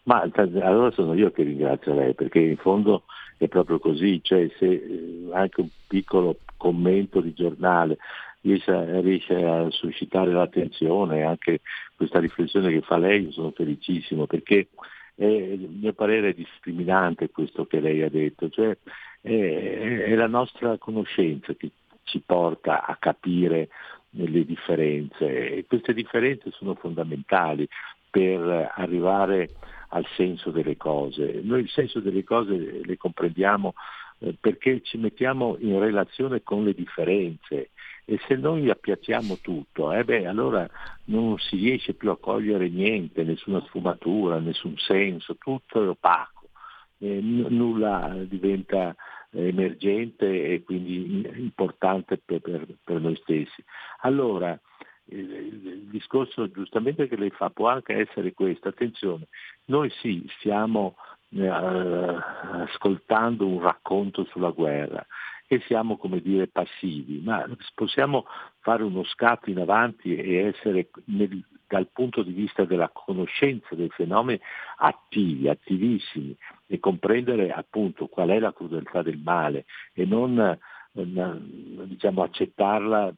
Ma 0.04 0.20
allora 0.20 0.92
sono 0.92 1.14
io 1.14 1.32
che 1.32 1.42
ringrazio 1.42 1.94
lei, 1.94 2.14
perché 2.14 2.38
in 2.38 2.56
fondo 2.56 3.04
è 3.38 3.48
proprio 3.48 3.80
così, 3.80 4.20
cioè 4.22 4.48
se 4.56 4.66
eh, 4.66 5.28
anche 5.32 5.62
un 5.62 5.68
piccolo 5.88 6.38
commento 6.56 7.20
di 7.20 7.34
giornale 7.34 7.98
riesce, 8.42 9.00
riesce 9.00 9.34
a 9.34 9.68
suscitare 9.70 10.32
l'attenzione, 10.32 11.24
anche 11.24 11.60
questa 11.96 12.20
riflessione 12.20 12.70
che 12.70 12.82
fa 12.82 12.98
lei, 12.98 13.24
io 13.24 13.32
sono 13.32 13.50
felicissimo, 13.50 14.26
perché 14.26 14.68
è, 15.16 15.24
il 15.24 15.68
mio 15.80 15.92
parere 15.92 16.30
è 16.30 16.34
discriminante 16.34 17.30
questo 17.30 17.66
che 17.66 17.80
lei 17.80 18.02
ha 18.02 18.08
detto, 18.08 18.48
cioè 18.48 18.76
è, 19.20 20.04
è 20.06 20.14
la 20.14 20.28
nostra 20.28 20.78
conoscenza 20.78 21.52
che 21.54 21.70
ci 22.12 22.20
porta 22.20 22.84
a 22.84 22.96
capire 22.96 23.68
le 24.10 24.44
differenze. 24.44 25.56
E 25.56 25.64
queste 25.66 25.94
differenze 25.94 26.50
sono 26.50 26.74
fondamentali 26.74 27.66
per 28.10 28.70
arrivare 28.76 29.54
al 29.88 30.06
senso 30.16 30.50
delle 30.50 30.76
cose. 30.76 31.40
Noi 31.42 31.62
il 31.62 31.70
senso 31.70 32.00
delle 32.00 32.22
cose 32.22 32.82
le 32.84 32.96
comprendiamo 32.98 33.72
eh, 34.18 34.34
perché 34.38 34.82
ci 34.82 34.98
mettiamo 34.98 35.56
in 35.58 35.78
relazione 35.78 36.42
con 36.42 36.64
le 36.64 36.74
differenze. 36.74 37.70
E 38.04 38.20
se 38.26 38.34
noi 38.34 38.68
appiattiamo 38.68 39.38
tutto, 39.40 39.92
eh 39.92 40.04
beh, 40.04 40.26
allora 40.26 40.68
non 41.04 41.38
si 41.38 41.56
riesce 41.56 41.94
più 41.94 42.10
a 42.10 42.18
cogliere 42.18 42.68
niente, 42.68 43.22
nessuna 43.22 43.62
sfumatura, 43.66 44.38
nessun 44.40 44.76
senso, 44.76 45.36
tutto 45.36 45.82
è 45.82 45.88
opaco, 45.88 46.50
eh, 46.98 47.20
n- 47.20 47.46
nulla 47.48 48.14
diventa 48.24 48.94
emergente 49.32 50.52
e 50.52 50.62
quindi 50.62 51.26
importante 51.36 52.20
per, 52.24 52.40
per, 52.40 52.66
per 52.82 53.00
noi 53.00 53.16
stessi. 53.16 53.64
Allora, 54.00 54.58
il 55.06 55.88
discorso 55.90 56.50
giustamente 56.50 57.08
che 57.08 57.16
lei 57.16 57.30
fa 57.30 57.50
può 57.50 57.68
anche 57.68 57.94
essere 57.94 58.32
questo, 58.32 58.68
attenzione, 58.68 59.28
noi 59.66 59.90
sì 60.00 60.24
stiamo 60.38 60.96
eh, 61.30 61.48
ascoltando 61.48 63.46
un 63.46 63.60
racconto 63.60 64.24
sulla 64.24 64.50
guerra 64.50 65.04
e 65.46 65.60
siamo 65.66 65.96
come 65.96 66.20
dire 66.20 66.46
passivi, 66.46 67.20
ma 67.22 67.46
possiamo 67.74 68.26
fare 68.60 68.82
uno 68.82 69.04
scatto 69.04 69.50
in 69.50 69.58
avanti 69.58 70.16
e 70.16 70.46
essere 70.46 70.88
nel, 71.06 71.44
dal 71.72 71.88
punto 71.90 72.22
di 72.22 72.32
vista 72.32 72.66
della 72.66 72.90
conoscenza 72.92 73.74
dei 73.74 73.88
fenomeni 73.88 74.38
attivi, 74.76 75.48
attivissimi 75.48 76.36
e 76.66 76.78
comprendere 76.78 77.50
appunto 77.50 78.08
qual 78.08 78.28
è 78.28 78.38
la 78.38 78.52
crudeltà 78.52 79.00
del 79.00 79.16
male 79.16 79.64
e 79.94 80.04
non 80.04 80.58
diciamo, 80.92 82.22
accettarla 82.22 83.10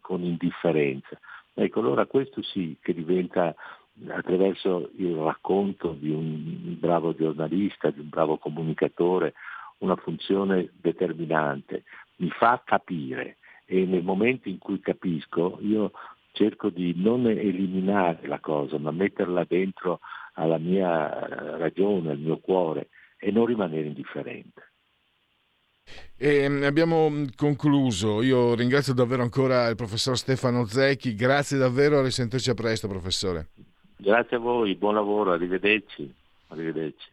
con 0.00 0.22
indifferenza. 0.22 1.18
Ecco, 1.52 1.80
allora 1.80 2.06
questo 2.06 2.42
sì 2.42 2.76
che 2.80 2.94
diventa 2.94 3.52
attraverso 4.06 4.90
il 4.98 5.16
racconto 5.16 5.96
di 5.98 6.10
un 6.10 6.78
bravo 6.78 7.12
giornalista, 7.12 7.90
di 7.90 7.98
un 7.98 8.08
bravo 8.08 8.38
comunicatore, 8.38 9.34
una 9.78 9.96
funzione 9.96 10.70
determinante, 10.80 11.82
mi 12.18 12.30
fa 12.30 12.62
capire 12.64 13.38
e 13.64 13.84
nel 13.84 14.04
momento 14.04 14.48
in 14.48 14.58
cui 14.58 14.78
capisco 14.78 15.58
io 15.60 15.90
cerco 16.36 16.68
di 16.68 16.92
non 16.96 17.26
eliminare 17.26 18.26
la 18.26 18.40
cosa, 18.40 18.78
ma 18.78 18.90
metterla 18.90 19.44
dentro 19.48 20.00
alla 20.34 20.58
mia 20.58 21.10
eh, 21.10 21.56
ragione, 21.56 22.10
al 22.10 22.18
mio 22.18 22.38
cuore 22.38 22.90
e 23.18 23.30
non 23.30 23.46
rimanere 23.46 23.86
indifferente. 23.86 24.72
E 26.14 26.46
mm, 26.46 26.62
abbiamo 26.64 27.08
mm, 27.08 27.24
concluso. 27.36 28.20
Io 28.20 28.54
ringrazio 28.54 28.92
davvero 28.92 29.22
ancora 29.22 29.68
il 29.68 29.76
professor 29.76 30.18
Stefano 30.18 30.66
Zecchi. 30.66 31.14
Grazie 31.14 31.56
davvero, 31.56 32.00
a 32.00 32.02
risentirci 32.02 32.50
a 32.50 32.54
presto, 32.54 32.86
professore. 32.86 33.48
Grazie 33.96 34.36
a 34.36 34.40
voi, 34.40 34.74
buon 34.74 34.94
lavoro, 34.94 35.32
arrivederci. 35.32 36.12
arrivederci. 36.48 37.08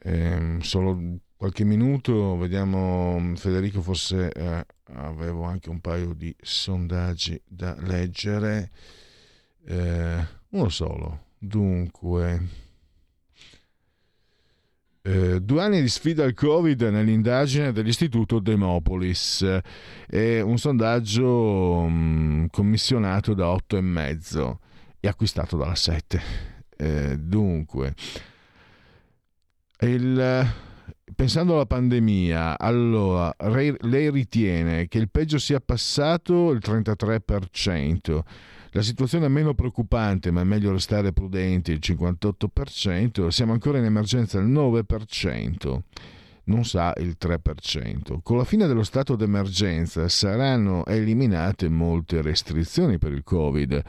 Eh, 0.00 0.56
solo 0.60 1.18
qualche 1.38 1.62
minuto, 1.62 2.36
vediamo 2.36 3.32
Federico, 3.36 3.80
forse 3.80 4.32
eh, 4.32 4.66
avevo 4.94 5.44
anche 5.44 5.70
un 5.70 5.80
paio 5.80 6.12
di 6.12 6.34
sondaggi 6.40 7.40
da 7.46 7.76
leggere, 7.78 8.70
eh, 9.64 10.26
uno 10.48 10.68
solo. 10.68 11.26
Dunque, 11.38 12.48
eh, 15.02 15.40
due 15.40 15.62
anni 15.62 15.80
di 15.80 15.88
sfida 15.88 16.24
al 16.24 16.34
Covid 16.34 16.82
nell'indagine 16.82 17.70
dell'Istituto 17.70 18.40
Demopolis. 18.40 19.60
È 20.08 20.40
un 20.40 20.58
sondaggio 20.58 21.86
mh, 21.88 21.92
mm, 21.92 22.44
commissionato 22.50 23.32
da 23.34 23.46
8,5 23.46 24.56
e 24.98 25.06
acquistato 25.06 25.56
dalla 25.56 25.76
7. 25.76 26.20
Eh, 26.76 27.16
dunque, 27.16 27.94
il, 29.82 30.66
pensando 31.14 31.54
alla 31.54 31.66
pandemia, 31.66 32.58
allora 32.58 33.34
lei 33.38 34.10
ritiene 34.10 34.88
che 34.88 34.98
il 34.98 35.10
peggio 35.10 35.38
sia 35.38 35.60
passato 35.60 36.50
il 36.50 36.60
33%. 36.62 38.20
La 38.72 38.82
situazione 38.82 39.26
è 39.26 39.28
meno 39.28 39.54
preoccupante, 39.54 40.30
ma 40.30 40.42
è 40.42 40.44
meglio 40.44 40.72
restare 40.72 41.12
prudenti, 41.12 41.72
il 41.72 41.80
58%, 41.82 43.28
siamo 43.28 43.52
ancora 43.52 43.78
in 43.78 43.84
emergenza 43.84 44.38
il 44.38 44.46
9% 44.46 45.80
non 46.48 46.64
sa 46.64 46.92
il 46.98 47.16
3%. 47.20 48.18
Con 48.22 48.36
la 48.36 48.44
fine 48.44 48.66
dello 48.66 48.82
stato 48.82 49.16
d'emergenza 49.16 50.08
saranno 50.08 50.84
eliminate 50.86 51.68
molte 51.68 52.20
restrizioni 52.20 52.98
per 52.98 53.12
il 53.12 53.22
Covid. 53.22 53.82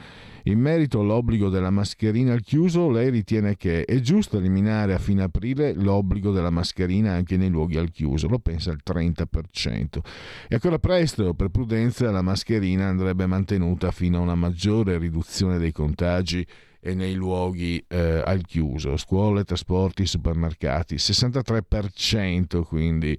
In 0.50 0.60
merito 0.60 1.02
all'obbligo 1.02 1.50
della 1.50 1.70
mascherina 1.70 2.34
al 2.34 2.42
chiuso, 2.42 2.90
lei 2.90 3.12
ritiene 3.12 3.56
che 3.56 3.86
è 3.86 4.00
giusto 4.00 4.40
eliminare 4.40 4.96
a 4.96 4.98
fine 4.98 5.22
aprile 5.22 5.76
l'obbligo 5.76 6.32
della 6.32 6.50
mascherina 6.50 7.12
anche 7.12 7.38
nei 7.38 7.50
luoghi 7.50 7.78
al 7.78 7.92
chiuso, 7.92 8.28
lo 8.28 8.40
pensa 8.40 8.72
il 8.72 8.80
30%. 8.84 10.00
E 10.48 10.56
ancora 10.56 10.80
presto, 10.80 11.36
per 11.36 11.50
prudenza, 11.50 12.10
la 12.10 12.24
mascherina 12.24 12.88
andrebbe 12.88 13.28
mantenuta 13.28 13.92
fino 13.92 14.18
a 14.18 14.22
una 14.22 14.34
maggiore 14.34 14.98
riduzione 14.98 15.60
dei 15.60 15.72
contagi 15.72 16.44
e 16.80 16.96
nei 16.96 17.14
luoghi 17.14 17.86
eh, 17.88 18.24
al 18.26 18.44
chiuso, 18.44 18.98
scuole, 18.98 19.44
trasporti, 19.44 20.08
supermercati, 20.08 20.96
63% 20.96 22.64
quindi 22.64 23.16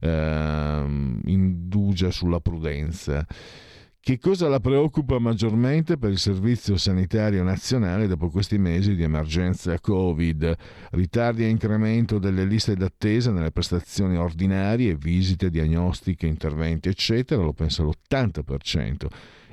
eh, 0.00 0.84
indugia 1.24 2.10
sulla 2.10 2.40
prudenza. 2.40 3.26
Che 4.04 4.18
cosa 4.18 4.48
la 4.48 4.60
preoccupa 4.60 5.18
maggiormente 5.18 5.96
per 5.96 6.10
il 6.10 6.18
Servizio 6.18 6.76
Sanitario 6.76 7.42
Nazionale 7.42 8.06
dopo 8.06 8.28
questi 8.28 8.58
mesi 8.58 8.94
di 8.94 9.02
emergenza 9.02 9.80
Covid? 9.80 10.54
Ritardi 10.90 11.42
e 11.42 11.48
incremento 11.48 12.18
delle 12.18 12.44
liste 12.44 12.76
d'attesa 12.76 13.30
nelle 13.30 13.50
prestazioni 13.50 14.18
ordinarie, 14.18 14.94
visite, 14.94 15.48
diagnostiche, 15.48 16.26
interventi, 16.26 16.90
eccetera, 16.90 17.42
lo 17.42 17.54
pensa 17.54 17.82
l'80% 17.82 19.06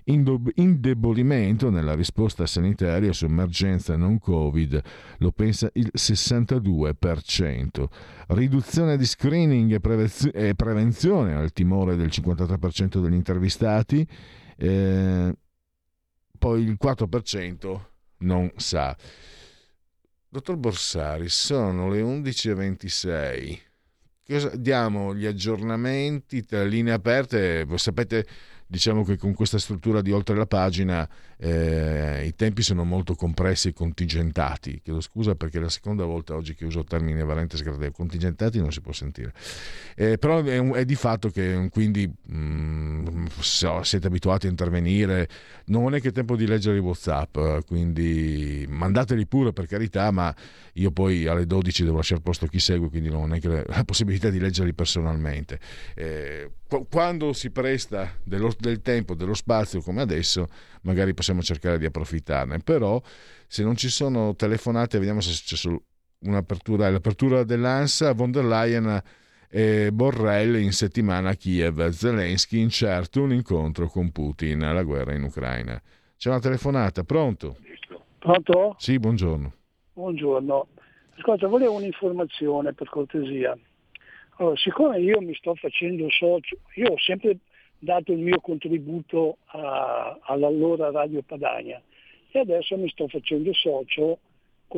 indebolimento 0.04 1.70
nella 1.70 1.94
risposta 1.94 2.46
sanitaria 2.46 3.14
su 3.14 3.26
emergenza 3.26 3.96
non 3.96 4.18
Covid, 4.18 4.82
lo 5.20 5.32
pensa 5.32 5.70
il 5.74 5.92
62%, 5.96 7.86
riduzione 8.30 8.98
di 8.98 9.06
screening 9.06 9.80
e, 10.34 10.56
prevenzione 10.56 11.36
al 11.36 11.54
timore 11.54 11.96
del 11.96 12.08
53% 12.08 13.00
degli 13.00 13.14
intervistati, 13.14 14.08
eh, 14.62 15.36
poi 16.38 16.62
il 16.62 16.78
4% 16.82 17.82
non 18.20 18.52
sa. 18.58 18.96
Dottor 20.30 20.56
Borsari, 20.56 21.30
sono 21.30 21.90
le 21.90 22.02
11.26. 22.02 23.60
Cosa, 24.26 24.56
diamo 24.56 25.16
gli 25.16 25.26
aggiornamenti 25.26 26.46
tra 26.46 26.64
linee 26.64 26.94
aperte, 26.94 27.66
sapete 27.76 28.26
diciamo 28.72 29.04
che 29.04 29.18
con 29.18 29.34
questa 29.34 29.60
struttura 29.60 30.02
di 30.02 30.14
oltre 30.14 30.34
la 30.34 30.46
pagina 30.46 31.08
eh, 31.36 32.24
i 32.26 32.34
tempi 32.36 32.62
sono 32.62 32.86
molto 32.86 33.16
compressi 33.16 33.68
e 33.68 33.74
contingentati. 33.74 34.80
Chiedo 34.82 35.02
scusa 35.02 35.36
perché 35.36 35.58
è 35.58 35.62
la 35.62 35.68
seconda 35.68 36.06
volta 36.06 36.36
oggi 36.36 36.56
che 36.56 36.64
uso 36.64 36.80
il 36.80 36.86
termine 36.86 37.22
valente 37.22 37.58
sgradevole. 37.58 37.92
Contingentati 37.92 38.60
non 38.60 38.72
si 38.72 38.80
può 38.80 38.94
sentire. 38.94 39.34
Eh, 39.94 40.18
però 40.18 40.42
è, 40.42 40.58
è, 40.58 40.86
di 40.86 40.96
fatto 40.96 41.30
che 41.30 41.68
quindi 41.70 42.08
mh, 42.08 42.38
mm, 42.38 43.26
siete 43.82 44.08
abituati 44.08 44.48
a 44.48 44.50
intervenire. 44.50 45.28
Non 45.66 45.94
è 45.94 46.00
che 46.00 46.08
è 46.08 46.12
tempo 46.14 46.38
di 46.38 46.48
leggere 46.48 46.78
i 46.78 46.80
WhatsApp, 46.80 47.38
quindi 47.68 48.66
mandateli 48.70 49.28
pure 49.28 49.52
per 49.52 49.68
carità, 49.68 50.12
ma 50.12 50.34
io 50.76 50.92
poi 50.92 51.28
alle 51.28 51.46
12 51.46 51.84
devo 51.84 51.98
lasciare 51.98 52.22
posto 52.22 52.46
a 52.46 52.48
chi 52.48 52.60
segue, 52.60 52.88
quindi 52.88 53.10
non 53.10 53.34
è 53.34 53.42
che 53.42 53.66
la 53.68 53.84
possibilità 53.84 54.30
di 54.30 54.40
leggerli 54.40 54.74
personalmente. 54.74 55.60
Eh, 55.94 56.50
quando 56.90 57.34
si 57.34 57.52
presta 57.52 58.10
dello, 58.24 58.52
del 58.58 58.82
tempo, 58.82 59.14
dello 59.14 59.34
spazio 59.34 59.82
come 59.82 60.02
adesso, 60.02 60.48
magari 60.84 61.14
possiamo 61.14 61.42
cercare 61.42 61.78
di 61.78 61.86
approfittarne. 61.86 62.60
Però 62.60 63.02
se 63.48 63.64
non 63.64 63.76
ci 63.76 63.90
sono 63.90 64.36
telefonate, 64.36 64.98
vediamo 64.98 65.22
se 65.22 65.32
c'è 65.44 65.56
solo 65.56 65.84
un'apertura, 66.20 66.90
l'apertura 66.90 67.44
dell'ANSA, 67.44 68.14
von 68.14 68.32
der 68.32 68.46
Leyen 68.46 69.02
e 69.50 69.92
Borrell 69.92 70.56
in 70.56 70.72
settimana 70.72 71.30
a 71.30 71.36
Kiev, 71.36 71.90
Zelensky 71.90 72.60
incerto 72.60 73.22
un 73.22 73.34
incontro 73.34 73.88
con 73.88 74.12
Putin, 74.12 74.60
la 74.60 74.84
guerra 74.84 75.14
in 75.14 75.24
Ucraina. 75.24 75.82
C'è 76.16 76.30
una 76.30 76.40
telefonata, 76.40 77.04
pronto? 77.04 77.58
Pronto? 78.20 78.76
Sì, 78.78 78.98
buongiorno. 78.98 79.54
Buongiorno. 79.94 80.68
Ascolta, 81.18 81.48
volevo 81.48 81.74
un'informazione 81.74 82.74
per 82.74 82.88
cortesia. 82.90 83.58
Allora, 84.42 84.58
siccome 84.58 85.00
io 85.00 85.22
mi 85.22 85.36
sto 85.36 85.54
facendo 85.54 86.10
socio, 86.10 86.58
io 86.74 86.94
ho 86.94 86.98
sempre 86.98 87.38
dato 87.78 88.12
il 88.12 88.18
mio 88.18 88.40
contributo 88.40 89.38
a, 89.46 90.18
all'allora 90.20 90.90
Radio 90.90 91.22
Padania 91.22 91.80
e 92.32 92.40
adesso 92.40 92.76
mi 92.76 92.90
sto 92.90 93.08
facendo 93.08 93.54
socio 93.54 94.18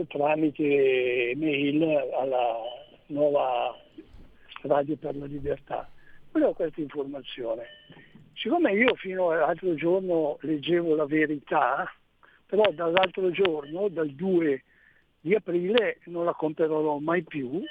tramite 0.09 1.31
mail 1.37 1.81
alla 1.81 2.57
nuova 3.05 3.73
Radio 4.63 4.97
per 4.97 5.15
la 5.15 5.27
Libertà. 5.27 5.89
Volevo 6.33 6.51
questa 6.51 6.81
informazione. 6.81 7.63
Siccome 8.33 8.73
io 8.73 8.93
fino 8.95 9.29
all'altro 9.29 9.75
giorno 9.75 10.39
leggevo 10.41 10.93
la 10.93 11.05
verità, 11.05 11.89
però 12.45 12.69
dall'altro 12.73 13.31
giorno, 13.31 13.87
dal 13.87 14.09
2 14.09 14.63
di 15.21 15.33
aprile, 15.33 15.99
non 16.07 16.25
la 16.25 16.33
comprerò 16.33 16.97
mai 16.97 17.23
più 17.23 17.63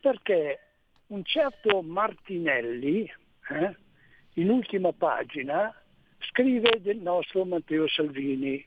perché 0.00 0.65
un 1.08 1.24
certo 1.24 1.82
Martinelli, 1.82 3.10
eh, 3.50 3.76
in 4.34 4.50
ultima 4.50 4.92
pagina, 4.92 5.74
scrive 6.18 6.80
del 6.80 6.98
nostro 6.98 7.44
Matteo 7.44 7.86
Salvini 7.88 8.64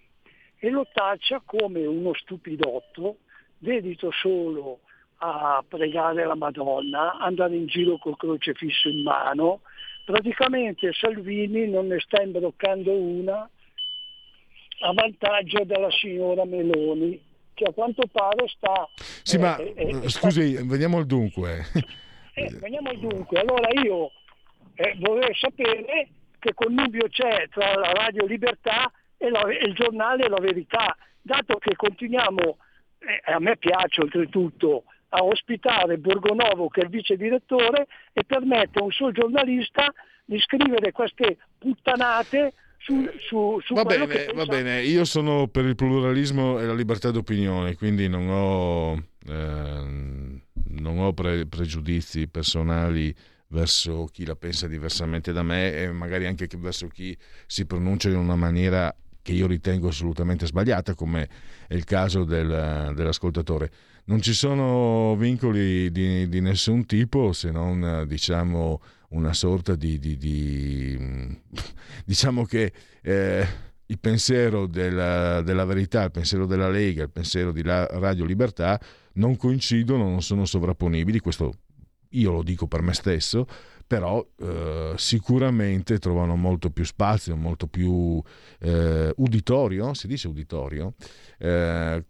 e 0.58 0.70
lo 0.70 0.88
taccia 0.92 1.42
come 1.46 1.86
uno 1.86 2.14
stupidotto 2.14 3.18
dedito 3.58 4.12
solo 4.12 4.80
a 5.18 5.64
pregare 5.68 6.26
la 6.26 6.36
Madonna, 6.36 7.18
andare 7.18 7.56
in 7.56 7.68
giro 7.68 7.98
col 7.98 8.16
crocefisso 8.16 8.88
in 8.88 9.04
mano. 9.04 9.62
Praticamente 10.06 10.92
Salvini 10.94 11.68
non 11.68 11.88
ne 11.88 12.00
sta 12.00 12.22
imbroccando 12.22 12.94
una 12.94 13.50
a 14.82 14.94
vantaggio 14.94 15.66
della 15.66 15.92
signora 15.92 16.46
Meloni, 16.46 17.22
che 17.54 17.66
a 17.66 17.74
quanto 17.74 18.08
pare 18.10 18.48
sta... 18.48 18.88
Sì, 19.24 19.36
eh, 19.36 19.40
ma 19.40 19.58
eh, 19.58 20.10
scusi, 20.10 20.54
sta... 20.54 20.64
veniamo 20.64 20.98
al 20.98 21.06
dunque. 21.06 21.66
Eh, 22.40 22.56
veniamo 22.60 22.94
dunque. 22.94 23.42
Allora 23.42 23.68
io 23.82 24.12
eh, 24.76 24.96
vorrei 25.00 25.36
sapere 25.36 26.08
che 26.40 26.54
connubio 26.54 27.10
c'è 27.10 27.50
tra 27.50 27.76
la 27.76 27.92
Radio 27.92 28.26
Libertà 28.26 28.90
e, 29.18 29.30
la, 29.30 29.42
e 29.42 29.66
il 29.66 29.74
giornale 29.74 30.30
La 30.30 30.40
Verità, 30.40 30.96
dato 31.22 31.58
che 31.58 31.76
continuiamo, 31.76 32.58
eh, 33.00 33.32
a 33.34 33.40
me 33.40 33.58
piace 33.58 34.02
oltretutto, 34.02 34.86
a 35.10 35.24
ospitare 35.24 35.98
Borgonovo 35.98 36.70
che 36.70 36.82
è 36.82 36.84
il 36.86 36.90
vice 36.90 37.18
direttore 37.18 37.88
e 38.14 38.24
permette 38.24 38.80
a 38.80 38.84
un 38.84 38.92
suo 38.92 39.12
giornalista 39.12 39.92
di 40.24 40.40
scrivere 40.40 40.94
queste 40.94 41.40
puttanate 41.58 42.54
su, 42.90 43.08
su, 43.20 43.60
su 43.64 43.74
va, 43.76 43.84
bene, 43.84 44.32
va 44.34 44.46
bene, 44.46 44.82
io 44.82 45.06
sono 45.06 45.48
per 45.48 45.66
il 45.66 45.76
pluralismo 45.76 46.60
e 46.60 46.66
la 46.66 46.74
libertà 46.74 47.12
d'opinione, 47.12 47.76
quindi 47.76 48.08
non 48.08 48.28
ho, 48.30 48.94
eh, 49.28 50.42
non 50.80 50.98
ho 50.98 51.14
pre- 51.14 51.46
pregiudizi 51.46 52.28
personali 52.28 53.14
verso 53.50 54.08
chi 54.12 54.26
la 54.26 54.36
pensa 54.36 54.68
diversamente 54.68 55.32
da 55.32 55.44
me 55.44 55.76
e 55.76 55.92
magari 55.92 56.26
anche 56.26 56.48
verso 56.58 56.88
chi 56.88 57.16
si 57.46 57.66
pronuncia 57.66 58.10
in 58.10 58.18
una 58.18 58.36
maniera 58.36 58.94
che 59.22 59.32
io 59.32 59.48
ritengo 59.48 59.90
assolutamente 59.90 60.46
sbagliata, 60.46 60.94
come 60.94 61.30
è 61.68 61.74
il 61.74 61.84
caso 61.84 62.24
del, 62.24 62.94
dell'ascoltatore. 62.96 63.72
Non 64.06 64.22
ci 64.22 64.34
sono 64.34 65.16
vincoli 65.18 65.92
di, 65.92 66.28
di, 66.28 66.42
nessun 66.42 66.86
tipo 66.86 67.32
se 67.32 67.52
non 67.52 68.06
diciamo 68.08 68.82
una 69.10 69.34
sorta 69.34 69.76
di, 69.76 70.00
di, 70.00 70.18
di 70.18 70.98
diciamo 72.06 72.44
che 72.46 72.74
eh, 73.02 73.48
il 73.86 74.00
pensiero 74.00 74.66
della, 74.66 75.42
della, 75.42 75.66
verità, 75.66 76.04
il 76.04 76.12
pensiero 76.12 76.46
della 76.46 76.70
Lega, 76.70 77.04
il 77.04 77.12
pensiero 77.12 77.52
di 77.52 77.62
Radio 77.64 78.26
Libertà 78.26 78.80
non 79.14 79.36
coincidono, 79.36 80.10
non 80.10 80.22
sono 80.22 80.46
sovrapponibili, 80.46 81.20
questo 81.20 81.54
io 82.10 82.32
lo 82.32 82.44
dico 82.44 82.68
per 82.68 82.82
me 82.82 82.94
stesso, 82.94 83.48
però 83.90 84.24
eh, 84.38 84.94
sicuramente 84.98 85.98
trovano 85.98 86.36
molto 86.36 86.70
più 86.70 86.84
spazio, 86.84 87.36
molto 87.36 87.66
più 87.66 88.22
eh, 88.60 89.12
uditorio, 89.16 89.96
si 89.96 90.06
dice 90.06 90.28
uditorio, 90.28 90.94
eh, 91.40 92.06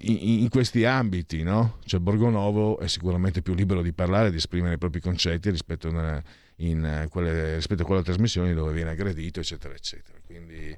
in, 0.00 0.40
in, 0.40 0.48
questi 0.48 0.84
ambiti, 0.84 1.44
no? 1.44 1.78
Cioè 1.84 2.00
Borgonovo 2.00 2.80
è 2.80 2.88
sicuramente 2.88 3.42
più 3.42 3.54
libero 3.54 3.80
di 3.80 3.92
parlare, 3.92 4.32
di 4.32 4.38
esprimere 4.38 4.74
i 4.74 4.78
propri 4.78 4.98
concetti 4.98 5.50
rispetto 5.50 5.86
a, 5.86 6.20
in, 6.56 7.06
quelle, 7.08 7.54
rispetto 7.54 7.82
a 7.82 7.84
quelle 7.84 8.02
trasmissioni 8.02 8.52
dove 8.52 8.72
viene 8.72 8.90
aggredito, 8.90 9.38
eccetera, 9.38 9.74
eccetera. 9.74 10.18
Quindi 10.26 10.76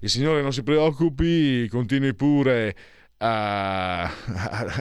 il 0.00 0.10
Signore 0.10 0.42
non 0.42 0.52
si 0.52 0.64
preoccupi, 0.64 1.68
continui 1.68 2.14
pure 2.14 2.74
a, 3.18 4.02
a, 4.02 4.10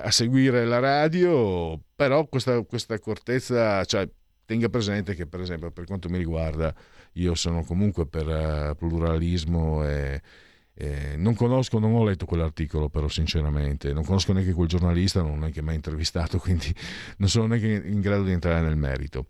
a 0.06 0.10
seguire 0.10 0.66
la 0.66 0.80
radio, 0.80 1.80
però 1.96 2.26
questa, 2.26 2.64
questa 2.64 2.96
accortezza, 2.96 3.86
cioè, 3.86 4.10
tenga 4.46 4.70
presente 4.70 5.16
che 5.16 5.26
per 5.26 5.42
esempio 5.42 5.72
per 5.72 5.86
quanto 5.86 6.10
mi 6.10 6.18
riguarda 6.18 6.74
io 7.14 7.36
sono 7.36 7.64
comunque 7.64 8.06
per 8.06 8.28
uh, 8.28 8.76
pluralismo 8.76 9.88
e, 9.88 10.22
e 10.74 11.16
non 11.18 11.36
conosco, 11.36 11.80
non 11.80 11.94
ho 11.94 12.04
letto 12.04 12.26
quell'articolo 12.26 12.90
però 12.90 13.08
sinceramente, 13.08 13.94
non 13.94 14.04
conosco 14.04 14.34
neanche 14.34 14.54
quel 14.54 14.68
giornalista, 14.68 15.22
non 15.22 15.32
ho 15.32 15.36
neanche 15.38 15.62
mai 15.62 15.76
intervistato, 15.76 16.38
quindi 16.40 16.74
non 17.18 17.30
sono 17.30 17.48
neanche 17.48 17.88
in 17.88 18.02
grado 18.02 18.24
di 18.24 18.32
entrare 18.32 18.62
nel 18.62 18.76
merito. 18.76 19.28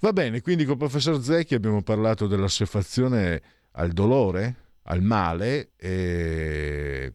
Va 0.00 0.12
bene, 0.12 0.40
quindi 0.40 0.64
con 0.64 0.72
il 0.72 0.78
professor 0.78 1.22
Zecchi 1.22 1.54
abbiamo 1.54 1.82
parlato 1.82 2.26
dell'assuefazione 2.26 3.42
al 3.72 3.92
dolore, 3.92 4.54
al 4.82 5.02
male 5.02 5.70
e 5.76 7.12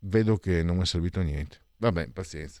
vedo 0.00 0.36
che 0.36 0.62
non 0.62 0.80
è 0.80 0.86
servito 0.86 1.20
a 1.20 1.22
niente. 1.22 1.58
Va 1.78 1.90
bene, 1.90 2.12
pazienza. 2.12 2.60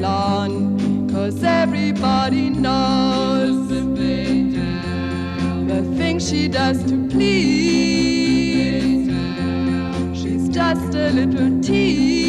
Cause 0.00 1.42
everybody 1.42 2.50
knows 2.50 3.68
the 3.68 3.80
thing 5.96 6.20
she 6.20 6.48
does 6.48 6.84
to 6.84 7.08
please. 7.08 9.08
She's 10.14 10.48
just 10.48 10.94
a 10.94 11.10
little 11.10 11.60
tease. 11.60 12.27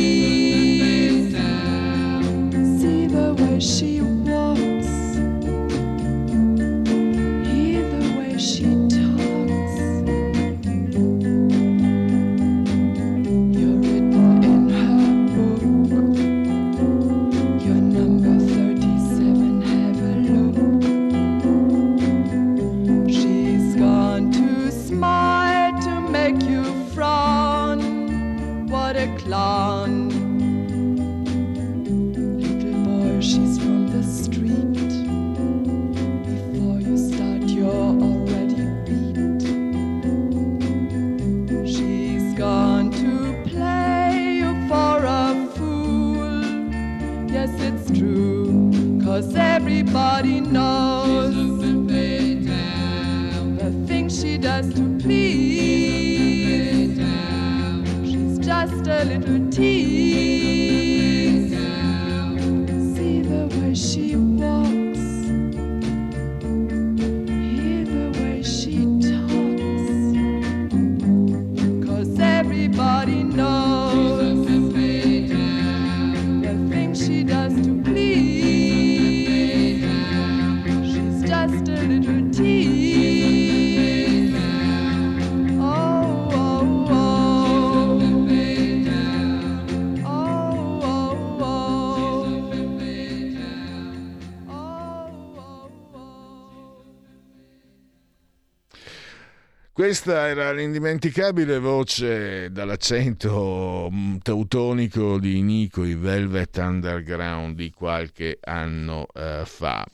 Questa 100.10 100.28
era 100.28 100.52
l'indimenticabile 100.52 101.60
voce 101.60 102.52
dall'accento 102.52 103.90
mm, 103.94 104.16
teutonico 104.24 105.20
di 105.20 105.40
Nico, 105.44 105.84
i 105.84 105.94
Velvet 105.94 106.58
Underground 106.58 107.56
di 107.56 107.70
qualche 107.70 108.40
anno 108.42 109.06
eh, 109.14 109.44
fa. 109.46 109.86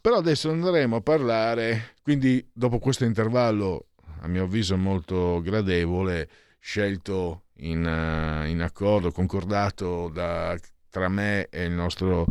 Però 0.00 0.18
adesso 0.18 0.48
andremo 0.48 0.94
a 0.94 1.00
parlare, 1.00 1.94
quindi 2.04 2.48
dopo 2.52 2.78
questo 2.78 3.04
intervallo, 3.04 3.86
a 4.20 4.28
mio 4.28 4.44
avviso 4.44 4.76
molto 4.76 5.40
gradevole, 5.42 6.28
scelto 6.60 7.46
in, 7.62 7.84
uh, 7.84 8.46
in 8.46 8.60
accordo, 8.62 9.10
concordato 9.10 10.08
da, 10.08 10.56
tra 10.88 11.08
me 11.08 11.48
e 11.50 11.64
il 11.64 11.72
nostro 11.72 12.26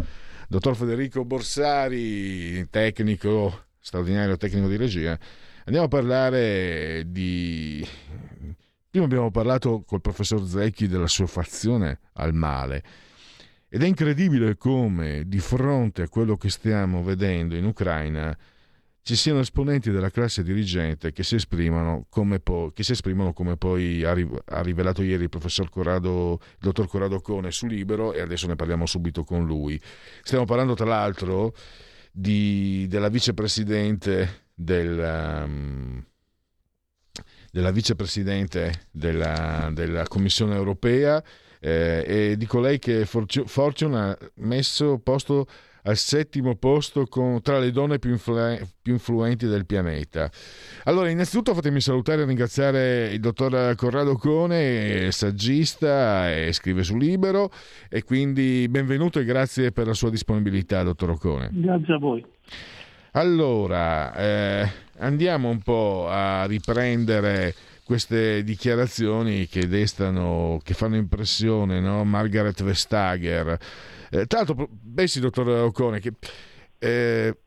dottor 0.47 0.77
Federico 0.77 1.25
Borsari, 1.25 2.69
tecnico, 2.69 3.65
straordinario 3.81 4.37
tecnico 4.37 4.69
di 4.69 4.77
regia, 4.77 5.19
Andiamo 5.65 5.85
a 5.85 5.89
parlare 5.89 7.03
di... 7.07 7.87
Prima 8.89 9.05
abbiamo 9.05 9.31
parlato 9.31 9.83
col 9.85 10.01
professor 10.01 10.45
Zecchi 10.45 10.87
della 10.87 11.07
sua 11.07 11.27
fazione 11.27 11.99
al 12.13 12.33
male 12.33 12.83
ed 13.69 13.83
è 13.83 13.85
incredibile 13.85 14.57
come 14.57 15.23
di 15.25 15.39
fronte 15.39 16.01
a 16.01 16.09
quello 16.09 16.35
che 16.35 16.49
stiamo 16.49 17.01
vedendo 17.03 17.55
in 17.55 17.63
Ucraina 17.63 18.37
ci 19.03 19.15
siano 19.15 19.39
esponenti 19.39 19.91
della 19.91 20.09
classe 20.09 20.43
dirigente 20.43 21.11
che 21.11 21.23
si 21.23 21.35
esprimono 21.35 22.05
come 22.09 22.39
poi, 22.39 22.71
si 22.75 22.91
esprimono 22.91 23.31
come 23.31 23.57
poi 23.57 24.03
ha, 24.03 24.13
rivelato 24.61 25.01
ieri 25.01 25.23
il 25.23 25.29
professor 25.29 25.69
Corrado, 25.69 26.39
il 26.41 26.57
dottor 26.59 26.87
Corrado 26.87 27.21
Cone 27.21 27.49
su 27.51 27.65
Libero 27.65 28.13
e 28.13 28.21
adesso 28.21 28.45
ne 28.45 28.55
parliamo 28.55 28.85
subito 28.85 29.23
con 29.23 29.45
lui. 29.45 29.81
Stiamo 30.21 30.45
parlando 30.45 30.75
tra 30.75 30.85
l'altro 30.85 31.53
di, 32.11 32.85
della 32.89 33.09
vicepresidente 33.09 34.49
del, 34.63 35.43
um, 35.45 36.03
della 37.51 37.71
vicepresidente 37.71 38.87
della, 38.91 39.69
della, 39.73 40.07
Commissione 40.07 40.55
europea 40.55 41.23
eh, 41.59 42.03
e 42.05 42.37
di 42.37 42.45
colei 42.45 42.79
che 42.79 43.05
Fortune 43.05 43.97
ha 43.97 44.17
messo 44.35 44.99
posto 44.99 45.47
al 45.83 45.97
settimo 45.97 46.55
posto 46.55 47.05
con, 47.05 47.41
tra 47.41 47.57
le 47.57 47.71
donne 47.71 47.97
più, 47.97 48.11
influ- 48.11 48.61
più, 48.81 48.93
influenti 48.93 49.47
del 49.47 49.65
pianeta. 49.65 50.29
Allora, 50.83 51.09
innanzitutto 51.09 51.53
fatemi 51.53 51.81
salutare 51.81 52.21
e 52.21 52.25
ringraziare 52.25 53.07
il 53.11 53.19
dottor 53.19 53.73
Corrado 53.75 54.15
Cone, 54.15 55.11
saggista 55.11 56.31
e 56.31 56.53
scrive 56.53 56.83
su 56.83 56.97
Libero, 56.97 57.49
e 57.89 58.03
quindi 58.03 58.67
benvenuto 58.69 59.19
e 59.19 59.23
grazie 59.23 59.71
per 59.71 59.87
la 59.87 59.93
sua 59.93 60.09
disponibilità, 60.09 60.83
dottor 60.83 61.11
Ocone. 61.11 61.49
Grazie 61.51 61.93
a 61.95 61.97
voi. 61.97 62.23
Allora, 63.13 64.15
eh, 64.15 64.71
andiamo 64.99 65.49
un 65.49 65.59
po' 65.61 66.07
a 66.09 66.45
riprendere 66.45 67.53
queste 67.83 68.41
dichiarazioni 68.41 69.47
che 69.47 69.67
destano, 69.67 70.61
che 70.63 70.73
fanno 70.73 70.95
impressione, 70.95 71.81
no? 71.81 72.05
Margaret 72.05 72.63
Vestager. 72.63 73.57
Eh, 74.09 74.27
tra 74.27 74.43
l'altro, 74.43 74.69
pensi, 74.95 75.19
dottor 75.19 75.49
Ocone, 75.49 75.99
che 75.99 76.13
eh, 76.79 77.37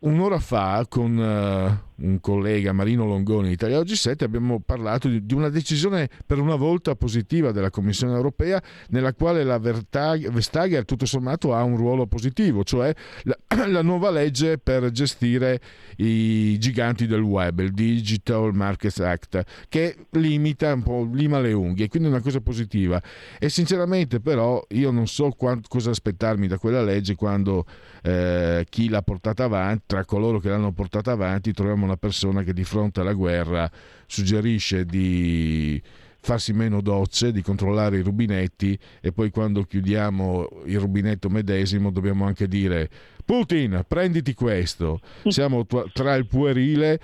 un'ora 0.00 0.40
fa 0.40 0.84
con 0.88 1.16
uh, 1.16 1.87
un 2.00 2.20
collega 2.20 2.72
Marino 2.72 3.06
Longoni 3.06 3.48
di 3.48 3.54
Italia 3.54 3.78
Oggi 3.78 3.96
7 3.96 4.24
abbiamo 4.24 4.60
parlato 4.60 5.08
di, 5.08 5.34
una 5.34 5.48
decisione 5.48 6.08
per 6.26 6.38
una 6.38 6.54
volta 6.54 6.94
positiva 6.94 7.50
della 7.50 7.70
Commissione 7.70 8.14
europea 8.14 8.62
nella 8.88 9.12
quale 9.14 9.42
la 9.44 9.58
Vestager 9.58 10.84
tutto 10.84 11.06
sommato 11.06 11.54
ha 11.54 11.62
un 11.62 11.76
ruolo 11.76 12.06
positivo, 12.06 12.62
cioè 12.64 12.94
la, 13.22 13.36
la, 13.66 13.82
nuova 13.82 14.10
legge 14.10 14.58
per 14.58 14.90
gestire 14.90 15.60
i 15.96 16.58
giganti 16.58 17.06
del 17.06 17.20
web, 17.20 17.58
il 17.60 17.72
Digital 17.72 18.54
Markets 18.54 19.00
Act, 19.00 19.42
che 19.68 19.96
limita 20.10 20.72
un 20.72 20.82
po', 20.82 21.08
lima 21.12 21.40
le 21.40 21.52
unghie, 21.52 21.88
quindi 21.88 22.08
è 22.08 22.12
una 22.12 22.20
cosa 22.20 22.40
positiva. 22.40 23.02
E 23.38 23.48
sinceramente 23.48 24.20
però 24.20 24.64
io 24.70 24.90
non 24.90 25.06
so 25.06 25.30
quant, 25.30 25.66
cosa 25.68 25.90
aspettarmi 25.90 26.46
da 26.46 26.58
quella 26.58 26.82
legge 26.82 27.14
quando 27.14 27.64
eh, 28.02 28.66
chi 28.68 28.88
l'ha 28.88 29.02
portata 29.02 29.44
avanti, 29.44 29.84
tra 29.86 30.04
coloro 30.04 30.38
che 30.38 30.48
l'hanno 30.48 30.72
portata 30.72 31.12
avanti, 31.12 31.52
troviamo 31.52 31.86
una 31.88 31.96
persona 31.96 32.42
che 32.42 32.52
di 32.52 32.64
fronte 32.64 33.00
alla 33.00 33.14
guerra 33.14 33.70
suggerisce 34.06 34.84
di 34.84 35.82
farsi 36.20 36.52
meno 36.52 36.80
docce, 36.80 37.32
di 37.32 37.42
controllare 37.42 37.98
i 37.98 38.02
rubinetti 38.02 38.78
e 39.00 39.12
poi 39.12 39.30
quando 39.30 39.62
chiudiamo 39.62 40.62
il 40.66 40.78
rubinetto 40.78 41.28
medesimo 41.30 41.90
dobbiamo 41.90 42.26
anche 42.26 42.46
dire 42.46 42.90
Putin, 43.28 43.84
prenditi 43.86 44.32
questo. 44.32 45.00
Siamo 45.26 45.66
tra 45.92 46.14
il 46.14 46.26
puerile. 46.26 46.98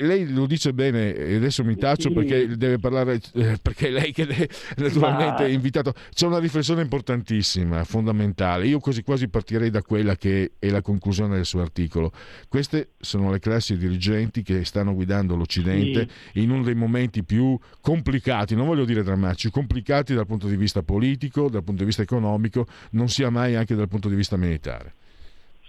Lei 0.00 0.30
lo 0.30 0.44
dice 0.44 0.74
bene, 0.74 1.12
adesso 1.12 1.64
mi 1.64 1.76
taccio 1.76 2.12
perché 2.12 2.46
deve 2.58 2.78
parlare, 2.78 3.18
eh, 3.32 3.56
perché 3.62 3.88
lei 3.88 4.12
che 4.12 4.26
è 4.26 4.46
naturalmente 4.76 5.46
è 5.46 5.48
invitato. 5.48 5.94
C'è 6.12 6.26
una 6.26 6.40
riflessione 6.40 6.82
importantissima, 6.82 7.84
fondamentale. 7.84 8.66
Io 8.66 8.80
quasi 8.80 9.02
quasi 9.02 9.28
partirei 9.28 9.70
da 9.70 9.80
quella 9.80 10.14
che 10.14 10.52
è 10.58 10.68
la 10.68 10.82
conclusione 10.82 11.36
del 11.36 11.46
suo 11.46 11.62
articolo. 11.62 12.12
Queste 12.48 12.90
sono 13.00 13.30
le 13.30 13.38
classi 13.38 13.78
dirigenti 13.78 14.42
che 14.42 14.66
stanno 14.66 14.92
guidando 14.92 15.36
l'Occidente 15.36 16.06
sì. 16.34 16.40
in 16.42 16.50
uno 16.50 16.64
dei 16.64 16.74
momenti 16.74 17.24
più 17.24 17.58
complicati, 17.80 18.54
non 18.54 18.66
voglio 18.66 18.84
dire 18.84 19.02
drammatici, 19.02 19.50
complicati 19.50 20.12
dal 20.12 20.26
punto 20.26 20.48
di 20.48 20.56
vista 20.56 20.82
politico, 20.82 21.48
dal 21.48 21.64
punto 21.64 21.80
di 21.80 21.86
vista 21.86 22.02
economico, 22.02 22.66
non 22.90 23.08
sia 23.08 23.30
mai 23.30 23.56
anche 23.56 23.74
dal 23.74 23.88
punto 23.88 24.10
di 24.10 24.16
vista 24.16 24.36
militare. 24.36 24.96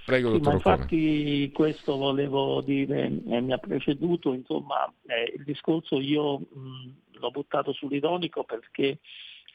Prego, 0.05 0.33
sì, 0.35 0.41
ma 0.41 0.53
infatti 0.53 1.51
questo 1.53 1.95
volevo 1.95 2.61
dire, 2.61 3.05
eh, 3.05 3.39
mi 3.39 3.53
ha 3.53 3.57
preceduto, 3.57 4.33
insomma, 4.33 4.91
eh, 5.07 5.33
il 5.37 5.43
discorso 5.43 5.99
io 5.99 6.39
mh, 6.39 6.93
l'ho 7.19 7.31
buttato 7.31 7.71
sull'ironico 7.71 8.43
perché 8.43 8.99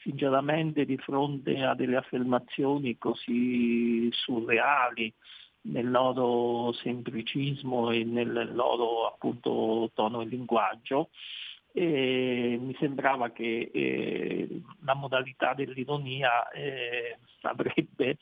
sinceramente 0.01 0.85
di 0.85 0.97
fronte 0.97 1.61
a 1.61 1.75
delle 1.75 1.97
affermazioni 1.97 2.97
così 2.97 4.09
surreali 4.11 5.13
nel 5.61 5.91
loro 5.91 6.71
semplicismo 6.73 7.91
e 7.91 8.03
nel 8.03 8.49
loro 8.53 9.07
appunto 9.07 9.91
tono 9.93 10.21
e 10.21 10.25
linguaggio, 10.25 11.09
e 11.71 12.57
mi 12.59 12.75
sembrava 12.79 13.29
che 13.31 13.69
eh, 13.73 14.61
la 14.83 14.95
modalità 14.95 15.53
dell'ironia 15.53 16.49
eh, 16.49 17.17
avrebbe 17.41 18.17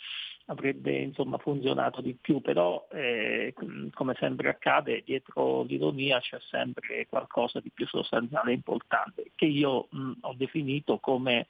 avrebbe 0.48 0.98
insomma, 1.00 1.38
funzionato 1.38 2.02
di 2.02 2.14
più, 2.14 2.42
però 2.42 2.88
eh, 2.92 3.54
come 3.94 4.16
sempre 4.18 4.50
accade 4.50 5.04
dietro 5.06 5.64
l'ironia 5.64 6.20
c'è 6.20 6.40
sempre 6.50 7.06
qualcosa 7.08 7.60
di 7.60 7.70
più 7.70 7.86
sostanziale 7.88 8.52
e 8.52 8.56
importante 8.56 9.32
che 9.36 9.46
io 9.46 9.88
mh, 9.90 10.12
ho 10.22 10.34
definito 10.36 11.00
come 11.00 11.48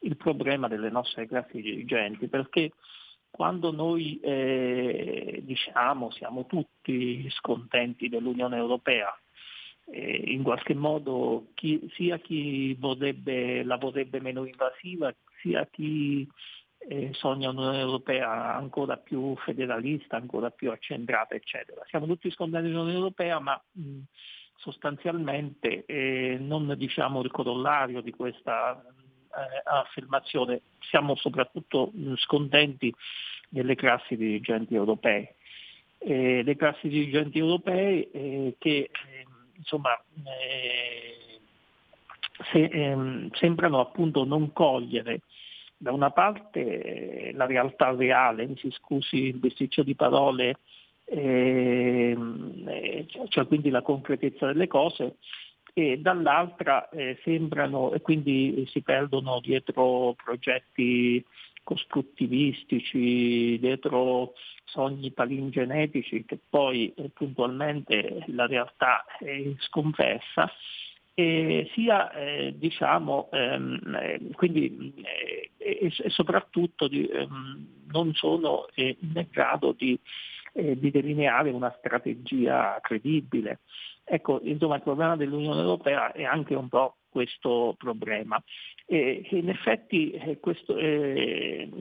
il 0.00 0.16
problema 0.16 0.66
delle 0.68 0.90
nostre 0.90 1.26
classi 1.26 1.60
dirigenti, 1.60 2.26
perché 2.26 2.72
quando 3.30 3.70
noi 3.70 4.18
eh, 4.20 5.40
diciamo 5.44 6.10
siamo 6.10 6.46
tutti 6.46 7.28
scontenti 7.30 8.08
dell'Unione 8.08 8.56
Europea, 8.56 9.16
eh, 9.90 10.22
in 10.26 10.42
qualche 10.42 10.74
modo 10.74 11.48
chi, 11.54 11.88
sia 11.94 12.18
chi 12.18 12.74
vorrebbe, 12.74 13.62
la 13.64 13.76
vorrebbe 13.76 14.20
meno 14.20 14.44
invasiva, 14.44 15.14
sia 15.40 15.66
chi 15.66 16.26
eh, 16.88 17.10
sogna 17.12 17.50
un'Unione 17.50 17.80
Europea 17.80 18.54
ancora 18.54 18.96
più 18.96 19.36
federalista, 19.36 20.16
ancora 20.16 20.50
più 20.50 20.70
accentrata, 20.70 21.34
eccetera. 21.34 21.82
Siamo 21.88 22.06
tutti 22.06 22.30
scondati 22.30 22.64
dell'Unione 22.64 22.92
Europea, 22.92 23.38
ma 23.38 23.60
mh, 23.72 23.98
sostanzialmente 24.56 25.84
eh, 25.86 26.38
non 26.40 26.72
diciamo 26.76 27.22
il 27.22 27.30
corollario 27.30 28.00
di 28.00 28.12
questa 28.12 28.82
eh, 28.82 29.62
affermazione, 29.64 30.62
siamo 30.80 31.16
soprattutto 31.16 31.90
mh, 31.92 32.14
scontenti 32.16 32.94
delle 33.48 33.74
classi 33.74 34.16
dirigenti 34.16 34.74
europee. 34.74 35.34
le 36.02 36.56
classi 36.56 36.88
dirigenti 36.88 37.38
europee 37.38 38.10
eh, 38.10 38.54
che 38.58 38.90
ehm, 38.90 39.29
insomma 39.60 39.96
eh, 40.24 41.40
se, 42.50 42.64
ehm, 42.64 43.30
sembrano 43.32 43.80
appunto 43.80 44.24
non 44.24 44.52
cogliere 44.52 45.20
da 45.76 45.92
una 45.92 46.10
parte 46.10 47.32
la 47.34 47.46
realtà 47.46 47.94
reale, 47.94 48.46
mi 48.46 48.56
si 48.58 48.70
scusi 48.70 49.16
il 49.28 49.38
bisticcio 49.38 49.82
di 49.82 49.94
parole, 49.94 50.56
ehm, 51.06 52.64
eh, 52.66 53.06
cioè 53.28 53.46
quindi 53.46 53.70
la 53.70 53.80
concretezza 53.80 54.46
delle 54.46 54.66
cose, 54.66 55.16
e 55.72 55.98
dall'altra 55.98 56.88
eh, 56.90 57.18
sembrano 57.22 57.92
e 57.92 58.00
quindi 58.02 58.66
si 58.70 58.82
perdono 58.82 59.40
dietro 59.40 60.14
progetti 60.22 61.24
costruttivistici, 61.62 63.58
dietro 63.58 64.32
sogni 64.64 65.10
palingenetici 65.10 66.24
che 66.24 66.38
poi 66.48 66.92
eh, 66.94 67.10
puntualmente 67.10 68.24
la 68.28 68.46
realtà 68.46 69.04
è 69.18 69.52
sconfessa 69.58 70.50
e 71.14 71.68
sia 71.74 72.12
eh, 72.12 72.54
diciamo 72.56 73.28
ehm, 73.32 73.98
eh, 74.00 74.20
quindi 74.32 74.94
eh, 75.02 75.50
e, 75.58 75.92
soprattutto 76.08 76.88
di, 76.88 77.06
ehm, 77.06 77.66
non 77.92 78.14
sono 78.14 78.66
eh, 78.74 78.96
in 79.00 79.26
grado 79.30 79.72
di, 79.76 79.98
eh, 80.52 80.78
di, 80.78 80.90
delineare 80.90 81.50
una 81.50 81.74
strategia 81.78 82.78
credibile. 82.80 83.60
Ecco, 84.04 84.40
insomma 84.42 84.76
il 84.76 84.82
problema 84.82 85.16
dell'Unione 85.16 85.60
Europea 85.60 86.12
è 86.12 86.24
anche 86.24 86.54
un 86.54 86.68
po' 86.68 86.96
questo 87.10 87.74
problema. 87.76 88.42
E, 88.86 89.26
in 89.30 89.48
effetti 89.48 90.10
eh, 90.12 90.38
questo, 90.40 90.74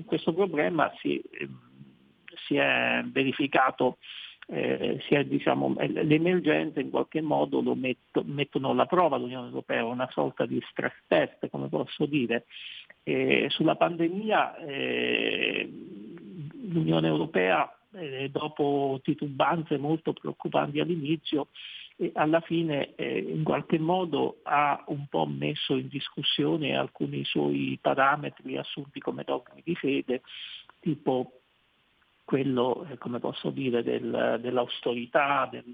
questo, 0.05 0.33
problema 0.33 0.91
si, 0.99 1.21
ehm, 1.31 1.59
si 2.45 2.55
è 2.55 3.03
verificato 3.05 3.97
eh, 4.51 4.99
sia, 5.07 5.23
diciamo, 5.23 5.75
le 5.77 6.15
emergenze 6.15 6.79
in 6.79 6.89
qualche 6.89 7.21
modo 7.21 7.61
lo 7.61 7.75
metto, 7.75 8.23
mettono 8.25 8.71
alla 8.71 8.87
prova 8.87 9.17
l'Unione 9.17 9.47
Europea, 9.47 9.85
una 9.85 10.09
sorta 10.11 10.45
di 10.45 10.59
stress 10.71 10.95
test, 11.07 11.49
come 11.49 11.69
posso 11.69 12.05
dire. 12.05 12.45
Eh, 13.03 13.45
sulla 13.49 13.75
pandemia 13.75 14.57
eh, 14.57 15.69
l'Unione 16.63 17.07
Europea, 17.07 17.71
eh, 17.93 18.29
dopo 18.29 18.99
titubanze 19.03 19.77
molto 19.77 20.13
preoccupanti 20.13 20.79
all'inizio, 20.79 21.47
alla 22.13 22.39
fine 22.39 22.95
eh, 22.95 23.17
in 23.19 23.43
qualche 23.43 23.77
modo 23.77 24.39
ha 24.43 24.83
un 24.87 25.07
po' 25.07 25.25
messo 25.25 25.75
in 25.75 25.89
discussione 25.89 26.75
alcuni 26.75 27.25
suoi 27.25 27.77
parametri 27.81 28.57
assunti 28.57 28.99
come 28.99 29.23
dogmi 29.23 29.61
di 29.63 29.75
fede, 29.75 30.21
tipo 30.79 31.39
quello, 32.23 32.85
eh, 32.89 32.97
come 32.97 33.19
posso 33.19 33.49
dire, 33.49 33.83
del, 33.83 34.37
dell'austerità, 34.39 35.47
del, 35.51 35.65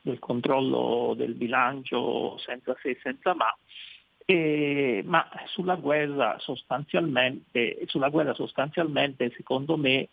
del, 0.00 0.18
controllo 0.18 1.14
del 1.16 1.34
bilancio 1.34 2.36
senza 2.38 2.76
se 2.82 2.90
e 2.90 2.98
senza 3.00 3.34
ma, 3.34 3.56
e, 4.24 5.02
ma 5.06 5.26
sulla 5.46 5.76
guerra 5.76 6.36
sulla 7.86 8.08
guerra 8.08 8.34
sostanzialmente 8.34 9.30
secondo 9.36 9.76
me 9.76 10.08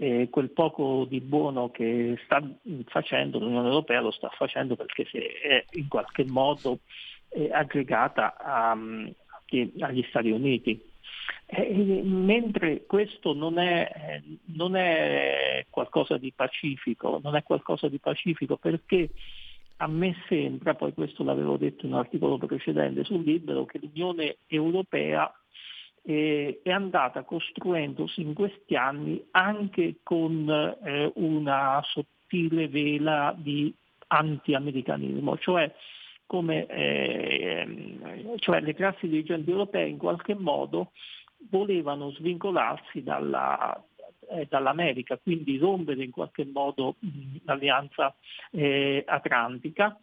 eh, 0.00 0.28
quel 0.30 0.48
poco 0.50 1.04
di 1.06 1.20
buono 1.20 1.70
che 1.70 2.18
sta 2.24 2.42
facendo 2.86 3.38
l'Unione 3.38 3.68
Europea 3.68 4.00
lo 4.00 4.10
sta 4.10 4.30
facendo 4.30 4.74
perché 4.74 5.04
si 5.04 5.18
è 5.18 5.62
in 5.72 5.88
qualche 5.88 6.24
modo 6.24 6.78
eh, 7.28 7.50
aggregata 7.52 8.34
a, 8.38 8.70
agli 8.70 10.04
Stati 10.08 10.30
Uniti. 10.30 10.82
Eh, 11.44 12.02
mentre 12.02 12.86
questo 12.86 13.34
non 13.34 13.58
è, 13.58 14.22
non 14.56 14.74
è, 14.74 15.66
qualcosa 15.68 16.16
di 16.16 16.32
pacifico, 16.34 17.20
non 17.22 17.36
è 17.36 17.42
qualcosa 17.42 17.88
di 17.88 17.98
pacifico 17.98 18.56
perché 18.56 19.10
a 19.78 19.86
me 19.86 20.14
sembra, 20.28 20.74
poi 20.74 20.94
questo 20.94 21.24
l'avevo 21.24 21.58
detto 21.58 21.84
in 21.84 21.92
un 21.92 21.98
articolo 21.98 22.38
precedente 22.38 23.04
sul 23.04 23.22
libro, 23.22 23.66
che 23.66 23.78
l'Unione 23.82 24.38
Europea 24.46 25.30
eh, 26.02 26.60
è 26.62 26.70
andata 26.70 27.22
costruendosi 27.24 28.20
in 28.22 28.34
questi 28.34 28.76
anni 28.76 29.22
anche 29.32 29.96
con 30.02 30.48
eh, 30.82 31.12
una 31.16 31.82
sottile 31.84 32.68
vela 32.68 33.34
di 33.36 33.74
anti-americanismo, 34.08 35.38
cioè 35.38 35.72
come 36.26 36.66
eh, 36.66 38.36
cioè 38.36 38.60
le 38.60 38.74
classi 38.74 39.08
dirigenti 39.08 39.50
europee 39.50 39.88
in 39.88 39.98
qualche 39.98 40.34
modo 40.34 40.92
volevano 41.48 42.10
svincolarsi 42.12 43.02
dalla, 43.02 43.82
eh, 44.30 44.46
dall'America, 44.48 45.18
quindi 45.18 45.58
rompere 45.58 46.04
in 46.04 46.10
qualche 46.10 46.44
modo 46.44 46.96
l'alleanza 47.44 48.14
eh, 48.52 49.02
atlantica. 49.06 49.98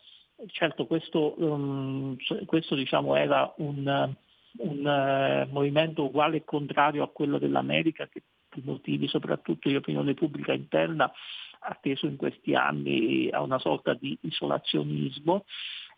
Certo 0.47 0.85
questo, 0.85 1.33
um, 1.37 2.15
questo 2.45 2.75
diciamo, 2.75 3.15
era 3.15 3.51
un, 3.57 4.13
un 4.59 4.85
uh, 4.85 5.51
movimento 5.51 6.03
uguale 6.03 6.37
e 6.37 6.43
contrario 6.43 7.03
a 7.03 7.09
quello 7.09 7.37
dell'America 7.37 8.07
che 8.07 8.23
per 8.49 8.61
motivi 8.63 9.07
soprattutto 9.07 9.69
di 9.69 9.75
opinione 9.75 10.13
pubblica 10.13 10.53
interna 10.53 11.11
ha 11.59 11.77
teso 11.81 12.05
in 12.05 12.15
questi 12.15 12.55
anni 12.55 13.29
a 13.31 13.41
una 13.41 13.59
sorta 13.59 13.93
di 13.93 14.17
isolazionismo. 14.21 15.45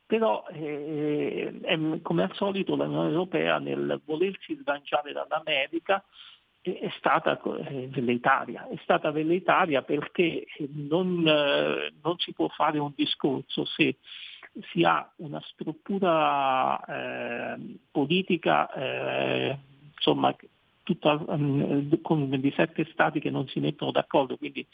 Però 0.06 0.46
eh, 0.52 1.60
è, 1.62 2.02
come 2.02 2.24
al 2.24 2.34
solito 2.34 2.76
l'Unione 2.76 3.10
Europea 3.10 3.60
nel 3.60 4.02
volersi 4.06 4.58
sganciare 4.60 5.14
dall'America 5.14 6.04
è 6.62 6.92
stata 6.98 7.40
eh, 7.40 7.88
velleitaria, 7.90 8.68
è 8.68 8.76
stata 8.82 9.12
velleitaria 9.12 9.82
perché 9.82 10.46
non, 10.74 11.26
eh, 11.26 11.94
non, 12.02 12.18
si 12.18 12.34
può 12.34 12.48
fare 12.50 12.80
un 12.80 12.92
discorso 12.96 13.66
se 13.66 13.98
si 14.72 14.84
ha 14.84 15.12
una 15.18 15.42
struttura 15.46 16.84
eh, 16.86 17.78
politica 17.92 18.72
eh, 18.74 19.58
insomma, 19.96 20.36
tutta, 20.84 21.24
um, 21.28 22.02
con 22.02 22.30
di 22.30 22.54
sette 22.56 22.88
stati 22.92 23.20
che 23.20 23.30
non 23.30 23.48
si 23.48 23.60
mettono 23.60 23.92
d'accordo, 23.92 24.38
quindi 24.38 24.66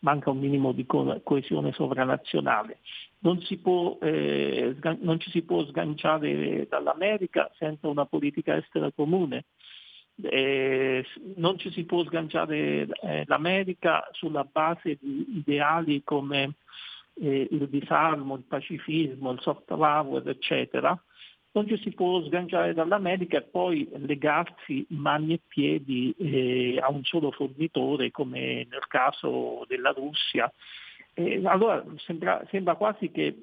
manca 0.00 0.30
un 0.30 0.38
minimo 0.38 0.72
di 0.72 0.84
co- 0.86 1.20
coesione 1.22 1.72
sovranazionale. 1.72 2.78
Non, 3.20 3.40
può, 3.62 3.98
eh, 4.00 4.74
non, 5.00 5.20
ci 5.20 5.30
si 5.30 5.42
può 5.42 5.64
sganciare 5.66 6.66
dall'America 6.68 7.50
senza 7.56 7.86
una 7.88 8.06
politica 8.06 8.56
estera 8.56 8.90
comune. 8.90 9.44
Eh, 10.22 11.04
non 11.36 11.58
ci 11.58 11.70
si 11.70 11.84
può 11.84 12.04
sganciare 12.04 12.86
eh, 13.02 13.24
l'America 13.26 14.08
sulla 14.12 14.44
base 14.44 14.98
di 15.00 15.36
ideali 15.36 16.02
come 16.02 16.54
eh, 17.20 17.48
il 17.50 17.68
disarmo, 17.68 18.36
il 18.36 18.44
pacifismo, 18.44 19.32
il 19.32 19.40
soft 19.40 19.64
power, 19.66 20.26
eccetera, 20.26 21.00
non 21.52 21.66
ci 21.66 21.76
si 21.78 21.90
può 21.90 22.22
sganciare 22.24 22.74
dall'America 22.74 23.38
e 23.38 23.42
poi 23.42 23.88
legarsi 23.92 24.86
mani 24.90 25.34
e 25.34 25.40
piedi 25.46 26.14
eh, 26.16 26.78
a 26.80 26.90
un 26.90 27.02
solo 27.02 27.32
fornitore 27.32 28.10
come 28.10 28.66
nel 28.70 28.86
caso 28.88 29.64
della 29.66 29.90
Russia. 29.90 30.50
Eh, 31.14 31.40
allora 31.44 31.84
sembra, 31.96 32.44
sembra, 32.50 32.76
quasi 32.76 33.10
che 33.10 33.36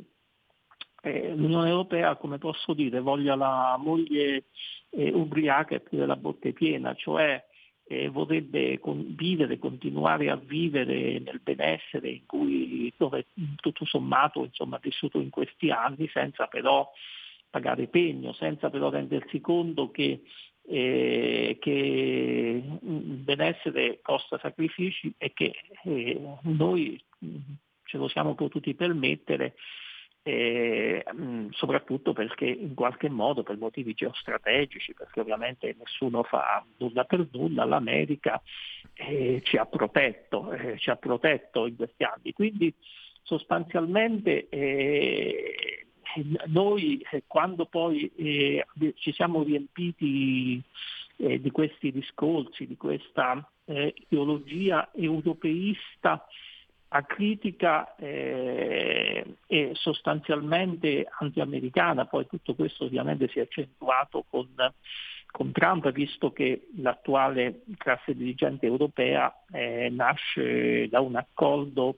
eh, 1.01 1.35
l'Unione 1.35 1.69
Europea, 1.69 2.15
come 2.15 2.37
posso 2.37 2.73
dire, 2.73 3.01
voglia 3.01 3.35
la 3.35 3.75
moglie 3.77 4.45
eh, 4.89 5.11
ubriaca 5.11 5.75
e 5.75 5.81
più 5.81 5.97
della 5.97 6.15
botte 6.15 6.53
piena, 6.53 6.93
cioè 6.95 7.43
eh, 7.87 8.09
vorrebbe 8.09 8.79
vivere, 9.15 9.59
continuare 9.59 10.29
a 10.29 10.35
vivere 10.35 11.19
nel 11.19 11.39
benessere 11.41 12.09
in 12.09 12.25
cui 12.25 12.93
dove 12.97 13.27
tutto 13.55 13.85
sommato 13.85 14.49
ha 14.57 14.79
vissuto 14.81 15.19
in 15.19 15.29
questi 15.29 15.71
anni 15.71 16.09
senza 16.09 16.47
però 16.47 16.89
pagare 17.49 17.87
pegno, 17.87 18.33
senza 18.33 18.69
però 18.69 18.89
rendersi 18.89 19.39
conto 19.39 19.89
che, 19.89 20.21
eh, 20.67 21.57
che 21.61 21.69
il 21.71 23.21
benessere 23.23 23.99
costa 24.01 24.37
sacrifici 24.39 25.13
e 25.17 25.31
che 25.33 25.53
eh, 25.83 26.19
noi 26.41 27.01
ce 27.83 27.97
lo 27.97 28.09
siamo 28.09 28.35
potuti 28.35 28.75
permettere 28.75 29.55
eh, 30.27 31.05
soprattutto 31.51 32.11
perché 32.11 32.45
in 32.45 32.73
qualche 32.73 33.09
modo 33.09 33.43
per 33.43 33.57
motivi 33.57 33.93
geostrategici, 33.93 34.93
perché 34.93 35.21
ovviamente 35.21 35.73
nessuno 35.79 36.23
fa 36.23 36.65
nulla 36.77 37.05
per 37.05 37.25
nulla, 37.31 37.63
l'America 37.63 38.41
eh, 38.93 39.41
ci 39.45 39.55
ha 39.55 39.65
protetto, 39.65 40.51
eh, 40.51 40.77
ci 40.79 40.89
ha 40.89 40.97
protetto 40.97 41.65
in 41.65 41.77
questi 41.77 42.03
anni. 42.03 42.33
Quindi 42.33 42.73
sostanzialmente 43.23 44.49
eh, 44.49 45.85
noi 46.47 47.01
eh, 47.09 47.23
quando 47.25 47.65
poi 47.65 48.11
eh, 48.17 48.65
ci 48.95 49.13
siamo 49.13 49.43
riempiti 49.43 50.61
eh, 51.15 51.39
di 51.39 51.51
questi 51.51 51.93
discorsi, 51.93 52.67
di 52.67 52.75
questa 52.75 53.49
eh, 53.63 53.93
ideologia 54.09 54.89
europeista 54.93 56.27
acritica 56.97 57.95
eh, 57.95 59.37
e 59.45 59.71
sostanzialmente 59.73 61.07
anti-americana, 61.19 62.05
poi 62.05 62.27
tutto 62.27 62.55
questo 62.55 62.85
ovviamente 62.85 63.27
si 63.29 63.39
è 63.39 63.43
accentuato 63.43 64.25
con, 64.29 64.47
con 65.31 65.51
Trump, 65.51 65.91
visto 65.91 66.31
che 66.31 66.67
l'attuale 66.77 67.61
classe 67.77 68.15
dirigente 68.15 68.65
europea 68.65 69.33
eh, 69.51 69.89
nasce 69.89 70.87
da 70.89 70.99
un 70.99 71.15
accordo 71.15 71.97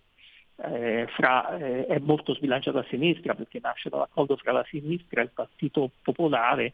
eh, 0.62 1.08
fra, 1.16 1.58
eh, 1.58 1.86
è 1.86 2.00
molto 2.00 2.34
sbilanciato 2.34 2.80
a 2.80 2.86
sinistra 2.90 3.34
perché 3.34 3.60
nasce 3.62 3.90
dall'accordo 3.90 4.36
fra 4.36 4.52
la 4.52 4.66
sinistra 4.70 5.22
e 5.22 5.26
il 5.26 5.32
Partito 5.34 5.90
Popolare, 6.02 6.74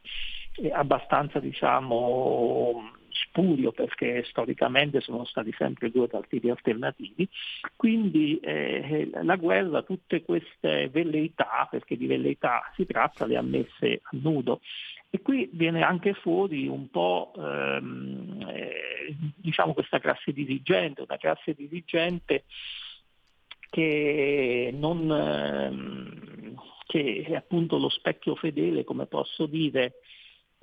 eh, 0.56 0.72
abbastanza 0.72 1.40
diciamo, 1.40 2.92
spurio 3.16 3.72
perché 3.72 4.24
storicamente 4.26 5.02
sono 5.02 5.26
stati 5.26 5.54
sempre 5.58 5.90
due 5.92 6.08
partiti 6.08 6.50
alternativi, 6.50 7.28
quindi 7.76 8.38
eh, 8.40 9.10
la 9.24 9.36
guerra 9.36 9.82
tutte 9.84 10.24
queste 10.24 10.90
velleità, 10.90 11.68
perché 11.70 11.98
di 11.98 12.08
velleità 12.08 12.72
si 12.76 12.86
tratta, 12.86 13.26
le 13.26 13.38
ha 13.38 13.42
messe 13.42 14.02
a 14.04 14.10
nudo. 14.22 14.62
E 15.10 15.22
qui 15.22 15.50
viene 15.54 15.82
anche 15.82 16.14
fuori 16.14 16.68
un 16.68 16.90
po' 16.90 17.32
ehm, 17.38 18.46
eh, 18.50 19.16
diciamo 19.36 19.74
questa 19.74 20.00
classe 20.00 20.34
dirigente, 20.34 21.04
una 21.04 21.18
classe 21.18 21.54
dirigente 21.54 22.44
che, 23.70 24.74
non, 24.74 25.10
ehm, 25.10 26.56
che 26.86 27.24
è 27.28 27.36
appunto 27.36 27.78
lo 27.78 27.90
specchio 27.90 28.36
fedele, 28.36 28.84
come 28.84 29.06
posso 29.06 29.46
dire, 29.46 29.94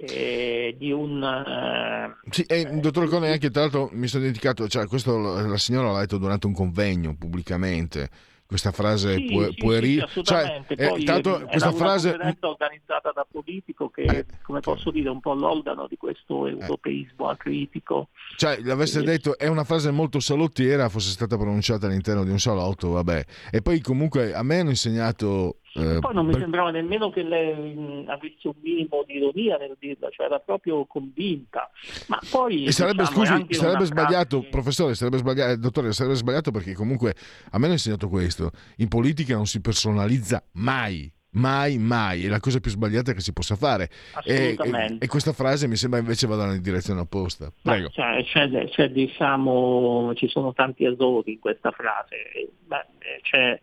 eh, 0.07 0.75
di 0.79 0.93
un... 0.93 1.23
Eh, 1.23 2.31
sì, 2.31 2.43
eh, 2.43 2.65
dottor 2.81 3.09
Cone, 3.09 3.31
anche 3.31 3.51
tra 3.51 3.63
l'altro 3.63 3.89
mi 3.93 4.07
sono 4.07 4.23
dimenticato, 4.23 4.69
cioè, 4.69 4.87
questo 4.87 5.19
la 5.19 5.59
signora 5.59 5.93
l'ha 5.93 6.01
detto 6.01 6.19
durante 6.19 6.47
un 6.47 6.53
convegno 6.53 7.15
pubblicamente 7.17 8.11
questa 8.53 8.71
frase 8.71 9.15
sì, 9.15 9.25
pu- 9.25 9.49
sì, 9.49 9.55
puerile. 9.55 10.09
Sì, 10.13 10.23
cioè, 10.23 10.63
eh, 10.69 11.05
tanto, 11.05 11.43
questa 11.49 11.73
frase 11.73 12.11
organizzata 12.41 13.11
da 13.15 13.27
politico 13.31 13.89
che, 13.89 14.03
eh, 14.03 14.27
come 14.43 14.61
posso 14.61 14.91
dire, 14.91 15.09
un 15.09 15.21
po' 15.21 15.33
l'olgano 15.33 15.87
di 15.89 15.97
questo 15.97 16.47
europeismo 16.47 17.31
eh. 17.31 17.33
acritico. 17.33 18.09
Cioè, 18.37 18.61
l'avesse 18.61 19.01
e... 19.01 19.05
detto, 19.05 19.39
è 19.39 19.47
una 19.47 19.65
frase 19.65 19.91
molto 19.91 20.21
salottiera, 20.21 20.91
fosse 20.91 21.09
stata 21.09 21.39
pronunciata 21.39 21.87
all'interno 21.87 22.25
di 22.25 22.31
un 22.31 22.39
salotto, 22.39 22.91
vabbè. 22.91 23.25
E 23.51 23.63
poi 23.63 23.81
comunque 23.81 24.35
a 24.35 24.43
me 24.43 24.59
hanno 24.61 24.71
insegnato 24.71 25.61
eh, 25.75 25.99
Poi 26.01 26.15
non 26.15 26.27
mi 26.27 26.35
sembrava 26.35 26.71
nemmeno 26.71 27.11
che 27.11 27.23
lei 27.23 27.75
mh, 27.75 28.05
avesse 28.09 28.49
un 28.49 28.55
minimo 28.61 29.05
di 29.07 29.17
ironia 29.17 29.57
nel 29.57 29.77
dirla, 29.79 30.11
cioè 30.11 30.27
era 30.27 30.39
proprio 30.39 30.85
convinta. 30.85 31.71
Ma 32.09 32.19
poi 32.31 32.65
e 32.65 32.73
sarebbe, 32.73 33.05
diciamo, 33.05 33.25
scusi, 33.25 33.55
sarebbe 33.55 33.85
sbagliato, 33.85 34.37
frase... 34.39 34.51
professore, 34.51 34.95
sarebbe 34.95 35.19
sbagliato, 35.19 35.57
dottore, 35.57 35.93
sarebbe 35.93 36.17
sbagliato 36.17 36.51
perché 36.51 36.75
comunque 36.75 37.15
a 37.51 37.59
me 37.59 37.65
hanno 37.65 37.75
insegnato 37.75 38.09
questo: 38.09 38.51
in 38.77 38.89
politica 38.89 39.35
non 39.35 39.47
si 39.47 39.61
personalizza 39.61 40.43
mai. 40.53 41.11
Mai, 41.35 41.79
mai, 41.79 42.27
è 42.27 42.29
la 42.29 42.41
cosa 42.41 42.61
più 42.61 42.71
sbagliata 42.71 43.15
che 43.15 43.21
si 43.21 43.33
possa 43.33 43.57
fare. 43.57 43.89
E, 44.23 44.55
e, 44.63 44.97
e 44.99 45.07
questa 45.07 45.33
frase 45.33 45.67
mi 45.67 45.77
sembra 45.77 45.99
invece 45.99 46.27
vada 46.27 46.45
nella 46.45 46.61
direzione 46.61 47.01
opposta. 47.01 47.51
Prego. 47.63 47.89
Cioè, 47.89 48.23
cioè, 48.25 48.69
cioè, 48.69 48.91
diciamo, 48.91 50.13
ci 50.15 50.29
sono 50.29 50.53
tanti 50.53 50.85
errori 50.85 51.33
in 51.33 51.39
questa 51.39 51.71
frase. 51.71 52.51
Beh, 52.67 52.85
c'è 53.23 53.59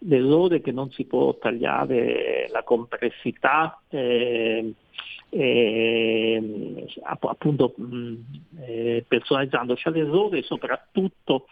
l'errore 0.00 0.60
che 0.60 0.72
non 0.72 0.90
si 0.90 1.04
può 1.04 1.34
tagliare 1.34 2.48
la 2.50 2.62
complessità 2.62 3.80
eh, 3.88 4.74
eh, 5.30 6.86
appunto 7.02 7.74
eh, 8.60 9.04
personalizzando, 9.06 9.74
c'è 9.74 9.90
l'errore 9.90 10.42
soprattutto 10.42 11.46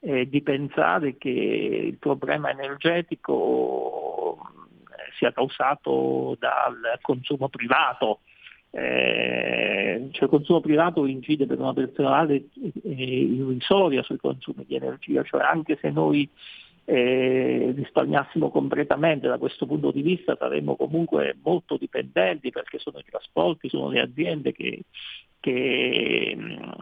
eh, 0.00 0.28
di 0.28 0.42
pensare 0.42 1.16
che 1.16 1.28
il 1.28 1.96
problema 1.98 2.50
energetico 2.50 4.38
eh, 4.38 5.12
sia 5.18 5.32
causato 5.32 6.36
dal 6.38 6.98
consumo 7.02 7.48
privato. 7.48 8.20
Eh, 8.72 10.08
cioè 10.12 10.24
il 10.24 10.30
consumo 10.30 10.60
privato 10.60 11.04
incide 11.04 11.44
per 11.44 11.58
una 11.58 11.72
percentuale 11.72 12.44
irrisoria 12.84 14.00
sui 14.04 14.16
consumi 14.16 14.64
di 14.64 14.76
energia, 14.76 15.24
cioè 15.24 15.42
anche 15.42 15.76
se 15.80 15.90
noi 15.90 16.28
eh, 16.90 17.72
risparmiassimo 17.76 18.50
completamente 18.50 19.28
da 19.28 19.38
questo 19.38 19.64
punto 19.64 19.92
di 19.92 20.02
vista 20.02 20.36
saremmo 20.36 20.74
comunque 20.74 21.36
molto 21.40 21.76
dipendenti 21.76 22.50
perché 22.50 22.80
sono 22.80 22.98
i 22.98 23.04
trasporti, 23.08 23.68
sono 23.68 23.90
le 23.90 24.00
aziende 24.00 24.52
che... 24.52 24.82
che 25.38 26.36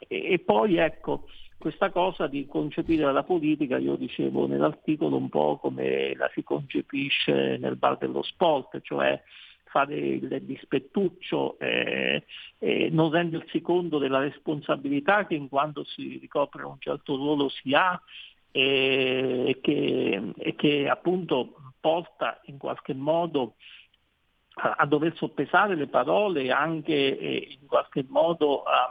e 0.09 0.39
poi 0.39 0.77
ecco, 0.77 1.27
questa 1.59 1.91
cosa 1.91 2.27
di 2.27 2.47
concepire 2.47 3.13
la 3.13 3.23
politica, 3.23 3.77
io 3.77 3.97
dicevo 3.97 4.47
nell'articolo 4.47 5.17
un 5.17 5.29
po' 5.29 5.59
come 5.59 6.15
la 6.17 6.31
si 6.33 6.43
concepisce 6.43 7.59
nel 7.59 7.77
bar 7.77 7.99
dello 7.99 8.23
sport, 8.23 8.81
cioè 8.81 9.21
fare 9.65 9.95
il 9.95 10.41
dispettuccio 10.43 11.59
e 11.59 12.25
eh, 12.61 12.89
non 12.91 13.11
rendersi 13.11 13.61
conto 13.61 13.99
della 13.99 14.21
responsabilità 14.21 15.27
che 15.27 15.35
in 15.35 15.51
quanto 15.51 15.85
si 15.85 16.17
ricopre 16.19 16.65
un 16.65 16.77
certo 16.79 17.17
ruolo 17.17 17.51
si 17.51 17.75
ha 17.75 18.01
e 18.59 19.59
che, 19.63 20.33
e 20.37 20.55
che 20.57 20.89
appunto 20.89 21.55
porta 21.79 22.41
in 22.47 22.59
qualche 22.59 22.93
modo 22.93 23.55
a, 24.55 24.75
a 24.79 24.87
dover 24.87 25.15
soppesare 25.15 25.77
le 25.77 25.87
parole 25.87 26.43
e 26.43 26.51
anche 26.51 27.19
eh, 27.19 27.57
in 27.61 27.69
qualche 27.69 28.05
modo 28.09 28.65
a, 28.65 28.89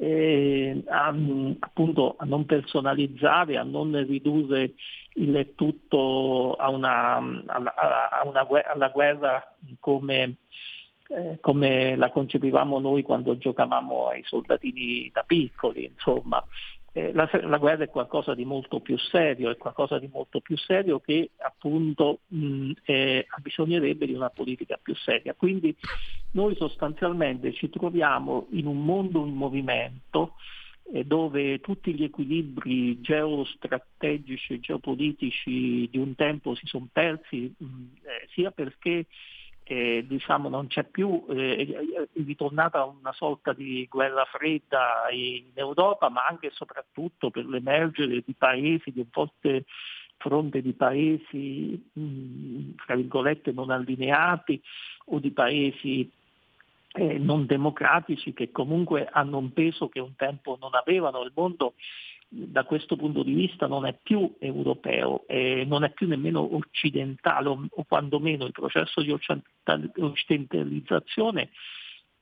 eh, 0.00 0.82
a, 0.86 1.14
appunto, 1.58 2.14
a 2.16 2.24
non 2.24 2.46
personalizzare, 2.46 3.58
a 3.58 3.64
non 3.64 4.02
ridurre 4.06 4.72
il 5.16 5.52
tutto 5.56 6.54
a 6.54 6.70
una, 6.70 7.16
a 7.16 8.22
una, 8.24 8.46
alla 8.66 8.88
guerra 8.88 9.56
come, 9.78 10.36
eh, 11.08 11.36
come, 11.38 11.96
la 11.96 12.10
concepivamo 12.10 12.78
noi 12.78 13.02
quando 13.02 13.36
giocavamo 13.36 14.06
ai 14.06 14.22
soldatini 14.24 15.10
da 15.12 15.22
piccoli, 15.26 15.84
insomma. 15.84 16.42
Eh, 16.92 17.12
la, 17.12 17.28
la, 17.44 17.58
guerra 17.58 17.84
è 17.84 17.88
qualcosa 17.88 18.34
di 18.34 18.44
molto 18.44 18.80
più 18.80 18.98
serio, 18.98 19.50
è 19.50 19.56
qualcosa 19.56 20.00
di 20.00 20.08
molto 20.12 20.40
più 20.40 20.56
serio 20.56 20.98
che 20.98 21.30
appunto 21.38 22.20
mh, 22.26 22.72
eh, 22.84 23.26
bisognerebbe 23.42 24.06
di 24.06 24.14
una 24.14 24.30
politica 24.30 24.78
più 24.82 24.94
seria. 24.96 25.34
Quindi 25.34 25.74
noi 26.32 26.56
sostanzialmente 26.56 27.52
ci 27.52 27.70
troviamo 27.70 28.48
in 28.50 28.66
un 28.66 28.84
mondo 28.84 29.24
in 29.24 29.34
movimento 29.34 30.34
eh, 30.92 31.04
dove 31.04 31.60
tutti 31.60 31.94
gli 31.94 32.02
equilibri 32.02 33.00
geostrategici 33.00 34.54
e 34.54 34.60
geopolitici 34.60 35.88
di 35.88 35.98
un 35.98 36.16
tempo 36.16 36.56
si 36.56 36.66
sono 36.66 36.88
persi, 36.92 37.54
mh, 37.56 37.64
eh, 38.02 38.28
sia 38.30 38.50
perché 38.50 39.06
eh, 39.70 40.04
diciamo, 40.04 40.48
non 40.48 40.66
c'è 40.66 40.82
più, 40.82 41.24
eh, 41.28 42.08
è 42.12 42.22
ritornata 42.24 42.84
una 42.84 43.12
sorta 43.12 43.52
di 43.52 43.86
guerra 43.88 44.24
fredda 44.24 45.06
in 45.12 45.44
Europa, 45.54 46.08
ma 46.08 46.26
anche 46.26 46.48
e 46.48 46.50
soprattutto 46.50 47.30
per 47.30 47.46
l'emergere 47.46 48.20
di 48.26 48.34
paesi, 48.36 48.90
di 48.90 48.98
un 48.98 49.06
forte 49.12 49.66
fronte 50.16 50.60
di 50.60 50.72
paesi, 50.72 51.88
mh, 51.92 52.74
tra 52.84 52.96
virgolette, 52.96 53.52
non 53.52 53.70
allineati 53.70 54.60
o 55.06 55.20
di 55.20 55.30
paesi 55.30 56.10
eh, 56.92 57.18
non 57.18 57.46
democratici 57.46 58.32
che 58.32 58.50
comunque 58.50 59.06
hanno 59.08 59.38
un 59.38 59.52
peso 59.52 59.88
che 59.88 60.00
un 60.00 60.16
tempo 60.16 60.58
non 60.60 60.74
avevano. 60.74 61.22
Il 61.22 61.30
mondo 61.32 61.74
da 62.32 62.62
questo 62.64 62.94
punto 62.94 63.24
di 63.24 63.34
vista 63.34 63.66
non 63.66 63.86
è 63.86 63.98
più 64.00 64.36
europeo, 64.38 65.24
eh, 65.26 65.64
non 65.66 65.82
è 65.82 65.90
più 65.90 66.06
nemmeno 66.06 66.54
occidentale 66.54 67.48
o, 67.48 67.66
o 67.68 67.84
quantomeno 67.84 68.44
il 68.44 68.52
processo 68.52 69.02
di 69.02 69.10
occidentalizzazione 69.10 71.50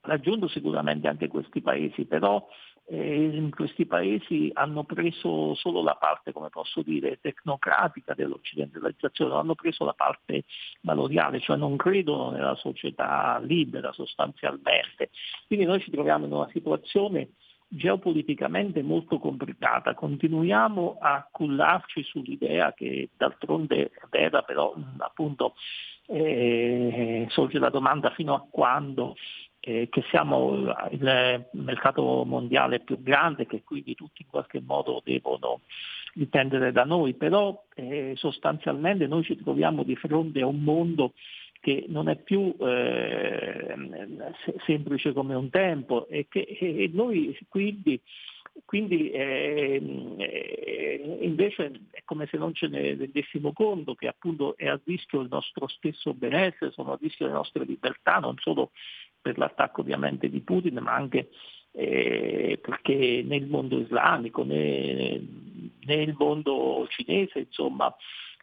ha 0.00 0.08
raggiunto 0.08 0.48
sicuramente 0.48 1.08
anche 1.08 1.28
questi 1.28 1.60
paesi, 1.60 2.06
però 2.06 2.48
eh, 2.86 3.48
questi 3.50 3.84
paesi 3.84 4.50
hanno 4.54 4.84
preso 4.84 5.54
solo 5.54 5.82
la 5.82 5.96
parte, 5.96 6.32
come 6.32 6.48
posso 6.48 6.80
dire, 6.80 7.18
tecnocratica 7.20 8.14
dell'occidentalizzazione, 8.14 9.34
hanno 9.34 9.54
preso 9.54 9.84
la 9.84 9.92
parte 9.92 10.44
valoriale, 10.80 11.40
cioè 11.40 11.58
non 11.58 11.76
credono 11.76 12.30
nella 12.30 12.54
società 12.54 13.38
libera 13.42 13.92
sostanzialmente. 13.92 15.10
Quindi 15.46 15.66
noi 15.66 15.80
ci 15.80 15.90
troviamo 15.90 16.24
in 16.24 16.32
una 16.32 16.48
situazione 16.50 17.32
geopoliticamente 17.68 18.82
molto 18.82 19.18
complicata. 19.18 19.94
Continuiamo 19.94 20.96
a 21.00 21.28
cullarci 21.30 22.02
sull'idea 22.02 22.72
che 22.72 23.10
d'altronde 23.16 23.84
è 23.84 23.90
vera, 24.10 24.42
però 24.42 24.74
appunto 24.98 25.54
eh, 26.06 27.26
sorge 27.28 27.58
la 27.58 27.68
domanda 27.68 28.10
fino 28.10 28.34
a 28.34 28.46
quando 28.50 29.14
eh, 29.60 29.88
che 29.90 30.02
siamo 30.08 30.74
il 30.90 31.48
mercato 31.52 32.24
mondiale 32.24 32.80
più 32.80 33.02
grande, 33.02 33.46
che 33.46 33.62
quindi 33.64 33.94
tutti 33.94 34.22
in 34.22 34.28
qualche 34.28 34.60
modo 34.60 35.02
devono 35.04 35.60
dipendere 36.14 36.72
da 36.72 36.84
noi, 36.84 37.14
però 37.14 37.64
eh, 37.74 38.14
sostanzialmente 38.16 39.06
noi 39.06 39.24
ci 39.24 39.36
troviamo 39.36 39.82
di 39.82 39.94
fronte 39.94 40.40
a 40.40 40.46
un 40.46 40.62
mondo 40.62 41.12
che 41.60 41.84
non 41.88 42.08
è 42.08 42.16
più 42.16 42.54
eh, 42.60 43.74
semplice 44.64 45.12
come 45.12 45.34
un 45.34 45.50
tempo 45.50 46.06
e 46.08 46.26
che 46.28 46.40
e 46.40 46.90
noi 46.92 47.36
quindi, 47.48 48.00
quindi 48.64 49.10
eh, 49.10 49.80
invece 51.20 51.72
è 51.90 52.02
come 52.04 52.26
se 52.26 52.36
non 52.36 52.54
ce 52.54 52.68
ne 52.68 52.94
rendessimo 52.94 53.52
conto 53.52 53.94
che 53.94 54.08
appunto 54.08 54.56
è 54.56 54.68
a 54.68 54.80
rischio 54.84 55.20
il 55.20 55.28
nostro 55.30 55.66
stesso 55.68 56.14
benessere, 56.14 56.72
sono 56.72 56.92
a 56.92 56.98
rischio 57.00 57.26
le 57.26 57.32
nostre 57.32 57.64
libertà, 57.64 58.18
non 58.18 58.36
solo 58.38 58.70
per 59.20 59.36
l'attacco 59.36 59.80
ovviamente 59.80 60.28
di 60.30 60.40
Putin, 60.40 60.78
ma 60.80 60.94
anche 60.94 61.30
eh, 61.72 62.58
perché 62.60 63.22
nel 63.24 63.46
mondo 63.46 63.78
islamico, 63.78 64.44
né, 64.44 65.20
nel 65.84 66.14
mondo 66.16 66.86
cinese, 66.88 67.40
insomma, 67.40 67.94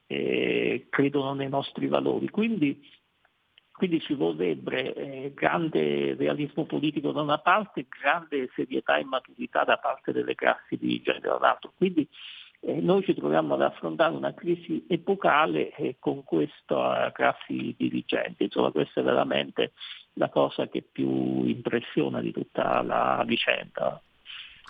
eh, 0.07 0.87
credono 0.89 1.33
nei 1.33 1.49
nostri 1.49 1.87
valori. 1.87 2.29
Quindi 2.29 2.81
quindi 3.75 3.99
ci 3.99 4.13
vorrebbe 4.13 4.93
eh, 4.93 5.33
grande 5.33 6.15
realismo 6.15 6.65
politico 6.65 7.11
da 7.11 7.21
una 7.21 7.39
parte, 7.39 7.85
grande 7.89 8.49
serietà 8.55 8.97
e 8.97 9.03
maturità 9.03 9.63
da 9.65 9.77
parte 9.77 10.13
delle 10.13 10.33
classi 10.33 10.77
dirigenti 10.77 11.27
dall'altro. 11.27 11.73
Quindi 11.75 12.07
eh, 12.61 12.79
noi 12.79 13.03
ci 13.03 13.13
troviamo 13.13 13.55
ad 13.55 13.61
affrontare 13.61 14.15
una 14.15 14.33
crisi 14.33 14.85
epocale 14.87 15.75
eh, 15.75 15.97
con 15.99 16.23
questa 16.23 17.11
classi 17.13 17.75
dirigente. 17.77 18.45
Insomma, 18.45 18.71
questa 18.71 19.01
è 19.01 19.03
veramente 19.03 19.73
la 20.13 20.29
cosa 20.29 20.69
che 20.69 20.81
più 20.81 21.43
impressiona 21.43 22.21
di 22.21 22.31
tutta 22.31 22.81
la 22.81 23.23
vicenda, 23.27 24.01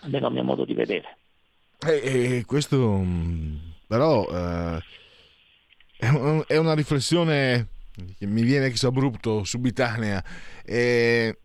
almeno 0.02 0.28
a 0.28 0.32
mio 0.32 0.44
modo 0.44 0.66
di 0.66 0.74
vedere. 0.74 1.18
E, 1.86 2.44
questo 2.48 2.98
mm, 2.98 3.56
però 3.88 4.26
eh, 4.32 4.80
è 6.48 6.58
una 6.58 6.74
riflessione 6.74 7.74
mi 8.20 8.44
viene 8.44 8.70
chissà 8.70 8.88
abrupto, 8.88 9.44
subitanea. 9.44 10.24
E... 10.64 11.38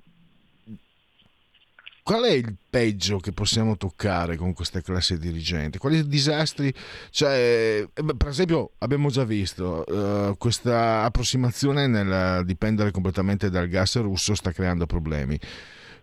Qual 2.03 2.25
è 2.25 2.33
il 2.33 2.57
peggio 2.69 3.19
che 3.19 3.31
possiamo 3.31 3.77
toccare 3.77 4.37
con 4.37 4.53
questa 4.53 4.81
classe 4.81 5.17
dirigente? 5.17 5.79
Quali 5.79 6.09
disastri? 6.09 6.75
Cioè, 7.11 7.87
eh, 7.95 8.15
per 8.17 8.29
esempio, 8.29 8.73
abbiamo 8.79 9.11
già 9.11 9.23
visto 9.23 9.85
uh, 9.87 10.37
questa 10.37 11.05
approssimazione 11.05 11.87
nel 11.87 12.45
dipendere 12.45 12.91
completamente 12.91 13.49
dal 13.49 13.69
gas 13.69 13.97
russo 14.01 14.35
sta 14.35 14.51
creando 14.51 14.87
problemi. 14.87 15.39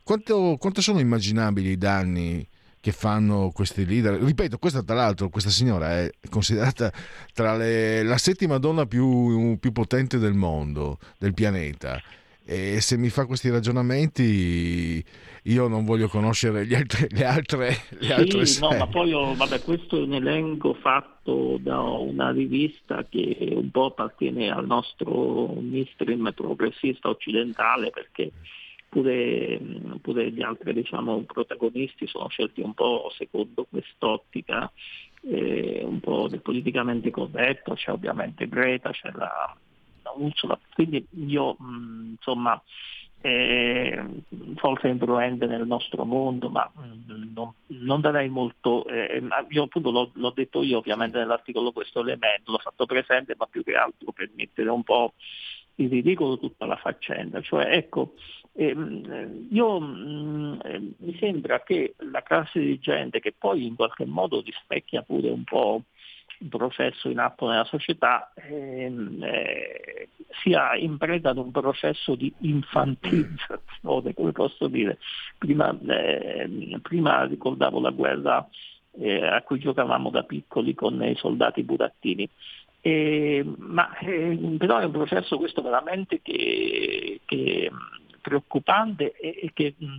Quanto, 0.04 0.56
quanto 0.58 0.80
sono 0.80 1.00
immaginabili 1.00 1.72
i 1.72 1.78
danni 1.78 2.48
che 2.88 2.94
fanno 2.94 3.52
questi 3.54 3.86
leader. 3.86 4.18
Ripeto, 4.22 4.60
questa 4.60 4.82
tra 4.82 4.96
l'altro, 4.96 5.28
questa 5.28 5.50
signora 5.50 6.00
è 6.00 6.10
considerata 6.30 6.90
tra 7.34 7.58
le, 7.58 8.02
la 8.02 8.18
settima 8.18 8.60
donna 8.60 8.86
più, 8.86 9.58
più 9.60 9.74
potente 9.74 10.18
del 10.18 10.34
mondo, 10.34 10.98
del 11.20 11.34
pianeta. 11.34 12.02
E 12.46 12.80
se 12.80 12.96
mi 12.96 13.10
fa 13.10 13.26
questi 13.26 13.50
ragionamenti, 13.50 15.04
io 15.44 15.68
non 15.68 15.84
voglio 15.84 16.08
conoscere 16.08 16.66
gli 16.66 16.76
altri, 16.76 17.08
le 17.12 17.26
altre, 17.26 17.76
le 18.00 18.14
altre 18.14 18.46
sì, 18.46 18.62
no, 18.62 18.70
ma 18.70 18.88
poi 18.88 19.12
oh, 19.12 19.36
vabbè, 19.36 19.62
questo 19.64 19.98
è 19.98 20.04
un 20.04 20.14
elenco 20.14 20.74
fatto 20.74 21.58
da 21.60 21.82
una 21.82 22.32
rivista 22.32 23.06
che 23.10 23.50
un 23.52 23.70
po' 23.70 23.88
appartiene 23.88 24.50
al 24.50 24.66
nostro 24.66 25.58
mainstream 25.60 26.32
progressista 26.34 27.10
occidentale 27.10 27.90
perché 27.90 28.32
pure, 28.90 29.60
pure 30.02 30.32
gli 30.32 30.42
altri 30.42 30.74
diciamo, 30.74 31.22
protagonisti 31.22 32.08
sono 32.08 32.28
scelti 32.30 32.62
un 32.62 32.74
po' 32.74 33.12
secondo 33.16 33.66
quest'ottica 33.70 34.72
eh, 35.22 35.82
un 35.84 36.00
po' 36.00 36.28
del 36.28 36.42
politicamente 36.42 37.10
corretto, 37.12 37.74
c'è 37.74 37.92
ovviamente 37.92 38.48
Greta, 38.48 38.92
c'è 38.92 39.12
la, 39.14 39.56
la 40.04 40.14
Ursula, 40.16 40.58
quindi 40.74 41.06
io 41.26 41.56
mh, 41.60 42.12
insomma 42.12 42.62
eh, 43.22 44.06
forse 44.56 44.88
influente 44.88 45.48
nel 45.48 45.66
nostro 45.66 46.06
mondo, 46.06 46.50
ma 46.50 46.72
mh, 46.74 47.34
non, 47.34 47.54
non, 47.68 48.02
darei 48.02 48.30
molto, 48.30 48.88
eh, 48.88 49.22
io 49.50 49.64
appunto 49.64 49.92
l'ho, 49.92 50.12
l'ho, 50.14 50.32
detto 50.32 50.62
io 50.62 50.78
ovviamente 50.78 51.18
nell'articolo 51.18 51.72
questo 51.72 52.02
elemento, 52.02 52.52
l'ho 52.52 52.60
fatto 52.60 52.86
presente, 52.86 53.36
ma 53.38 53.48
più 53.48 53.64
che 53.64 53.74
altro 53.74 54.12
per 54.12 54.30
mettere 54.36 54.70
un 54.70 54.84
po' 54.84 55.14
in 55.80 55.90
ridicolo 55.90 56.38
tutta 56.38 56.66
la 56.66 56.78
faccenda, 56.78 57.42
cioè 57.42 57.76
ecco 57.76 58.14
Ehm, 58.60 59.48
io, 59.52 59.80
mh, 59.80 60.60
mm, 60.68 60.88
mi 60.98 61.18
sembra 61.20 61.62
che 61.62 61.94
la 62.12 62.24
classe 62.24 62.60
dirigente, 62.60 63.20
che 63.20 63.34
poi 63.38 63.68
in 63.68 63.76
qualche 63.76 64.06
modo 64.06 64.42
rispecchia 64.42 65.04
pure 65.04 65.30
un 65.30 65.44
po' 65.44 65.84
il 66.40 66.48
processo 66.50 67.08
in 67.10 67.20
atto 67.20 67.48
nella 67.48 67.66
società, 67.66 68.34
ehm, 68.36 69.24
eh, 69.24 70.10
sia 70.42 70.76
in 70.76 70.98
preda 70.98 71.30
ad 71.32 71.38
un 71.38 71.52
processo 71.52 72.16
di 72.16 72.34
infantilizzazione, 72.40 74.16
come 74.16 74.32
posso 74.32 74.68
dire. 74.68 74.98
Prima, 75.38 75.78
eh, 75.88 76.80
prima 76.82 77.26
ricordavo 77.26 77.80
la 77.80 77.92
guerra 77.92 78.48
eh, 79.00 79.24
a 79.24 79.42
cui 79.44 79.60
giocavamo 79.60 80.10
da 80.10 80.24
piccoli 80.24 80.74
con 80.74 81.02
i 81.04 81.16
soldati 81.16 81.62
burattini. 81.62 82.28
Eh, 82.88 83.44
ma 83.58 83.98
eh, 83.98 84.56
però 84.58 84.78
è 84.78 84.86
un 84.86 84.92
processo 84.92 85.38
questo 85.38 85.62
veramente 85.62 86.22
che, 86.22 87.20
che 87.26 87.70
preoccupante 88.22 89.12
e, 89.12 89.40
e 89.42 89.52
che 89.54 89.76
mh, 89.78 89.96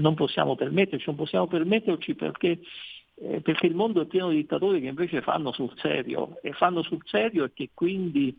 non 0.00 0.14
possiamo 0.16 0.56
permetterci, 0.56 1.04
non 1.06 1.14
possiamo 1.14 1.46
permetterci 1.46 2.16
perché, 2.16 2.58
eh, 3.20 3.40
perché, 3.40 3.66
il 3.66 3.76
mondo 3.76 4.00
è 4.00 4.06
pieno 4.06 4.30
di 4.30 4.36
dittatori 4.36 4.80
che 4.80 4.88
invece 4.88 5.22
fanno 5.22 5.52
sul 5.52 5.72
serio 5.76 6.40
e 6.42 6.52
fanno 6.54 6.82
sul 6.82 7.02
serio 7.04 7.44
e 7.44 7.52
che 7.54 7.70
quindi 7.72 8.36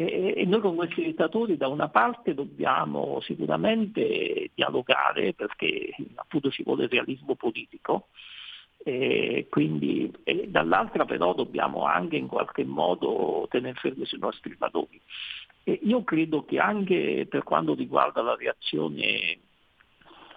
e 0.00 0.44
noi 0.46 0.60
con 0.60 0.76
questi 0.76 1.02
dittatori 1.02 1.56
da 1.56 1.66
una 1.66 1.88
parte 1.88 2.32
dobbiamo 2.32 3.20
sicuramente 3.20 4.50
dialogare 4.54 5.34
perché 5.34 5.92
appunto 6.14 6.50
ci 6.50 6.62
vuole 6.62 6.86
realismo 6.86 7.34
politico, 7.34 8.08
e 8.84 9.46
quindi 9.50 10.10
e 10.24 10.48
dall'altra 10.48 11.04
però 11.04 11.34
dobbiamo 11.34 11.84
anche 11.84 12.16
in 12.16 12.28
qualche 12.28 12.64
modo 12.64 13.46
tenere 13.50 13.78
fermi 13.78 14.06
sui 14.06 14.18
nostri 14.18 14.54
valori. 14.56 15.00
E 15.64 15.80
io 15.82 16.02
credo 16.04 16.44
che 16.44 16.58
anche 16.58 17.26
per 17.28 17.42
quanto 17.42 17.74
riguarda 17.74 18.22
la 18.22 18.36
reazione 18.36 19.40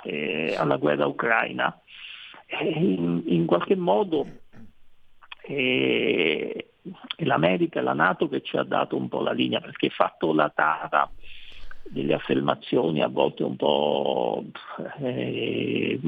eh, 0.03 0.55
alla 0.57 0.77
guerra 0.77 1.05
ucraina, 1.05 1.79
eh, 2.47 2.67
in, 2.67 3.21
in, 3.27 3.45
qualche 3.45 3.75
modo 3.75 4.25
eh, 5.43 6.71
l'America 7.17 7.79
e 7.79 7.83
la 7.83 7.93
Nato 7.93 8.27
che 8.27 8.41
ci 8.41 8.57
ha 8.57 8.63
dato 8.63 8.97
un 8.97 9.07
po' 9.07 9.21
la 9.21 9.31
linea, 9.31 9.61
perché 9.61 9.89
fatto 9.89 10.33
la 10.33 10.49
tara 10.49 11.09
delle 11.83 12.13
affermazioni 12.13 13.01
a 13.01 13.07
volte 13.07 13.43
un 13.43 13.55
po' 13.55 14.43
eh, 14.99 15.99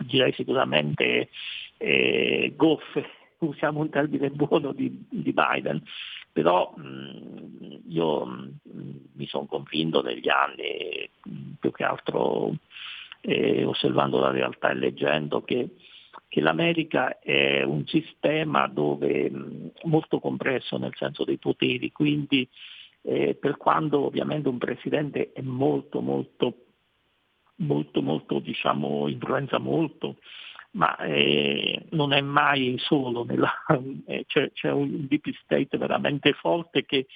direi 0.00 0.32
sicuramente 0.32 1.28
eh, 1.76 2.52
goffe, 2.56 3.04
usiamo 3.38 3.80
un 3.80 3.90
termine 3.90 4.30
buono 4.30 4.72
di, 4.72 5.06
di 5.08 5.32
Biden, 5.32 5.82
però 6.32 6.72
mh, 6.76 7.80
io 7.88 8.24
mh, 8.24 8.60
mi 9.12 9.26
sono 9.26 9.46
convinto 9.46 10.02
negli 10.02 10.28
anni, 10.28 11.08
più 11.58 11.70
che 11.70 11.84
altro 11.84 12.54
eh, 13.20 13.64
osservando 13.64 14.18
la 14.18 14.30
realtà 14.30 14.70
e 14.70 14.74
leggendo, 14.74 15.42
che, 15.42 15.76
che 16.28 16.40
l'America 16.40 17.18
è 17.18 17.62
un 17.62 17.86
sistema 17.86 18.66
dove, 18.66 19.30
molto 19.84 20.18
compresso 20.18 20.76
nel 20.76 20.94
senso 20.96 21.24
dei 21.24 21.38
poteri, 21.38 21.92
quindi 21.92 22.48
eh, 23.06 23.34
per 23.34 23.56
quando 23.56 24.04
ovviamente 24.06 24.48
un 24.48 24.58
presidente 24.58 25.32
è 25.32 25.42
molto 25.42 26.00
molto 26.00 26.56
molto 27.56 28.02
molto 28.02 28.38
diciamo 28.40 29.08
influenza 29.08 29.58
molto 29.58 30.16
ma 30.74 30.96
eh, 30.96 31.86
non 31.90 32.12
è 32.12 32.20
mai 32.20 32.76
solo, 32.78 33.24
nella, 33.24 33.52
eh, 34.06 34.24
c'è, 34.26 34.50
c'è, 34.52 34.70
un 34.70 35.06
deep 35.06 35.26
state 35.42 35.76
veramente 35.76 36.32
forte 36.32 36.84
che, 36.84 37.06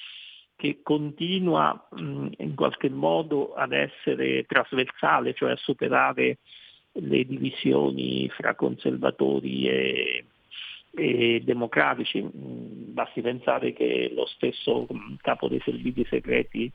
che 0.57 0.81
continua 0.83 1.89
mh, 1.91 2.29
in 2.39 2.55
qualche 2.55 2.89
modo 2.89 3.55
ad 3.55 3.73
essere 3.73 4.45
trasversale, 4.45 5.35
cioè 5.35 5.53
a 5.53 5.57
superare 5.57 6.39
le 6.93 7.25
divisioni 7.25 8.29
fra 8.29 8.55
conservatori 8.55 9.69
e, 9.69 10.25
e 10.99 11.43
democratici. 11.45 12.29
Basti 12.33 13.21
pensare 13.21 13.73
che 13.73 14.11
lo 14.15 14.27
stesso 14.27 14.87
capo 15.21 15.49
dei 15.49 15.61
servizi 15.65 16.05
segreti 16.09 16.71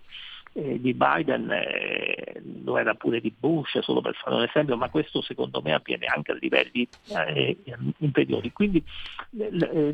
eh, 0.54 0.80
di 0.80 0.94
Biden 0.94 1.50
eh, 1.52 2.42
lo 2.64 2.78
era 2.78 2.94
pure 2.94 3.20
di 3.20 3.34
Bush, 3.38 3.80
solo 3.80 4.02
per 4.02 4.16
fare 4.16 4.36
un 4.36 4.44
esempio, 4.44 4.78
ma 4.78 4.90
questo 4.90 5.22
secondo 5.22 5.62
me 5.62 5.74
avviene 5.74 6.06
anche 6.06 6.32
a 6.32 6.38
livelli 6.40 6.88
eh, 7.10 7.58
inferiori. 7.98 8.52
Quindi 8.52 8.84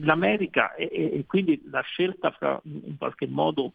l'America 0.01 0.75
e, 0.75 0.89
e, 0.91 1.23
quindi 1.25 1.61
la 1.71 1.81
scelta 1.81 2.31
fra, 2.31 2.59
in 2.63 2.97
qualche 2.97 3.27
modo 3.27 3.71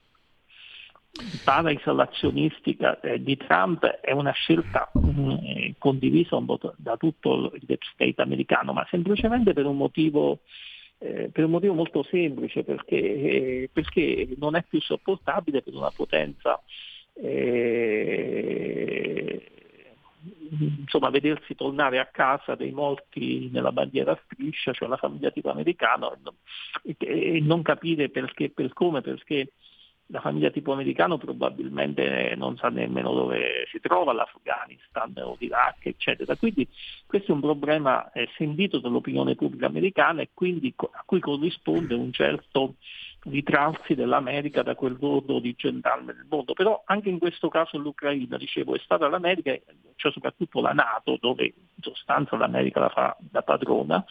para-isolazionistica 1.45 2.99
eh, 3.01 3.23
di 3.23 3.37
Trump 3.37 3.85
è 3.85 4.11
una 4.13 4.33
scelta 4.33 4.91
mh, 4.93 4.99
mm, 4.99 5.71
condivisa 5.79 6.37
un 6.37 6.47
da 6.77 6.97
tutto 6.97 7.53
il 7.55 7.63
deep 7.65 7.83
state 7.93 8.21
americano, 8.21 8.73
ma 8.73 8.87
semplicemente 8.91 9.53
per 9.53 9.67
un 9.67 9.77
motivo 9.77 10.41
eh, 10.99 11.29
per 11.31 11.45
un 11.45 11.51
motivo 11.51 11.75
molto 11.75 12.03
semplice, 12.05 12.65
perché, 12.65 12.97
eh, 12.97 13.71
perché, 13.73 14.29
non 14.39 14.57
è 14.57 14.65
più 14.67 14.81
sopportabile 14.81 15.63
per 15.63 15.75
una 15.75 15.91
potenza 15.91 16.63
eh, 17.15 17.85
insomma, 20.81 21.11
vedersi 21.11 21.55
tornare 21.55 21.99
a 21.99 22.07
casa 22.07 22.55
dei 22.55 22.73
morti 22.73 23.51
nella 23.53 23.73
bandiera 23.73 24.19
striscia, 24.25 24.73
cioè 24.73 24.89
la 24.89 24.97
famiglia 24.97 25.31
tipo 25.31 25.51
americano, 25.51 26.17
e, 26.83 26.97
e 26.99 27.41
non 27.41 27.63
capire 27.63 28.09
perché, 28.09 28.51
per 28.51 28.73
come, 28.73 29.01
perché 29.01 29.53
la 30.09 30.21
famiglia 30.21 30.51
tipo 30.51 30.73
americano 30.73 31.17
probabilmente 31.17 32.35
non 32.37 32.57
sa 32.57 32.69
nemmeno 32.69 33.13
dove 33.15 33.67
si 33.71 33.81
trova 33.81 34.13
l'Afghanistan 34.13 35.13
o 35.23 35.37
l'Iraq, 35.39 35.87
eccetera. 35.87 36.37
Quindi 36.37 36.69
questo 37.07 37.33
è 37.33 37.35
un 37.35 37.41
problema 37.41 38.11
eh, 38.13 38.29
sentito 38.37 38.79
dall'opinione 38.79 39.35
pubblica 39.35 39.67
americana 39.67 40.21
e 40.21 40.31
quindi 40.35 40.75
a 40.77 41.03
cui 41.07 41.21
corrisponde 41.21 41.95
un 41.95 42.13
certo 42.13 42.75
ritrarsi 43.25 43.95
dell'America 43.95 44.63
da 44.63 44.75
quel 44.75 44.97
ruolo 45.01 45.39
di 45.39 45.55
gendarme 45.57 46.13
del 46.13 46.27
mondo. 46.29 46.53
Però 46.53 46.83
anche 46.85 47.09
in 47.09 47.19
questo 47.19 47.49
caso 47.49 47.79
l'Ucraina, 47.79 48.37
dicevo, 48.37 48.75
è 48.75 48.79
stata 48.79 49.09
l'America, 49.09 49.57
cioè 49.97 50.13
soprattutto 50.13 50.61
la 50.61 50.73
Nato, 50.73 51.17
dove 51.21 51.45
in 51.45 51.53
sostanza 51.81 52.37
l'America 52.37 52.81
la 52.81 52.89
fa 52.91 53.17
da 53.19 53.43
padrona, 53.43 54.05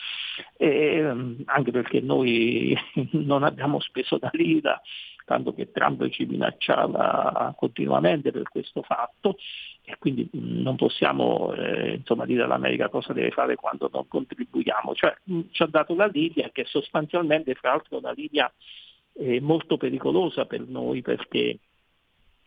e, 0.58 1.02
anche 1.46 1.72
perché 1.72 2.02
noi 2.02 2.76
non 3.14 3.44
abbiamo 3.44 3.80
speso 3.80 4.18
da 4.18 4.30
lira 4.34 4.82
tanto 5.26 5.54
che 5.54 5.72
Trump 5.72 6.08
ci 6.10 6.26
minacciava 6.26 7.54
continuamente 7.58 8.32
per 8.32 8.44
questo 8.50 8.82
fatto 8.82 9.38
e 9.84 9.96
quindi 10.00 10.30
non 10.34 10.76
possiamo 10.76 11.54
eh, 11.54 11.96
insomma, 11.96 12.26
dire 12.26 12.44
all'America 12.44 12.90
cosa 12.90 13.14
deve 13.14 13.32
fare 13.32 13.56
quando 13.56 13.90
non 13.92 14.08
contribuiamo. 14.08 14.94
Cioè, 14.94 15.16
ci 15.52 15.64
ha 15.64 15.68
dato 15.68 15.96
la 15.96 16.08
Libia 16.08 16.50
che 16.52 16.66
sostanzialmente 16.66 17.54
fra 17.56 17.72
l'altro 17.72 17.98
è 17.98 18.00
una 18.00 18.14
linea 18.14 18.52
eh, 19.14 19.42
molto 19.42 19.78
pericolosa 19.78 20.46
per 20.46 20.62
noi 20.62 21.02
perché 21.02 21.60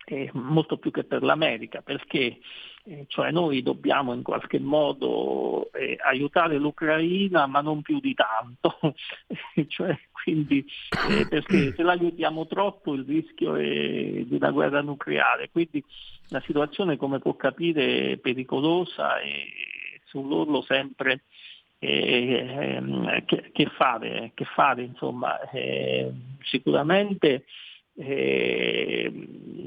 eh, 0.09 0.29
molto 0.33 0.77
più 0.77 0.91
che 0.91 1.03
per 1.03 1.21
l'America, 1.21 1.81
perché 1.81 2.39
eh, 2.85 3.05
cioè 3.07 3.31
noi 3.31 3.61
dobbiamo 3.61 4.13
in 4.13 4.23
qualche 4.23 4.59
modo 4.59 5.69
eh, 5.73 5.97
aiutare 5.99 6.57
l'Ucraina 6.57 7.45
ma 7.45 7.59
non 7.59 7.81
più 7.81 7.99
di 7.99 8.13
tanto, 8.13 8.77
cioè, 9.67 9.97
quindi, 10.23 10.65
eh, 11.09 11.27
perché 11.27 11.73
se 11.75 11.83
l'aiutiamo 11.83 12.47
troppo 12.47 12.93
il 12.93 13.03
rischio 13.05 13.55
è 13.55 14.23
di 14.23 14.35
una 14.35 14.51
guerra 14.51 14.81
nucleare, 14.81 15.49
quindi 15.51 15.83
la 16.29 16.41
situazione 16.45 16.95
come 16.95 17.19
può 17.19 17.35
capire 17.35 18.11
è 18.11 18.17
pericolosa 18.17 19.19
e 19.19 19.45
sull'orlo 20.05 20.61
sempre 20.61 21.23
eh, 21.79 23.23
che, 23.25 23.51
che, 23.51 23.65
fare, 23.75 24.31
che 24.33 24.45
fare 24.45 24.83
insomma, 24.83 25.37
eh, 25.49 26.11
sicuramente 26.43 27.43
eh, 27.97 29.11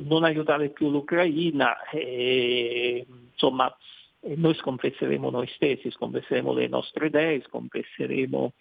non 0.04 0.24
aiutare 0.24 0.70
più 0.70 0.90
l'Ucraina, 0.90 1.82
eh, 1.90 3.04
insomma 3.32 3.74
noi 4.22 4.54
sconfesseremo 4.54 5.30
noi 5.30 5.48
stessi, 5.54 5.90
sconfesseremo 5.90 6.52
le 6.52 6.68
nostre 6.68 7.06
idee, 7.06 7.42
sconfesseremo, 7.46 8.52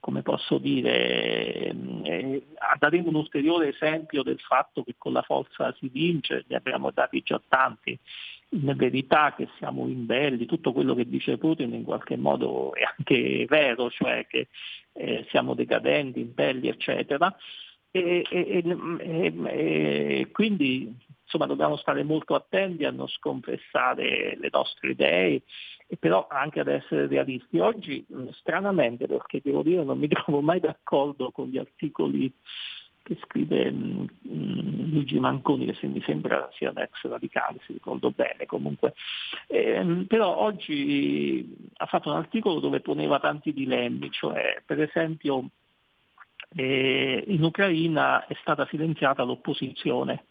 come 0.00 0.22
posso 0.22 0.58
dire, 0.58 1.72
eh, 2.02 2.42
daremo 2.78 3.08
un 3.08 3.14
ulteriore 3.14 3.68
esempio 3.68 4.22
del 4.22 4.40
fatto 4.40 4.82
che 4.82 4.96
con 4.98 5.12
la 5.12 5.22
forza 5.22 5.74
si 5.78 5.88
vince, 5.88 6.44
ne 6.48 6.56
abbiamo 6.56 6.90
dati 6.90 7.22
già 7.22 7.40
tanti, 7.48 7.98
in 8.50 8.72
verità 8.76 9.34
che 9.34 9.48
siamo 9.58 9.88
imbelli, 9.88 10.46
tutto 10.46 10.72
quello 10.72 10.94
che 10.94 11.08
dice 11.08 11.38
Putin 11.38 11.72
in 11.74 11.84
qualche 11.84 12.16
modo 12.16 12.74
è 12.74 12.82
anche 12.82 13.46
vero, 13.48 13.90
cioè 13.90 14.26
che 14.28 14.48
eh, 14.92 15.26
siamo 15.30 15.54
decadenti, 15.54 16.20
imbelli, 16.20 16.68
eccetera. 16.68 17.34
E, 17.96 18.26
e, 18.28 18.64
e, 18.98 20.28
quindi 20.32 20.92
insomma 21.22 21.46
dobbiamo 21.46 21.76
stare 21.76 22.02
molto 22.02 22.34
attenti 22.34 22.84
a 22.84 22.90
non 22.90 23.06
sconfessare 23.06 24.36
le 24.36 24.48
nostre 24.50 24.90
idee 24.90 25.42
e 25.86 25.96
però 25.96 26.26
anche 26.28 26.58
ad 26.58 26.66
essere 26.66 27.06
realisti. 27.06 27.60
Oggi 27.60 28.04
stranamente, 28.32 29.06
perché 29.06 29.40
devo 29.40 29.62
dire 29.62 29.84
non 29.84 29.98
mi 29.98 30.08
trovo 30.10 30.40
mai 30.40 30.58
d'accordo 30.58 31.30
con 31.30 31.46
gli 31.46 31.56
articoli 31.58 32.34
che 33.04 33.16
scrive 33.22 33.60
il 33.60 34.10
Luigi 34.22 35.20
Manconi, 35.20 35.66
che 35.66 35.74
se 35.74 35.86
mi 35.86 36.02
sembra 36.02 36.48
sia 36.54 36.70
un 36.70 36.78
ex 36.78 37.00
radicale, 37.02 37.60
se 37.64 37.74
ricordo 37.74 38.10
bene 38.10 38.44
comunque. 38.46 38.94
Eh, 39.46 40.04
però 40.08 40.36
oggi 40.36 41.70
ha 41.76 41.86
fatto 41.86 42.10
un 42.10 42.16
articolo 42.16 42.58
dove 42.58 42.80
poneva 42.80 43.20
tanti 43.20 43.52
dilemmi, 43.52 44.10
cioè 44.10 44.60
per 44.66 44.80
esempio 44.80 45.50
eh, 46.56 47.24
in 47.26 47.42
Ucraina 47.42 48.26
è 48.26 48.36
stata 48.40 48.66
silenziata 48.66 49.22
l'opposizione, 49.22 50.24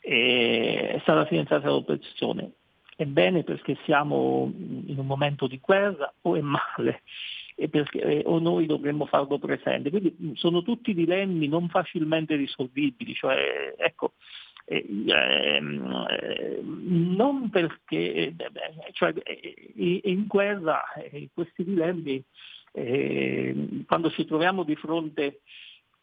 eh, 0.00 0.92
è 0.94 0.98
stata 1.00 1.26
silenziata 1.26 1.68
l'opposizione. 1.68 2.52
È 2.96 3.04
bene 3.04 3.42
perché 3.42 3.76
siamo 3.84 4.52
in 4.54 4.98
un 4.98 5.06
momento 5.06 5.46
di 5.48 5.58
guerra 5.60 6.12
o 6.22 6.36
è 6.36 6.40
male? 6.40 7.02
Perché, 7.70 8.00
eh, 8.00 8.22
o 8.24 8.38
noi 8.38 8.66
dovremmo 8.66 9.06
farlo 9.06 9.38
presente. 9.38 9.90
Quindi 9.90 10.34
sono 10.34 10.62
tutti 10.62 10.94
dilemmi 10.94 11.48
non 11.48 11.68
facilmente 11.68 12.36
risolvibili, 12.36 13.14
cioè, 13.14 13.74
ecco, 13.76 14.12
eh, 14.66 14.86
ehm, 15.06 16.06
eh, 16.08 16.60
non 16.62 17.50
perché 17.50 18.14
eh, 18.14 18.34
cioè, 18.92 19.12
eh, 19.22 20.00
in 20.04 20.26
guerra 20.26 20.82
questi 21.34 21.64
dilemmi 21.64 22.24
eh, 22.76 23.84
quando 23.86 24.10
ci 24.10 24.24
troviamo 24.24 24.64
di 24.64 24.74
fronte 24.74 25.42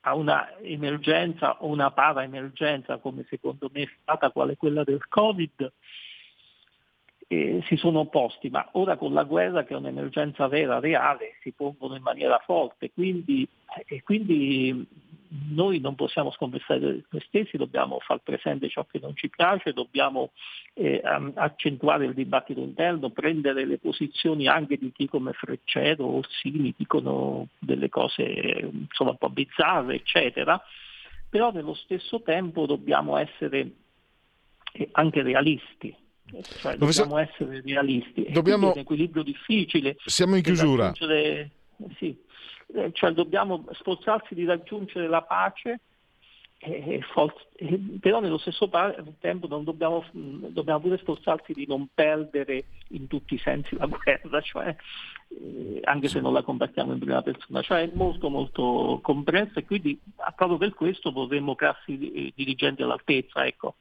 a 0.02 0.16
una 0.16 0.58
emergenza 0.60 1.62
o 1.62 1.68
una 1.68 1.92
para-emergenza 1.92 2.98
come 2.98 3.26
secondo 3.30 3.70
me 3.74 3.84
è 3.84 3.90
stata 4.02 4.32
quale 4.32 4.56
quella 4.56 4.84
del 4.84 5.06
Covid, 5.08 5.72
eh, 7.32 7.64
si 7.66 7.78
sono 7.78 8.00
opposti, 8.00 8.50
ma 8.50 8.68
ora 8.74 8.98
con 8.98 9.14
la 9.14 9.24
guerra 9.24 9.64
che 9.64 9.74
è 9.74 9.78
un'emergenza 9.78 10.50
vera, 10.50 10.80
reale, 10.80 11.38
si 11.42 11.54
pongono 11.54 11.96
in 11.96 12.02
maniera 12.02 12.38
forte, 12.44 12.92
quindi, 12.92 13.48
eh, 13.88 14.02
quindi 14.04 14.86
noi 15.52 15.80
non 15.80 15.96
possiamo 15.96 16.30
sconfessare 16.32 17.06
noi 17.08 17.22
stessi, 17.26 17.56
dobbiamo 17.56 18.00
far 18.00 18.20
presente 18.22 18.68
ciò 18.68 18.84
che 18.84 19.00
non 19.02 19.16
ci 19.16 19.30
piace, 19.30 19.72
dobbiamo 19.72 20.32
eh, 20.74 21.02
accentuare 21.36 22.04
il 22.04 22.14
dibattito 22.14 22.60
interno, 22.60 23.12
prendere 23.12 23.66
le 23.66 23.78
posizioni 23.78 24.48
anche 24.48 24.78
di 24.78 24.92
chi 24.92 25.08
come 25.08 25.32
Freccero 25.32 26.04
o 26.04 26.18
Orsini 26.18 26.74
dicono 26.76 27.48
delle 27.60 27.88
cose 27.88 28.24
insomma, 28.24 29.12
un 29.12 29.18
po' 29.18 29.30
bizzarre, 29.30 29.96
eccetera, 29.96 30.62
però 31.30 31.54
nello 31.54 31.76
stesso 31.76 32.22
tempo 32.24 32.66
dobbiamo 32.66 33.16
essere 33.16 33.72
eh, 34.74 34.90
anche 34.92 35.22
realisti. 35.22 35.96
Cioè, 36.60 36.78
dobbiamo 36.78 37.18
essere 37.18 37.62
realisti. 37.62 38.28
Dobbiamo... 38.32 38.70
È 38.70 38.74
un 38.74 38.80
equilibrio 38.80 39.24
difficile. 39.24 39.98
Siamo 40.06 40.36
in 40.36 40.42
chiusura. 40.42 40.94
Sì 41.98 42.16
eh, 42.74 42.92
cioè 42.94 43.12
dobbiamo 43.12 43.66
sforzarsi 43.74 44.34
di 44.34 44.46
raggiungere 44.46 45.08
la 45.08 45.22
pace, 45.22 45.82
eh, 46.60 47.02
eh, 47.56 47.80
però 48.00 48.20
nello 48.20 48.38
stesso 48.38 48.70
tempo 49.20 49.48
non 49.48 49.64
dobbiamo, 49.64 50.06
dobbiamo, 50.12 50.80
pure 50.80 50.98
sforzarsi 50.98 51.54
di 51.54 51.66
non 51.68 51.88
perdere 51.94 52.66
in 52.90 53.08
tutti 53.08 53.34
i 53.34 53.40
sensi 53.40 53.76
la 53.76 53.88
guerra, 53.88 54.42
cioè, 54.42 54.76
eh, 55.30 55.80
anche 55.84 56.08
se 56.08 56.22
non 56.22 56.34
la 56.34 56.44
combattiamo 56.44 56.94
in 56.94 57.00
prima 57.00 57.22
persona, 57.22 57.62
cioè 57.62 57.82
è 57.82 57.92
molto 57.94 58.30
molto 58.30 59.00
complessa 59.02 59.60
e 59.60 59.66
quindi 59.66 60.00
proprio 60.36 60.58
per 60.58 60.74
questo 60.74 61.12
vorremmo 61.12 61.56
classi 61.56 62.32
dirigenti 62.36 62.84
all'altezza. 62.84 63.46
Ecco. 63.46 63.76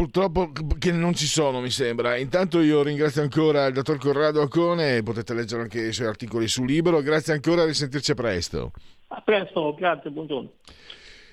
Purtroppo 0.00 0.50
che 0.78 0.92
non 0.92 1.12
ci 1.12 1.26
sono, 1.26 1.60
mi 1.60 1.68
sembra. 1.68 2.16
Intanto 2.16 2.62
io 2.62 2.82
ringrazio 2.82 3.20
ancora 3.20 3.66
il 3.66 3.74
dottor 3.74 3.98
Corrado 3.98 4.40
Acone, 4.40 5.02
potete 5.02 5.34
leggere 5.34 5.60
anche 5.60 5.88
i 5.88 5.92
suoi 5.92 6.06
articoli 6.06 6.48
su 6.48 6.64
Libero. 6.64 7.02
Grazie 7.02 7.34
ancora, 7.34 7.64
a 7.64 7.66
risentirci 7.66 8.14
presto. 8.14 8.72
A 9.08 9.20
presto, 9.20 9.74
grazie, 9.74 10.10
buongiorno. 10.10 10.52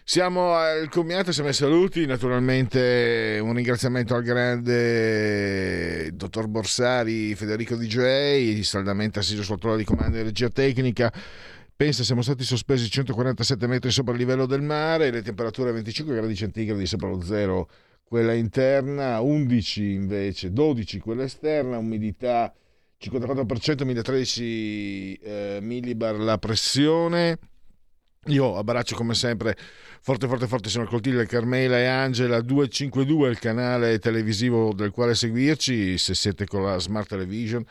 Siamo 0.03 0.55
al 0.55 0.89
commiato, 0.89 1.31
siamo 1.31 1.47
ai 1.47 1.55
saluti, 1.55 2.05
naturalmente 2.05 3.39
un 3.41 3.53
ringraziamento 3.53 4.15
al 4.15 4.23
grande 4.23 6.13
dottor 6.13 6.47
Borsari, 6.47 7.35
Federico 7.35 7.77
DJ, 7.77 8.59
saldamente 8.63 9.19
assiso 9.19 9.43
sul 9.43 9.59
trono 9.59 9.77
di 9.77 9.85
comando 9.85 10.17
di 10.17 10.23
regia 10.23 10.49
tecnica. 10.49 11.09
Pensa, 11.73 12.03
siamo 12.03 12.21
stati 12.21 12.43
sospesi 12.43 12.89
147 12.89 13.65
metri 13.65 13.91
sopra 13.91 14.11
il 14.11 14.19
livello 14.19 14.45
del 14.45 14.61
mare, 14.61 15.09
le 15.09 15.21
temperature 15.21 15.69
a 15.69 15.73
25 15.73 16.15
gradi 16.15 16.35
centigradi 16.35 16.85
sopra 16.85 17.07
lo 17.07 17.21
zero 17.21 17.69
quella 18.07 18.33
interna, 18.33 19.19
11 19.19 19.91
invece, 19.91 20.53
12 20.53 20.99
quella 20.99 21.23
esterna, 21.23 21.77
umidità 21.77 22.53
54%, 22.99 23.83
1013 23.83 25.13
eh, 25.15 25.59
millibar 25.61 26.15
la 26.15 26.37
pressione. 26.37 27.37
Io 28.27 28.57
abbraccio 28.57 28.95
come 28.95 29.13
sempre 29.13 29.55
forte 30.01 30.27
forte 30.27 30.47
forte 30.47 30.69
sono 30.69 30.85
Coltiglia, 30.85 31.23
Carmela 31.25 31.77
e 31.77 31.85
Angela 31.85 32.41
252 32.41 33.29
il 33.29 33.39
canale 33.39 33.99
televisivo 33.99 34.73
del 34.73 34.91
quale 34.91 35.15
seguirci 35.15 35.97
se 35.97 36.13
siete 36.13 36.45
con 36.45 36.63
la 36.63 36.77
Smart 36.77 37.07
Television 37.07 37.63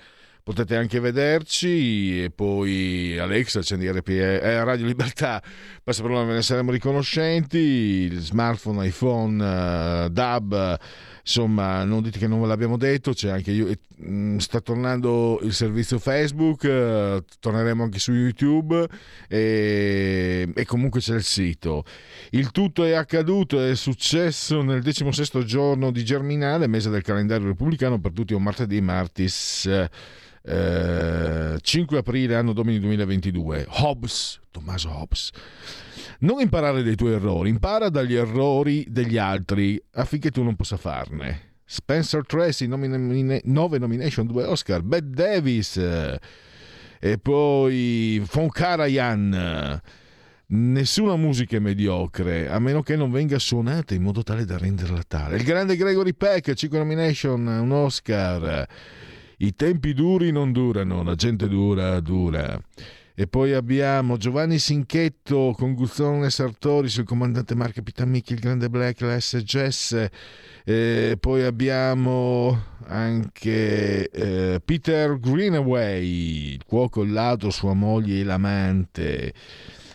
potete 0.47 0.77
anche 0.77 1.01
vederci 1.01 2.23
e 2.23 2.31
poi 2.31 3.19
Alexa, 3.19 3.59
accendi 3.59 3.85
eh, 3.89 4.63
Radio 4.63 4.87
Libertà, 4.87 5.43
passa 5.83 6.03
per 6.03 6.13
ve 6.25 6.35
ne 6.35 6.43
saremo 6.43 6.71
riconoscenti, 6.71 8.09
smartphone, 8.15 8.87
iPhone, 8.87 10.05
uh, 10.05 10.09
DAB, 10.09 10.79
insomma 11.21 11.83
non 11.83 12.01
dite 12.01 12.21
che 12.21 12.29
non 12.29 12.41
ve 12.41 12.47
l'abbiamo 12.47 12.77
detto, 12.77 13.13
c'è 13.13 13.31
anche 13.31 13.51
sta 14.39 14.61
tornando 14.61 15.39
il 15.43 15.55
servizio 15.55 15.99
Facebook, 15.99 16.63
uh, 16.65 17.25
torneremo 17.41 17.83
anche 17.83 17.99
su 17.99 18.13
YouTube 18.13 18.87
e, 19.27 20.49
e, 20.55 20.65
comunque 20.67 21.01
c'è 21.01 21.15
il 21.15 21.23
sito. 21.23 21.85
Il 22.31 22.51
tutto 22.51 22.85
è 22.85 22.93
accaduto, 22.93 23.63
è 23.63 23.75
successo 23.75 24.63
nel 24.63 24.83
16 24.85 25.45
giorno 25.45 25.91
di 25.91 26.05
Germinale, 26.05 26.67
mese 26.67 26.91
del 26.91 27.03
calendario 27.03 27.47
repubblicano, 27.47 27.99
per 27.99 28.13
tutti 28.13 28.35
un 28.35 28.43
martedì, 28.43 28.81
martis. 28.81 29.63
5 29.63 29.97
eh, 30.49 31.99
aprile 31.99 32.37
anno 32.37 32.53
domini 32.53 32.79
2022 32.79 33.67
Hobbes 33.69 34.39
Tommaso 34.53 34.91
Hobbes 34.97 35.31
non 36.21 36.41
imparare 36.41 36.85
dai 36.85 36.95
tuoi 36.95 37.15
errori 37.15 37.49
impara 37.51 37.89
dagli 37.89 38.15
errori 38.15 38.87
degli 38.89 39.19
altri 39.19 39.83
affinché 39.95 40.31
tu 40.31 40.45
non 40.45 40.55
possa 40.55 40.77
farne 40.77 41.46
Spencer 41.67 42.25
Tracy 42.25 42.67
9 42.69 43.79
nomination 43.79 44.27
2 44.27 44.45
Oscar 44.45 44.83
Bette 44.83 45.11
Davis 45.11 45.77
e 45.77 47.19
poi 47.19 48.23
Von 48.31 48.49
Karajan 48.49 49.83
Nessuna 50.49 51.17
musica 51.17 51.57
è 51.57 51.59
mediocre, 51.59 52.49
a 52.49 52.61
meno 52.61 52.81
che 52.81 52.95
non 52.95 53.11
venga 53.11 53.37
suonata 53.37 53.95
in 53.95 54.03
modo 54.03 54.23
tale 54.23 54.45
da 54.45 54.57
renderla 54.57 55.03
tale. 55.03 55.39
Il 55.39 55.43
grande 55.43 55.75
Gregory 55.75 56.15
Peck, 56.15 56.55
5 56.55 56.79
nomination, 56.79 57.45
un 57.45 57.73
Oscar. 57.73 58.65
I 59.39 59.55
tempi 59.57 59.93
duri 59.93 60.31
non 60.31 60.53
durano, 60.53 61.03
la 61.03 61.17
gente 61.17 61.49
dura, 61.49 61.99
dura. 61.99 62.57
E 63.17 63.27
poi 63.27 63.55
abbiamo 63.55 64.19
Giovanni 64.19 64.61
Sinchetto 64.61 65.53
con 65.57 65.75
Guzzone 65.75 66.31
Sartori 66.31 66.89
sul 66.89 67.05
comandante 67.05 67.57
Marco 67.57 67.73
Capitamicchi, 67.77 68.35
il 68.35 68.39
grande 68.39 68.69
Black, 68.71 69.01
la 69.01 69.19
SGS. 69.19 70.07
E 70.69 71.17
poi 71.21 71.45
abbiamo 71.45 72.75
anche 72.87 74.11
eh, 74.11 74.61
Peter 74.65 75.19
Greenaway, 75.21 76.59
cuoco, 76.67 77.03
il 77.03 77.13
ladro, 77.13 77.51
sua 77.51 77.75
moglie 77.75 78.19
e 78.19 78.25
l'amante. 78.25 79.33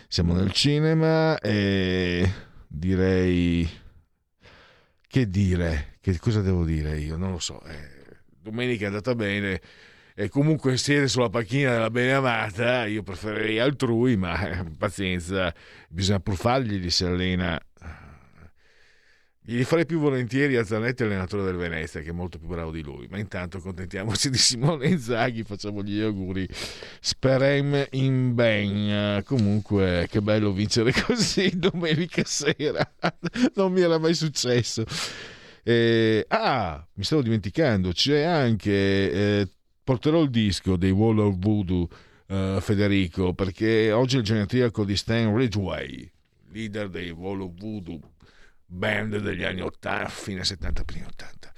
Siamo 0.08 0.32
nel 0.32 0.52
cinema 0.52 1.38
e 1.38 2.30
direi... 2.66 3.68
Che 5.06 5.28
dire? 5.28 5.96
Che 6.00 6.18
cosa 6.18 6.40
devo 6.40 6.64
dire 6.64 6.98
io? 6.98 7.18
Non 7.18 7.32
lo 7.32 7.38
so. 7.38 7.62
Eh 7.64 8.00
domenica 8.42 8.84
è 8.84 8.86
andata 8.88 9.14
bene 9.14 9.60
e 10.14 10.28
comunque 10.28 10.76
siede 10.76 11.08
sulla 11.08 11.30
panchina 11.30 11.70
della 11.70 11.90
beneamata, 11.90 12.84
io 12.84 13.02
preferirei 13.02 13.58
altrui, 13.58 14.16
ma 14.16 14.60
eh, 14.60 14.64
pazienza, 14.76 15.54
bisogna 15.88 16.20
pur 16.20 16.36
fargli 16.36 16.90
se 16.90 17.06
allena. 17.06 17.58
Gli 19.44 19.64
farei 19.64 19.86
più 19.86 19.98
volentieri 19.98 20.56
a 20.56 20.64
Zanetti 20.64 21.02
allenatore 21.02 21.42
del 21.42 21.56
Venezia, 21.56 22.00
che 22.00 22.10
è 22.10 22.12
molto 22.12 22.38
più 22.38 22.46
bravo 22.46 22.70
di 22.70 22.80
lui. 22.80 23.08
Ma 23.10 23.18
intanto 23.18 23.58
contentiamoci 23.58 24.30
di 24.30 24.38
Simone 24.38 24.86
Inzaghi, 24.86 25.42
facciamogli 25.42 25.96
gli 25.96 26.00
auguri. 26.00 26.48
Sperem 27.00 27.88
in 27.90 28.34
ben. 28.34 29.20
Comunque, 29.24 30.06
che 30.08 30.20
bello 30.20 30.52
vincere 30.52 30.92
così 30.92 31.50
domenica 31.58 32.22
sera. 32.24 32.88
Non 33.56 33.72
mi 33.72 33.80
era 33.80 33.98
mai 33.98 34.14
successo. 34.14 34.84
Eh, 35.64 36.24
ah, 36.28 36.84
mi 36.94 37.04
stavo 37.04 37.22
dimenticando, 37.22 37.90
c'è 37.92 38.22
anche, 38.22 38.70
eh, 38.70 39.48
porterò 39.82 40.22
il 40.22 40.30
disco 40.30 40.76
dei 40.76 40.90
Wall 40.90 41.18
of 41.18 41.36
Voodoo, 41.38 41.88
eh, 42.26 42.58
Federico, 42.60 43.32
perché 43.32 43.92
oggi 43.92 44.16
è 44.16 44.18
il 44.18 44.24
genetriaco 44.24 44.84
di 44.84 44.96
Stan 44.96 45.36
Ridgway, 45.36 46.10
leader 46.50 46.88
dei 46.88 47.10
Wall 47.10 47.42
of 47.42 47.52
Voodoo, 47.56 48.00
band 48.72 49.18
degli 49.18 49.44
anni 49.44 49.60
80, 49.60 50.08
fine 50.08 50.44
70, 50.44 50.84
primi 50.84 51.04
80. 51.04 51.52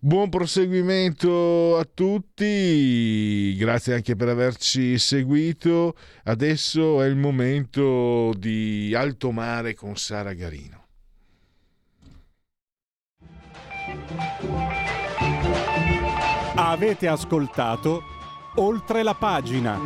Buon 0.00 0.28
proseguimento 0.28 1.76
a 1.76 1.86
tutti, 1.92 3.54
grazie 3.56 3.94
anche 3.94 4.16
per 4.16 4.28
averci 4.28 4.98
seguito. 4.98 5.94
Adesso 6.24 7.02
è 7.02 7.06
il 7.06 7.16
momento 7.16 8.32
di 8.36 8.94
Alto 8.96 9.30
Mare 9.30 9.74
con 9.74 9.96
Sara 9.96 10.32
Garino. 10.32 10.86
Avete 16.54 17.08
ascoltato 17.08 18.02
oltre 18.56 19.02
la 19.02 19.14
pagina. 19.14 19.78